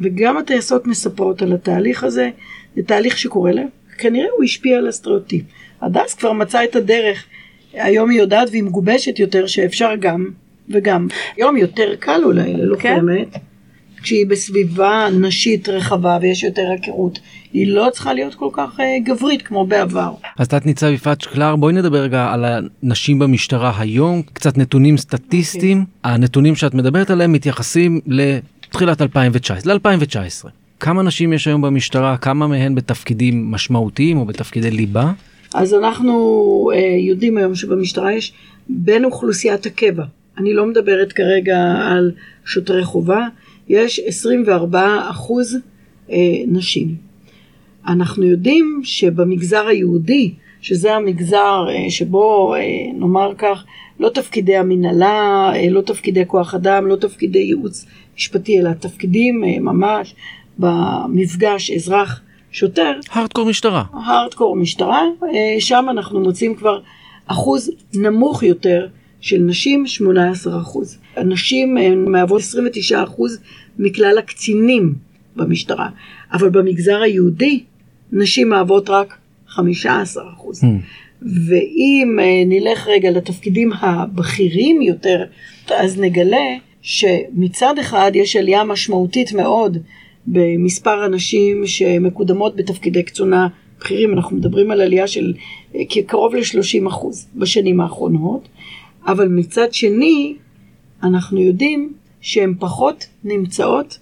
וגם 0.00 0.36
הטייסות 0.36 0.86
מספרות 0.86 1.42
על 1.42 1.52
התהליך 1.52 2.04
הזה, 2.04 2.30
זה 2.76 2.82
תהליך 2.82 3.18
שקורה 3.18 3.52
להם, 3.52 3.68
כנראה 3.98 4.28
הוא 4.36 4.44
השפיע 4.44 4.78
על 4.78 4.88
הסטריאוטיפ. 4.88 5.44
הדס 5.82 6.14
כבר 6.14 6.32
מצאה 6.32 6.64
את 6.64 6.76
הדרך, 6.76 7.24
היום 7.72 8.10
היא 8.10 8.18
יודעת 8.18 8.48
והיא 8.50 8.62
מגובשת 8.62 9.18
יותר 9.18 9.46
שאפשר 9.46 9.94
גם 10.00 10.30
וגם. 10.68 11.08
היום 11.36 11.56
יותר 11.56 11.94
קל 11.98 12.20
אולי 12.24 12.52
ללוחמת, 12.52 13.28
כן? 13.32 13.40
כשהיא 14.06 14.26
בסביבה 14.26 15.08
נשית 15.20 15.68
רחבה 15.68 16.18
ויש 16.22 16.42
יותר 16.42 16.62
הכרות. 16.78 17.18
היא 17.52 17.66
לא 17.66 17.88
צריכה 17.92 18.14
להיות 18.14 18.34
כל 18.34 18.48
כך 18.52 18.80
uh, 18.80 18.82
גברית 19.04 19.42
כמו 19.42 19.66
בעבר. 19.66 20.14
אז 20.38 20.48
תת 20.48 20.66
ניצב 20.66 20.86
יפעת 20.86 21.20
שקלר 21.20 21.56
בואי 21.56 21.72
נדבר 21.72 21.98
רגע 21.98 22.32
על 22.32 22.44
הנשים 22.44 23.18
במשטרה 23.18 23.72
היום 23.78 24.22
קצת 24.32 24.58
נתונים 24.58 24.96
סטטיסטיים 24.96 25.78
okay. 25.78 25.98
אוקיי. 25.98 26.12
הנתונים 26.12 26.56
שאת 26.56 26.74
מדברת 26.74 27.10
עליהם 27.10 27.32
מתייחסים 27.32 28.00
לתחילת 28.06 29.02
2019 29.02 29.74
ל-2019 29.74 30.48
כמה 30.80 31.02
נשים 31.02 31.32
יש 31.32 31.46
היום 31.46 31.62
במשטרה 31.62 32.16
כמה 32.16 32.46
מהן 32.46 32.74
בתפקידים 32.74 33.50
משמעותיים 33.50 34.18
או 34.18 34.24
בתפקידי 34.24 34.70
ליבה. 34.70 35.12
אז 35.54 35.74
אנחנו 35.74 36.12
uh, 36.72 36.76
יודעים 37.08 37.38
היום 37.38 37.54
שבמשטרה 37.54 38.12
יש 38.12 38.32
בין 38.68 39.04
אוכלוסיית 39.04 39.66
הקבע 39.66 40.04
אני 40.38 40.54
לא 40.54 40.66
מדברת 40.66 41.12
כרגע 41.12 41.58
על 41.90 42.12
שוטרי 42.44 42.84
חובה 42.84 43.26
יש 43.68 44.00
24 44.06 45.10
אחוז 45.10 45.56
אה, 46.10 46.16
נשים. 46.46 46.94
אנחנו 47.86 48.24
יודעים 48.24 48.80
שבמגזר 48.84 49.66
היהודי, 49.66 50.34
שזה 50.60 50.94
המגזר 50.94 51.66
אה, 51.68 51.90
שבו 51.90 52.54
אה, 52.54 52.60
נאמר 52.94 53.32
כך, 53.38 53.64
לא 54.00 54.08
תפקידי 54.08 54.56
המנהלה, 54.56 55.52
לא 55.70 55.80
תפקידי 55.80 56.24
כוח 56.26 56.54
אדם, 56.54 56.86
לא 56.86 56.96
תפקידי 56.96 57.38
ייעוץ 57.38 57.86
משפטי, 58.16 58.60
אלא 58.60 58.70
תפקידים 58.72 59.40
ממש 59.60 60.14
במפגש 60.58 61.70
אזרח 61.70 62.20
שוטר. 62.52 62.92
הארדקור 63.10 63.46
משטרה. 63.46 63.84
הארדקור 63.92 64.56
משטרה, 64.56 65.02
שם 65.58 65.86
אנחנו 65.90 66.20
מוצאים 66.20 66.54
כבר 66.54 66.80
אחוז 67.26 67.70
נמוך 67.94 68.42
יותר 68.42 68.86
של 69.26 69.38
נשים 69.38 69.86
18 69.86 70.60
אחוז. 70.60 70.98
הנשים 71.16 71.76
הן 71.76 72.04
מהוות 72.04 72.40
29 72.40 73.02
אחוז 73.02 73.38
מכלל 73.78 74.18
הקצינים 74.18 74.94
במשטרה, 75.36 75.88
אבל 76.32 76.48
במגזר 76.48 77.02
היהודי 77.02 77.62
נשים 78.12 78.48
מהוות 78.48 78.90
רק 78.90 79.16
15 79.48 80.24
אחוז. 80.32 80.64
Mm. 80.64 80.66
ואם 81.22 82.18
אה, 82.20 82.42
נלך 82.46 82.88
רגע 82.88 83.10
לתפקידים 83.10 83.72
הבכירים 83.72 84.82
יותר, 84.82 85.24
אז 85.70 86.00
נגלה 86.00 86.46
שמצד 86.82 87.78
אחד 87.78 88.10
יש 88.14 88.36
עלייה 88.36 88.64
משמעותית 88.64 89.32
מאוד 89.32 89.78
במספר 90.26 91.02
הנשים 91.02 91.66
שמקודמות 91.66 92.56
בתפקידי 92.56 93.02
קצונה 93.02 93.48
בכירים, 93.80 94.12
אנחנו 94.12 94.36
מדברים 94.36 94.70
על 94.70 94.80
עלייה 94.80 95.06
של 95.06 95.34
אה, 95.74 95.80
קרוב 96.06 96.34
ל-30 96.34 96.88
אחוז 96.88 97.28
בשנים 97.34 97.80
האחרונות, 97.80 98.48
אבל 99.06 99.28
מצד 99.28 99.74
שני, 99.74 100.36
אנחנו 101.02 101.40
יודעים 101.40 101.92
שהן 102.20 102.54
פחות 102.58 103.06
נמצאות 103.24 103.98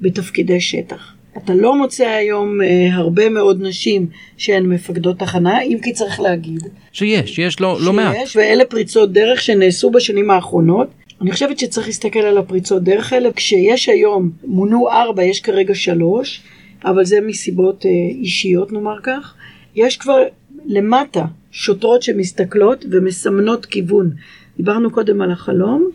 בתפקידי 0.00 0.60
שטח. 0.60 1.12
אתה 1.36 1.54
לא 1.54 1.78
מוצא 1.78 2.04
היום 2.04 2.62
אה, 2.62 2.88
הרבה 2.92 3.28
מאוד 3.28 3.62
נשים 3.62 4.06
שהן 4.36 4.66
מפקדות 4.66 5.18
תחנה, 5.18 5.62
אם 5.62 5.78
כי 5.82 5.92
צריך 5.92 6.20
להגיד. 6.20 6.62
שיש, 6.92 7.38
יש 7.38 7.60
לא, 7.60 7.78
לא 7.80 7.92
מעט. 7.92 8.16
שיש, 8.16 8.36
ואלה 8.36 8.64
פריצות 8.64 9.12
דרך 9.12 9.42
שנעשו 9.42 9.90
בשנים 9.90 10.30
האחרונות. 10.30 10.88
אני 11.20 11.32
חושבת 11.32 11.58
שצריך 11.58 11.86
להסתכל 11.86 12.18
על 12.18 12.38
הפריצות 12.38 12.82
דרך 12.82 13.12
האלה. 13.12 13.32
כשיש 13.32 13.88
היום, 13.88 14.30
מונו 14.44 14.90
ארבע, 14.90 15.24
יש 15.24 15.40
כרגע 15.40 15.74
שלוש, 15.74 16.42
אבל 16.84 17.04
זה 17.04 17.20
מסיבות 17.20 17.86
אה, 17.86 17.90
אישיות 18.20 18.72
נאמר 18.72 18.96
כך. 19.02 19.34
יש 19.74 19.96
כבר 19.96 20.22
למטה 20.66 21.24
שוטרות 21.50 22.02
שמסתכלות 22.02 22.84
ומסמנות 22.90 23.66
כיוון. 23.66 24.10
דיברנו 24.56 24.90
קודם 24.90 25.20
על 25.22 25.30
החלום, 25.30 25.90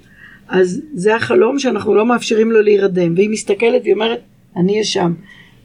אז 0.48 0.82
זה 0.94 1.16
החלום 1.16 1.60
שאנחנו 1.60 1.96
לא 1.96 2.06
מאפשרים 2.06 2.52
לו 2.52 2.62
להירדם, 2.62 3.14
והיא 3.16 3.30
מסתכלת 3.30 3.82
והיא 3.82 3.94
אומרת, 3.94 4.20
אני 4.56 4.72
אהיה 4.72 4.84
שם. 4.84 5.14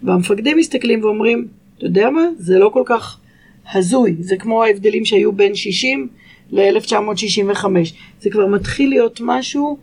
והמפקדים 0.03 0.57
מסתכלים 0.57 1.05
ואומרים, 1.05 1.49
אתה 1.79 1.87
יודע 1.87 2.11
מה? 2.11 2.23
זה 2.39 2.59
לא 2.59 2.69
כל 2.69 2.83
כך 2.87 3.19
הזוי, 3.75 4.17
זה 4.21 4.37
כמו 4.37 4.65
ההבדלים 4.65 5.05
שהיו 5.05 5.33
בין 5.33 5.55
60 5.55 6.09
ל-1965. 6.53 7.65
זה 8.21 8.31
כבר 8.31 8.47
מתחיל 8.47 8.89
להיות 8.89 9.21
משהו 9.25 9.79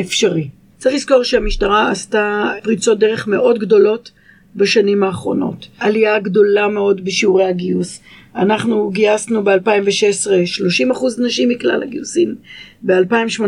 אפשרי. 0.00 0.48
צריך 0.78 0.94
לזכור 0.94 1.22
שהמשטרה 1.22 1.90
עשתה 1.90 2.52
פריצות 2.62 2.98
דרך 2.98 3.28
מאוד 3.28 3.58
גדולות 3.58 4.10
בשנים 4.56 5.02
האחרונות. 5.02 5.68
עלייה 5.78 6.18
גדולה 6.18 6.68
מאוד 6.68 7.04
בשיעורי 7.04 7.44
הגיוס. 7.44 8.00
אנחנו 8.36 8.90
גייסנו 8.90 9.44
ב-2016 9.44 10.26
30% 10.92 11.22
נשים 11.26 11.48
מכלל 11.48 11.82
הגיוסים, 11.82 12.34
ב-2018 12.82 13.42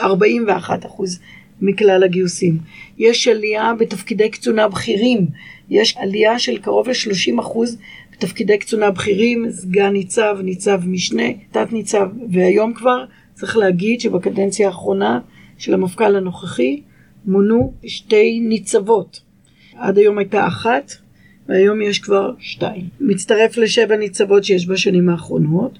41% 0.00 0.62
מכלל 1.60 2.04
הגיוסים. 2.04 2.58
יש 2.98 3.28
עלייה 3.28 3.72
בתפקידי 3.78 4.30
קצונה 4.30 4.68
בכירים, 4.68 5.26
יש 5.70 5.96
עלייה 5.96 6.38
של 6.38 6.58
קרוב 6.58 6.88
ל-30% 6.88 7.58
בתפקידי 8.12 8.58
קצונה 8.58 8.90
בכירים, 8.90 9.50
סגן 9.50 9.92
ניצב, 9.92 10.38
ניצב 10.42 10.80
משנה, 10.86 11.28
תת 11.50 11.72
ניצב, 11.72 12.08
והיום 12.30 12.74
כבר 12.74 13.04
צריך 13.34 13.56
להגיד 13.56 14.00
שבקדנציה 14.00 14.66
האחרונה 14.66 15.20
של 15.58 15.74
המפכ"ל 15.74 16.16
הנוכחי 16.16 16.82
מונו 17.24 17.72
שתי 17.86 18.40
ניצבות. 18.40 19.29
עד 19.80 19.98
היום 19.98 20.18
הייתה 20.18 20.46
אחת, 20.46 20.92
והיום 21.48 21.82
יש 21.82 21.98
כבר 21.98 22.32
שתיים. 22.38 22.88
מצטרף 23.00 23.56
לשבע 23.56 23.96
ניצבות 23.96 24.44
שיש 24.44 24.68
בשנים 24.68 25.08
האחרונות. 25.08 25.78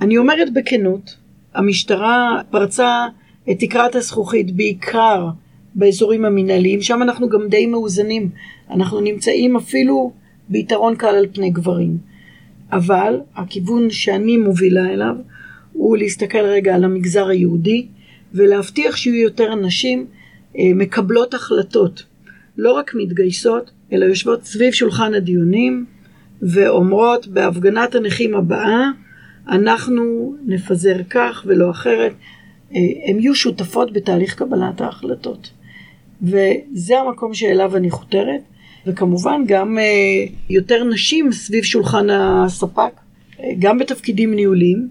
אני 0.00 0.18
אומרת 0.18 0.52
בכנות, 0.52 1.16
המשטרה 1.54 2.40
פרצה 2.50 3.06
את 3.50 3.56
תקרת 3.58 3.94
הזכוכית 3.94 4.56
בעיקר 4.56 5.28
באזורים 5.74 6.24
המנהליים, 6.24 6.82
שם 6.82 7.02
אנחנו 7.02 7.28
גם 7.28 7.48
די 7.48 7.66
מאוזנים, 7.66 8.30
אנחנו 8.70 9.00
נמצאים 9.00 9.56
אפילו 9.56 10.12
ביתרון 10.48 10.96
קל 10.96 11.14
על 11.14 11.26
פני 11.32 11.50
גברים. 11.50 11.98
אבל 12.72 13.20
הכיוון 13.36 13.90
שאני 13.90 14.36
מובילה 14.36 14.92
אליו 14.92 15.14
הוא 15.72 15.96
להסתכל 15.96 16.38
רגע 16.38 16.74
על 16.74 16.84
המגזר 16.84 17.28
היהודי 17.28 17.86
ולהבטיח 18.34 18.96
שיהיו 18.96 19.22
יותר 19.22 19.54
נשים 19.54 20.06
אה, 20.58 20.64
מקבלות 20.74 21.34
החלטות, 21.34 22.04
לא 22.58 22.72
רק 22.72 22.94
מתגייסות, 22.94 23.70
אלא 23.92 24.04
יושבות 24.04 24.44
סביב 24.44 24.72
שולחן 24.72 25.14
הדיונים 25.14 25.84
ואומרות 26.42 27.26
בהפגנת 27.26 27.94
הנכים 27.94 28.34
הבאה 28.34 28.90
אנחנו 29.48 30.34
נפזר 30.46 30.96
כך 31.10 31.42
ולא 31.46 31.70
אחרת. 31.70 32.12
אה, 32.74 32.80
הן 33.06 33.20
יהיו 33.20 33.34
שותפות 33.34 33.92
בתהליך 33.92 34.34
קבלת 34.34 34.80
ההחלטות. 34.80 35.50
וזה 36.22 37.00
המקום 37.00 37.34
שאליו 37.34 37.76
אני 37.76 37.90
חותרת, 37.90 38.40
וכמובן 38.86 39.42
גם 39.46 39.78
אה, 39.78 39.84
יותר 40.50 40.84
נשים 40.84 41.32
סביב 41.32 41.64
שולחן 41.64 42.10
הספק, 42.10 42.92
אה, 43.40 43.44
גם 43.58 43.78
בתפקידים 43.78 44.34
ניהוליים 44.34 44.88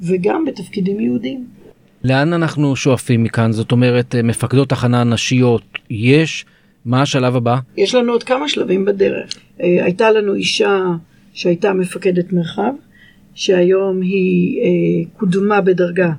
וגם 0.00 0.44
בתפקידים 0.44 1.00
יהודיים. 1.00 1.46
לאן 2.04 2.32
אנחנו 2.32 2.76
שואפים 2.76 3.22
מכאן? 3.22 3.52
זאת 3.52 3.72
אומרת, 3.72 4.14
מפקדות 4.24 4.68
תחנה 4.68 5.04
נשיות 5.04 5.62
יש, 5.90 6.44
מה 6.86 7.02
השלב 7.02 7.36
הבא? 7.36 7.58
יש 7.76 7.94
לנו 7.94 8.12
עוד 8.12 8.22
כמה 8.22 8.48
שלבים 8.48 8.84
בדרך. 8.84 9.30
הייתה 9.58 10.10
לנו 10.10 10.34
אישה 10.34 10.80
שהייתה 11.32 11.72
מפקדת 11.72 12.32
מרחב, 12.32 12.72
שהיום 13.34 14.00
היא 14.00 15.06
קודמה 15.16 15.60
בדרגה 15.60 16.12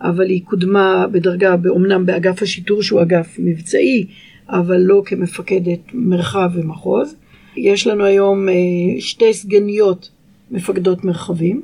אבל 0.00 0.28
היא 0.28 0.42
קודמה 0.44 1.06
בדרגה, 1.12 1.54
אומנם 1.68 2.06
באגף 2.06 2.42
השיטור 2.42 2.82
שהוא 2.82 3.02
אגף 3.02 3.36
מבצעי, 3.38 4.06
אבל 4.48 4.76
לא 4.76 5.02
כמפקדת 5.04 5.80
מרחב 5.92 6.50
ומחוז. 6.54 7.14
יש 7.56 7.86
לנו 7.86 8.04
היום 8.04 8.48
אה, 8.48 8.54
שתי 9.00 9.34
סגניות 9.34 10.10
מפקדות 10.50 11.04
מרחבים, 11.04 11.62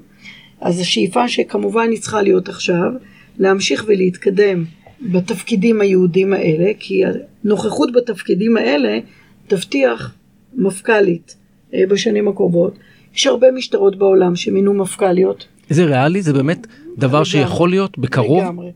אז 0.60 0.80
השאיפה 0.80 1.28
שכמובן 1.28 1.90
היא 1.90 2.00
צריכה 2.00 2.22
להיות 2.22 2.48
עכשיו, 2.48 2.92
להמשיך 3.38 3.84
ולהתקדם 3.88 4.64
בתפקידים 5.12 5.80
היהודים 5.80 6.32
האלה, 6.32 6.70
כי 6.78 7.02
הנוכחות 7.44 7.92
בתפקידים 7.92 8.56
האלה 8.56 8.98
תבטיח 9.46 10.14
מפכ"לית 10.54 11.36
אה, 11.74 11.86
בשנים 11.88 12.28
הקרובות. 12.28 12.78
יש 13.14 13.26
הרבה 13.26 13.50
משטרות 13.50 13.96
בעולם 13.96 14.36
שמינו 14.36 14.74
מפכ"ליות. 14.74 15.46
זה 15.70 15.84
ריאלי? 15.84 16.22
זה 16.22 16.32
באמת 16.32 16.66
דבר 16.98 17.08
לגמרי. 17.08 17.24
שיכול 17.24 17.70
להיות 17.70 17.98
בקרוב? 17.98 18.42
לגמרי. 18.42 18.70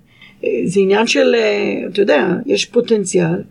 אה, 0.44 0.48
זה 0.64 0.80
עניין 0.80 1.06
של, 1.06 1.34
אה, 1.34 1.86
אתה 1.92 2.00
יודע, 2.00 2.28
יש 2.46 2.64
פוטנציאל, 2.64 3.42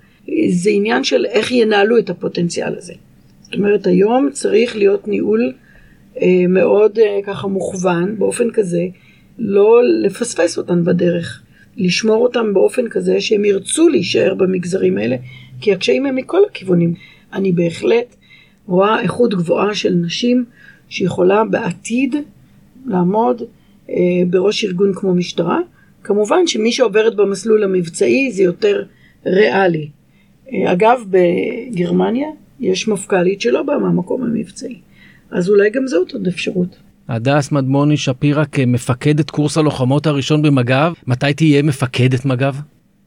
זה 0.49 0.69
עניין 0.69 1.03
של 1.03 1.25
איך 1.25 1.51
ינהלו 1.51 1.97
את 1.97 2.09
הפוטנציאל 2.09 2.75
הזה. 2.77 2.93
זאת 3.41 3.53
אומרת, 3.53 3.87
היום 3.87 4.29
צריך 4.31 4.75
להיות 4.75 5.07
ניהול 5.07 5.53
מאוד 6.49 6.99
ככה 7.25 7.47
מוכוון, 7.47 8.15
באופן 8.17 8.51
כזה, 8.51 8.81
לא 9.39 9.81
לפספס 10.03 10.57
אותן 10.57 10.83
בדרך, 10.83 11.41
לשמור 11.77 12.23
אותן 12.23 12.53
באופן 12.53 12.89
כזה 12.89 13.21
שהם 13.21 13.45
ירצו 13.45 13.89
להישאר 13.89 14.33
במגזרים 14.33 14.97
האלה, 14.97 15.15
כי 15.61 15.73
הקשיים 15.73 16.05
הם 16.05 16.15
מכל 16.15 16.41
הכיוונים. 16.49 16.93
אני 17.33 17.51
בהחלט 17.51 18.15
רואה 18.67 19.01
איכות 19.01 19.33
גבוהה 19.33 19.75
של 19.75 19.93
נשים 19.93 20.45
שיכולה 20.89 21.43
בעתיד 21.43 22.15
לעמוד 22.85 23.41
אה, 23.89 23.95
בראש 24.29 24.65
ארגון 24.65 24.93
כמו 24.93 25.15
משטרה. 25.15 25.59
כמובן 26.03 26.47
שמי 26.47 26.71
שעוברת 26.71 27.15
במסלול 27.15 27.63
המבצעי 27.63 28.31
זה 28.31 28.43
יותר 28.43 28.83
ריאלי. 29.25 29.89
אה, 30.53 30.71
אגב, 30.71 31.03
בגרמניה 31.09 32.27
יש 32.59 32.87
מפכ"לית 32.87 33.41
שלא 33.41 33.63
באה 33.63 33.77
מהמקום 33.79 34.23
המבצעי, 34.23 34.79
אז 35.31 35.49
אולי 35.49 35.69
גם 35.69 35.87
זאת 35.87 36.13
עוד 36.13 36.27
אפשרות. 36.27 36.86
הדס 37.09 37.51
מדמוני 37.51 37.97
שפירא 37.97 38.43
כמפקדת 38.51 39.29
קורס 39.29 39.57
הלוחמות 39.57 40.07
הראשון 40.07 40.41
במג"ב, 40.41 40.93
מתי 41.07 41.33
תהיה 41.33 41.61
מפקדת 41.61 42.25
מג"ב? 42.25 42.55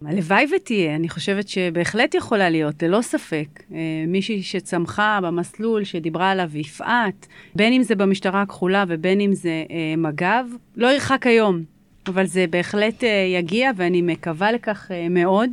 הלוואי 0.07 0.46
ותהיה, 0.57 0.94
אני 0.94 1.09
חושבת 1.09 1.48
שבהחלט 1.48 2.14
יכולה 2.14 2.51
להיות, 2.51 2.82
ללא 2.82 3.03
ספק. 3.03 3.46
אה, 3.74 3.78
מישהי 4.09 4.42
שצמחה 4.42 5.18
במסלול 5.22 5.84
שדיברה 5.84 6.30
עליו 6.30 6.51
יפעת, 6.55 7.26
בין 7.55 7.72
אם 7.72 7.82
זה 7.82 7.94
במשטרה 7.94 8.42
הכחולה 8.42 8.84
ובין 8.88 9.20
אם 9.20 9.34
זה 9.34 9.64
אה, 9.70 9.94
מג"ב, 9.96 10.44
לא 10.76 10.86
ירחק 10.86 11.26
היום, 11.26 11.62
אבל 12.07 12.26
זה 12.26 12.44
בהחלט 12.51 13.05
אה, 13.05 13.26
יגיע 13.38 13.70
ואני 13.76 14.03
מקווה 14.03 14.53
לכך 14.53 14.90
מאוד. 15.11 15.51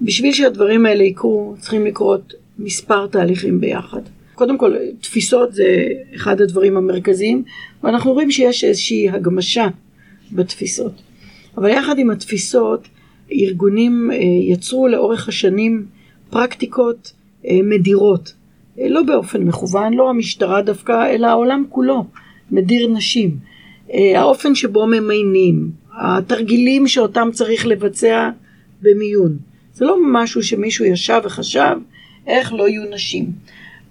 בשביל 0.00 0.32
שהדברים 0.32 0.86
האלה 0.86 1.04
יקרו, 1.04 1.54
צריכים 1.58 1.86
לקרות 1.86 2.34
מספר 2.58 3.06
תהליכים 3.06 3.60
ביחד. 3.60 4.00
קודם 4.34 4.58
כל, 4.58 4.74
תפיסות 5.00 5.54
זה 5.54 5.86
אחד 6.14 6.40
הדברים 6.40 6.76
המרכזיים, 6.76 7.42
ואנחנו 7.82 8.12
רואים 8.12 8.30
שיש 8.30 8.64
איזושהי 8.64 9.10
הגמשה 9.10 9.68
בתפיסות. 10.32 11.02
אבל 11.56 11.70
יחד 11.70 11.98
עם 11.98 12.10
התפיסות, 12.10 12.88
ארגונים 13.32 14.10
אה, 14.12 14.16
יצרו 14.52 14.88
לאורך 14.88 15.28
השנים 15.28 15.86
פרקטיקות 16.30 17.12
אה, 17.46 17.58
מדירות. 17.62 18.32
אה, 18.78 18.88
לא 18.88 19.02
באופן 19.02 19.42
מכוון, 19.42 19.94
לא 19.94 20.10
המשטרה 20.10 20.62
דווקא, 20.62 21.10
אלא 21.10 21.26
העולם 21.26 21.64
כולו 21.68 22.04
מדיר 22.50 22.88
נשים. 22.88 23.36
האופן 24.14 24.54
שבו 24.54 24.86
ממיינים, 24.86 25.70
התרגילים 26.00 26.88
שאותם 26.88 27.28
צריך 27.32 27.66
לבצע 27.66 28.30
במיון. 28.82 29.36
זה 29.74 29.84
לא 29.84 29.96
משהו 30.12 30.42
שמישהו 30.42 30.84
ישב 30.84 31.20
וחשב 31.24 31.76
איך 32.26 32.52
לא 32.52 32.68
יהיו 32.68 32.82
נשים. 32.90 33.32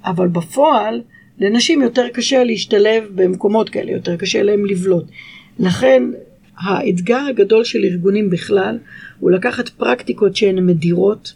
אבל 0.06 0.28
בפועל, 0.28 1.02
לנשים 1.42 1.82
יותר 1.82 2.08
קשה 2.14 2.44
להשתלב 2.44 3.04
במקומות 3.16 3.70
כאלה, 3.70 3.92
יותר 3.92 4.16
קשה 4.16 4.44
להם 4.44 4.66
לבלוט. 4.66 5.06
לכן, 5.60 6.04
האתגר 6.58 7.20
הגדול 7.30 7.64
של 7.64 7.84
ארגונים 7.84 8.30
בכלל, 8.30 8.78
הוא 9.20 9.32
לקחת 9.32 9.70
פרקטיקות 9.70 10.36
שהן 10.36 10.66
מדירות, 10.66 11.34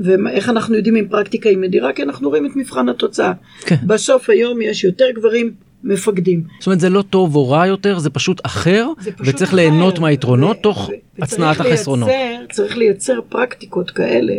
ואיך 0.00 0.48
אנחנו 0.48 0.76
יודעים 0.76 0.96
אם 0.96 1.06
פרקטיקה 1.10 1.48
היא 1.48 1.58
מדירה? 1.58 1.92
כי 1.92 2.02
אנחנו 2.02 2.28
רואים 2.28 2.46
את 2.46 2.56
מבחן 2.56 2.88
התוצאה. 2.88 3.32
כן. 3.60 3.76
בסוף 3.86 4.30
היום 4.30 4.62
יש 4.62 4.84
יותר 4.84 5.04
גברים 5.14 5.52
מפקדים. 5.84 6.42
זאת 6.58 6.66
אומרת, 6.66 6.80
זה 6.80 6.90
לא 6.90 7.02
טוב 7.02 7.36
או 7.36 7.50
רע 7.50 7.66
יותר, 7.66 7.98
זה 7.98 8.10
פשוט 8.10 8.40
אחר, 8.46 8.86
זה 9.00 9.12
פשוט 9.12 9.34
וצריך 9.34 9.50
אחר. 9.50 9.56
ליהנות 9.56 9.98
מהיתרונות 9.98 10.56
ו- 10.56 10.62
תוך 10.62 10.90
ו- 10.92 11.22
הצנעת 11.22 11.60
החסרונות. 11.60 12.08
לייצר, 12.08 12.54
צריך 12.54 12.76
לייצר 12.76 13.20
פרקטיקות 13.28 13.90
כאלה 13.90 14.34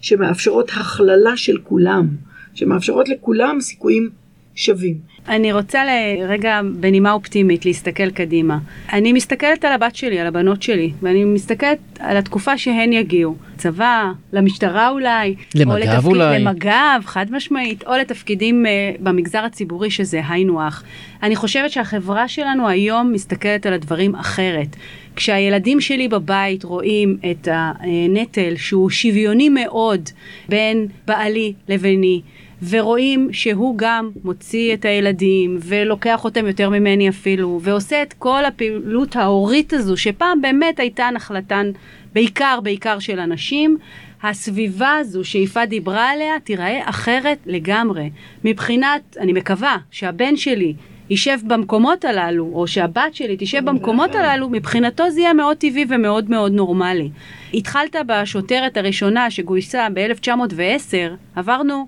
שמאפשרות 0.00 0.70
הכללה 0.70 1.36
של 1.36 1.58
כולם, 1.64 2.08
שמאפשרות 2.54 3.08
לכולם 3.08 3.60
סיכויים 3.60 4.10
שווים. 4.56 4.94
אני 5.28 5.52
רוצה 5.52 5.82
לרגע 5.84 6.60
בנימה 6.74 7.12
אופטימית 7.12 7.66
להסתכל 7.66 8.10
קדימה. 8.10 8.58
אני 8.92 9.12
מסתכלת 9.12 9.64
על 9.64 9.72
הבת 9.72 9.96
שלי, 9.96 10.20
על 10.20 10.26
הבנות 10.26 10.62
שלי, 10.62 10.92
ואני 11.02 11.24
מסתכלת 11.24 11.78
על 11.98 12.16
התקופה 12.16 12.58
שהן 12.58 12.92
יגיעו. 12.92 13.36
צבא, 13.56 14.12
למשטרה 14.32 14.88
אולי, 14.88 15.34
למג"ב 15.54 15.70
או 15.70 15.76
לתפקיד, 15.76 16.04
אולי. 16.04 16.38
למג"ב, 16.38 17.00
חד 17.04 17.26
משמעית, 17.30 17.84
או 17.86 17.92
לתפקידים 17.92 18.66
uh, 18.66 19.02
במגזר 19.02 19.38
הציבורי 19.38 19.90
שזה 19.90 20.20
היינו 20.28 20.62
הך. 20.62 20.82
אני 21.22 21.36
חושבת 21.36 21.70
שהחברה 21.70 22.28
שלנו 22.28 22.68
היום 22.68 23.12
מסתכלת 23.12 23.66
על 23.66 23.72
הדברים 23.72 24.14
אחרת. 24.14 24.76
כשהילדים 25.16 25.80
שלי 25.80 26.08
בבית 26.08 26.64
רואים 26.64 27.16
את 27.30 27.48
הנטל 27.50 28.56
שהוא 28.56 28.90
שוויוני 28.90 29.48
מאוד 29.48 30.08
בין 30.48 30.86
בעלי 31.06 31.52
לביני, 31.68 32.20
ורואים 32.68 33.28
שהוא 33.32 33.74
גם 33.78 34.10
מוציא 34.24 34.74
את 34.74 34.84
הילדים 34.84 35.58
ולוקח 35.62 36.24
אותם 36.24 36.46
יותר 36.46 36.70
ממני 36.70 37.08
אפילו 37.08 37.60
ועושה 37.62 38.02
את 38.02 38.12
כל 38.12 38.44
הפעילות 38.44 39.16
ההורית 39.16 39.72
הזו 39.72 39.96
שפעם 39.96 40.40
באמת 40.40 40.80
הייתה 40.80 41.08
נחלתן 41.14 41.70
בעיקר 42.12 42.58
בעיקר 42.62 42.98
של 42.98 43.20
אנשים 43.20 43.76
הסביבה 44.22 44.96
הזו 45.00 45.24
שיפעת 45.24 45.68
דיברה 45.68 46.10
עליה 46.10 46.40
תיראה 46.44 46.80
אחרת 46.84 47.38
לגמרי 47.46 48.10
מבחינת 48.44 49.16
אני 49.20 49.32
מקווה 49.32 49.76
שהבן 49.90 50.36
שלי 50.36 50.74
יישב 51.10 51.38
במקומות 51.46 52.04
הללו, 52.04 52.50
או 52.52 52.66
שהבת 52.66 53.14
שלי 53.14 53.36
תשב 53.38 53.64
במקומות 53.64 54.14
הללו, 54.14 54.48
מבחינתו 54.48 55.10
זה 55.10 55.20
יהיה 55.20 55.32
מאוד 55.32 55.56
טבעי 55.56 55.84
ומאוד 55.88 56.30
מאוד 56.30 56.52
נורמלי. 56.52 57.10
התחלת 57.54 57.96
בשוטרת 58.06 58.76
הראשונה 58.76 59.30
שגויסה 59.30 59.86
ב-1910, 59.94 60.94
עברנו 61.36 61.86